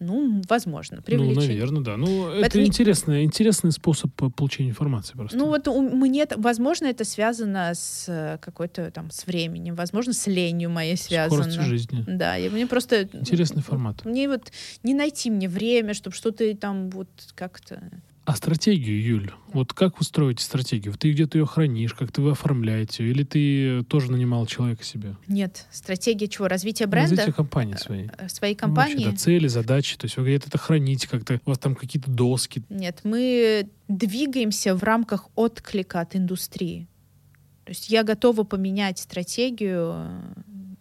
[0.00, 1.48] Ну, возможно, Ну, привлечение.
[1.48, 1.96] наверное, да.
[1.96, 5.36] Ну, это не- интересный, интересный способ получения информации просто.
[5.36, 10.12] Ну вот у- мне, это- возможно, это связано с э, какой-то там с временем, возможно,
[10.12, 11.42] с ленью моей связано.
[11.42, 12.04] Скоростью жизни.
[12.06, 14.04] Да, и мне просто Интересный формат.
[14.04, 14.50] мне вот
[14.84, 17.80] не найти мне время, чтобы что-то там вот как-то.
[18.28, 20.92] А стратегию, Юль, вот как вы строите стратегию?
[20.98, 23.02] Ты где-то ее хранишь, как ты вы оформляете?
[23.08, 25.16] Или ты тоже нанимал человека себе?
[25.28, 26.46] Нет, стратегия чего?
[26.46, 28.10] Развитие бренда Развитие компании своей.
[28.18, 29.10] э, своей Ну, вообще, компании.
[29.12, 32.62] да, цели, задачи, то есть вы где-то это храните как-то, у вас там какие-то доски.
[32.68, 36.86] Нет, мы двигаемся в рамках отклика от индустрии.
[37.64, 39.94] То есть я готова поменять стратегию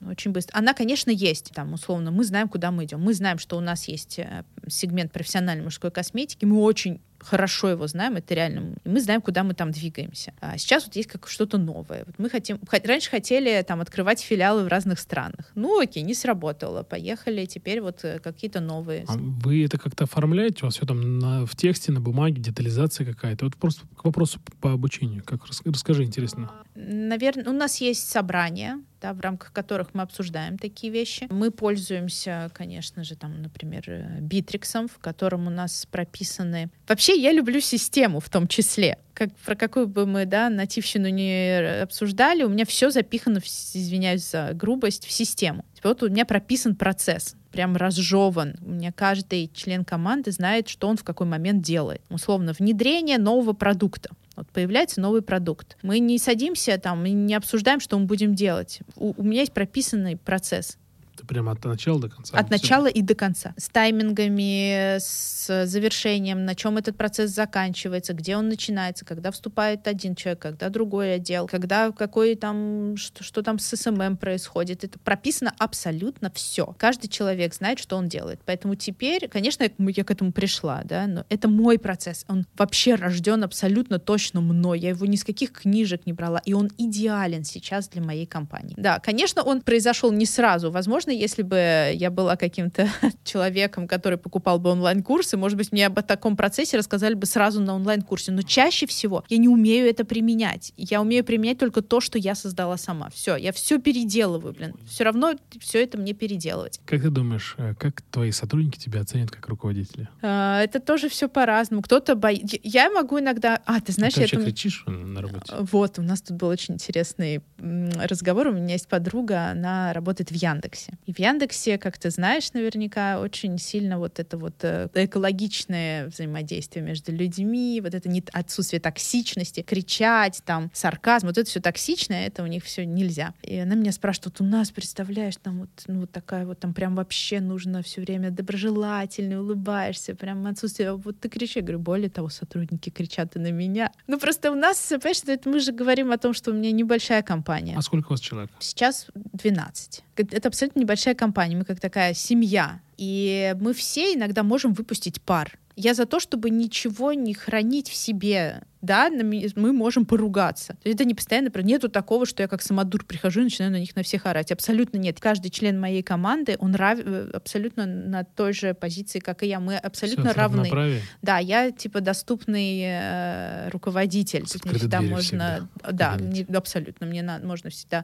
[0.01, 0.57] э, очень быстро.
[0.57, 1.51] Она, конечно, есть.
[1.53, 2.99] Там, условно, мы знаем, куда мы идем.
[2.99, 6.43] Мы знаем, что у нас есть э, сегмент профессиональной мужской косметики.
[6.43, 8.75] Мы очень хорошо его знаем, это реально.
[8.85, 10.33] Мы знаем, куда мы там двигаемся.
[10.41, 12.03] А сейчас вот есть как что-то новое.
[12.05, 12.59] Вот мы хотим...
[12.67, 15.51] хо- Раньше хотели там открывать филиалы в разных странах.
[15.55, 16.83] Ну, окей, не сработало.
[16.83, 17.45] Поехали.
[17.45, 19.05] Теперь вот э, какие-то новые.
[19.07, 20.59] А вы это как-то оформляете?
[20.61, 23.45] У вас все там на- в тексте, на бумаге, детализация какая-то?
[23.45, 25.23] Вот просто к вопросу по обучению.
[25.23, 26.51] Как, рас- расскажи, интересно.
[26.75, 31.27] Наверное, у нас есть собрания, да, в рамках которых мы обсуждаем такие вещи.
[31.31, 36.69] Мы пользуемся, конечно же, там, например, э, Битриксом, в котором у нас прописаны...
[36.87, 38.97] Вообще, я люблю систему в том числе.
[39.13, 44.29] Как, про какую бы мы, да, нативщину не обсуждали, у меня все запихано, в извиняюсь
[44.29, 45.65] за грубость, в систему.
[45.83, 48.55] Вот у меня прописан процесс, прям разжеван.
[48.61, 52.01] У меня каждый член команды знает, что он в какой момент делает.
[52.09, 54.09] Условно, внедрение нового продукта.
[54.35, 55.77] Вот появляется новый продукт.
[55.81, 58.81] Мы не садимся там и не обсуждаем, что мы будем делать.
[58.95, 60.77] У, у меня есть прописанный процесс.
[61.25, 62.37] Прямо от начала до конца.
[62.37, 63.53] От начала и до конца.
[63.57, 70.15] С таймингами, с завершением, на чем этот процесс заканчивается, где он начинается, когда вступает один
[70.15, 74.83] человек, когда другой отдел, когда какой там, что, что там с СММ происходит.
[74.83, 76.75] Это прописано абсолютно все.
[76.77, 78.41] Каждый человек знает, что он делает.
[78.45, 82.25] Поэтому теперь, конечно, я, я к этому пришла, да, но это мой процесс.
[82.27, 84.79] Он вообще рожден абсолютно точно мной.
[84.79, 88.75] Я его ни с каких книжек не брала, и он идеален сейчас для моей компании.
[88.77, 90.71] Да, конечно, он произошел не сразу.
[90.71, 92.89] Возможно, если бы я была каким-то
[93.23, 97.75] человеком, который покупал бы онлайн-курсы, может быть, мне об таком процессе рассказали бы сразу на
[97.75, 98.31] онлайн-курсе.
[98.31, 100.73] Но чаще всего я не умею это применять.
[100.77, 103.09] Я умею применять только то, что я создала сама.
[103.09, 104.73] Все, я все переделываю, блин.
[104.87, 106.79] Все равно все это мне переделывать.
[106.85, 110.09] Как ты думаешь, э, как твои сотрудники тебя оценят как руководителя?
[110.21, 111.81] А, Это тоже все по-разному.
[111.81, 112.57] Кто-то боится.
[112.63, 113.61] Я могу иногда...
[113.65, 115.53] А, ты знаешь, ты я вообще там- кричишь э, на работе?
[115.59, 118.47] Вот, у нас тут был очень интересный разговор.
[118.47, 120.96] У меня есть подруга, она работает в Яндексе.
[121.05, 126.83] И в Яндексе, как ты знаешь, наверняка очень сильно вот это вот э, экологичное взаимодействие
[126.83, 132.43] между людьми, вот это не отсутствие токсичности, кричать, там, сарказм, вот это все токсичное, это
[132.43, 133.33] у них все нельзя.
[133.41, 136.73] И она меня спрашивает, вот у нас, представляешь, там вот, ну, вот такая вот, там
[136.73, 141.57] прям вообще нужно все время доброжелательный, улыбаешься, прям отсутствие, вот ты кричишь.
[141.57, 143.91] Я говорю, более того, сотрудники кричат и на меня.
[144.07, 147.21] Ну, просто у нас, понимаешь, это мы же говорим о том, что у меня небольшая
[147.21, 147.75] компания.
[147.77, 148.51] А сколько у вас человек?
[148.59, 150.03] Сейчас 12.
[150.15, 151.57] Это абсолютно небольшая компания.
[151.57, 152.79] Мы как такая семья.
[152.97, 155.59] И мы все иногда можем выпустить пар.
[155.79, 158.63] Я за то, чтобы ничего не хранить в себе.
[158.81, 160.73] Да, мы можем поругаться.
[160.81, 163.71] То есть это не постоянно, про- нету такого, что я как самодур прихожу и начинаю
[163.71, 164.51] на них на всех орать.
[164.51, 165.19] Абсолютно нет.
[165.19, 166.97] Каждый член моей команды, он рав...
[166.99, 169.59] э, абсолютно на той же позиции, как и я.
[169.59, 170.57] Мы абсолютно Всё, равны.
[170.63, 171.01] равноправие?
[171.21, 174.47] Да, я типа доступный э, руководитель.
[174.47, 177.05] С мне всегда можно, всегда да, мне- абсолютно.
[177.05, 178.03] Мне на- можно всегда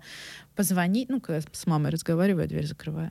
[0.55, 1.09] позвонить.
[1.09, 3.09] Ну, когда с мамой разговариваю, дверь закрываю.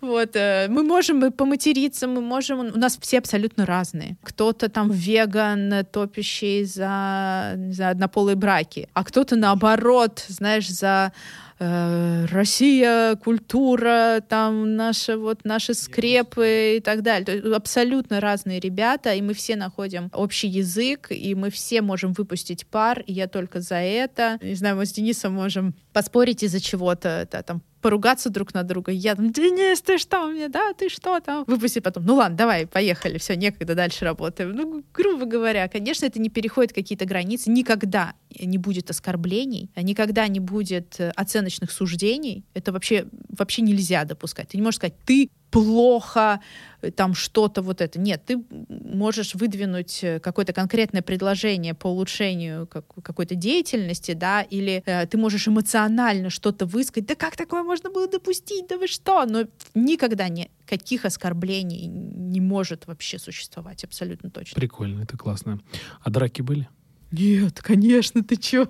[0.00, 2.60] Вот, э, мы можем поматериться, мы можем...
[2.60, 4.16] У нас все абсолютно разные.
[4.22, 11.12] Кто-то там веган, топящий за, за однополые браки, а кто-то наоборот, знаешь, за
[11.58, 17.24] э, Россия, культура, там наши вот наши скрепы и так далее.
[17.24, 22.12] То есть абсолютно разные ребята, и мы все находим общий язык, и мы все можем
[22.12, 24.38] выпустить пар, и я только за это.
[24.42, 28.92] Не знаю, мы с Денисом можем поспорить из-за чего-то, да, там поругаться друг на друга.
[28.92, 31.44] Я там, Денис, ты что мне, да, ты что там?
[31.46, 34.52] Выпусти потом, ну ладно, давай, поехали, все, некогда, дальше работаем.
[34.52, 40.40] Ну, грубо говоря, конечно, это не переходит какие-то границы, никогда не будет оскорблений, никогда не
[40.40, 42.46] будет э, оценочных суждений.
[42.54, 44.48] Это вообще, вообще нельзя допускать.
[44.48, 46.40] Ты не можешь сказать, ты плохо,
[46.82, 48.00] э, там что-то вот это.
[48.00, 54.82] Нет, ты можешь выдвинуть э, какое-то конкретное предложение по улучшению как, какой-то деятельности, да, или
[54.84, 57.06] э, ты можешь эмоционально что-то высказать.
[57.06, 58.66] Да как такое можно было допустить?
[58.68, 59.24] Да вы что?
[59.26, 59.44] Но
[59.74, 64.56] никогда не каких оскорблений не может вообще существовать, абсолютно точно.
[64.56, 65.60] Прикольно, это классно.
[66.00, 66.68] А драки были?
[67.12, 68.66] Нет, конечно, ты чё?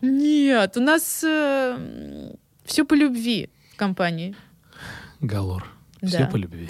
[0.00, 2.34] Нет, у нас э,
[2.64, 4.34] все по любви в компании.
[5.20, 5.75] Галор.
[6.06, 6.26] Все да.
[6.26, 6.68] по любви.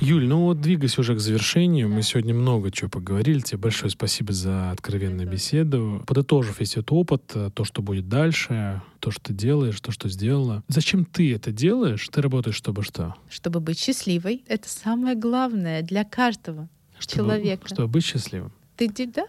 [0.00, 3.40] Юль, ну вот двигаясь уже к завершению, мы сегодня много чего поговорили.
[3.40, 6.02] Тебе большое спасибо за откровенную беседу.
[6.06, 10.08] Подытожив весь этот опыт, э, то, что будет дальше, то, что ты делаешь, то, что
[10.08, 10.64] сделала.
[10.68, 12.08] Зачем ты это делаешь?
[12.10, 13.14] Ты работаешь, чтобы что?
[13.28, 14.42] Чтобы быть счастливой.
[14.48, 17.68] Это самое главное для каждого чтобы, человека.
[17.68, 18.52] Чтобы быть счастливым.
[18.76, 19.26] Ты да?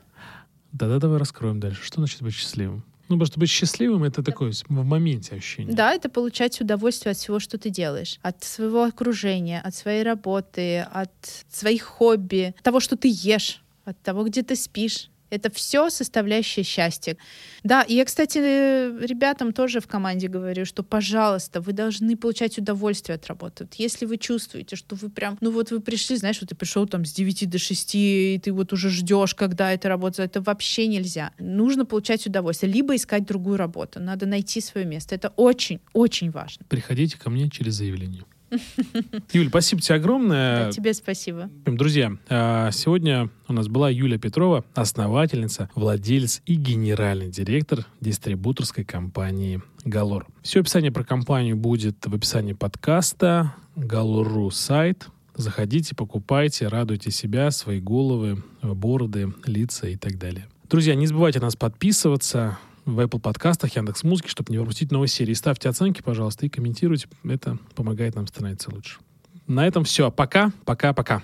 [0.71, 1.83] Да-да, давай раскроем дальше.
[1.83, 2.85] Что значит быть счастливым?
[3.11, 5.75] Ну, потому быть счастливым— это такое в моменте ощущение.
[5.75, 8.19] Да, это получать удовольствие от всего, что ты делаешь.
[8.21, 11.11] От своего окружения, от своей работы, от
[11.51, 15.09] своих хобби, от того, что ты ешь, от того, где ты спишь.
[15.31, 17.17] Это все составляющая счастья.
[17.63, 23.15] Да, и я, кстати, ребятам тоже в команде говорю, что, пожалуйста, вы должны получать удовольствие
[23.15, 23.63] от работы.
[23.63, 26.85] Вот если вы чувствуете, что вы прям, ну вот вы пришли, знаешь, вот ты пришел
[26.85, 30.87] там с 9 до 6, и ты вот уже ждешь, когда это работа, это вообще
[30.87, 31.31] нельзя.
[31.39, 34.01] Нужно получать удовольствие, либо искать другую работу.
[34.01, 35.15] Надо найти свое место.
[35.15, 36.65] Это очень-очень важно.
[36.67, 38.25] Приходите ко мне через заявление.
[39.33, 40.65] Юль, спасибо тебе огромное.
[40.65, 41.49] Да, тебе спасибо.
[41.65, 49.61] Друзья, а, сегодня у нас была Юля Петрова, основательница, владелец и генеральный директор дистрибуторской компании
[49.85, 50.27] «Галор».
[50.41, 55.07] Все описание про компанию будет в описании подкаста, Галору сайт.
[55.35, 60.47] Заходите, покупайте, радуйте себя, свои головы, бороды, лица и так далее.
[60.69, 65.33] Друзья, не забывайте нас подписываться, в Apple подкастах, Яндекс Музыки, чтобы не пропустить новые серии.
[65.33, 67.07] Ставьте оценки, пожалуйста, и комментируйте.
[67.23, 68.99] Это помогает нам становиться лучше.
[69.47, 70.11] На этом все.
[70.11, 71.23] Пока, пока, пока.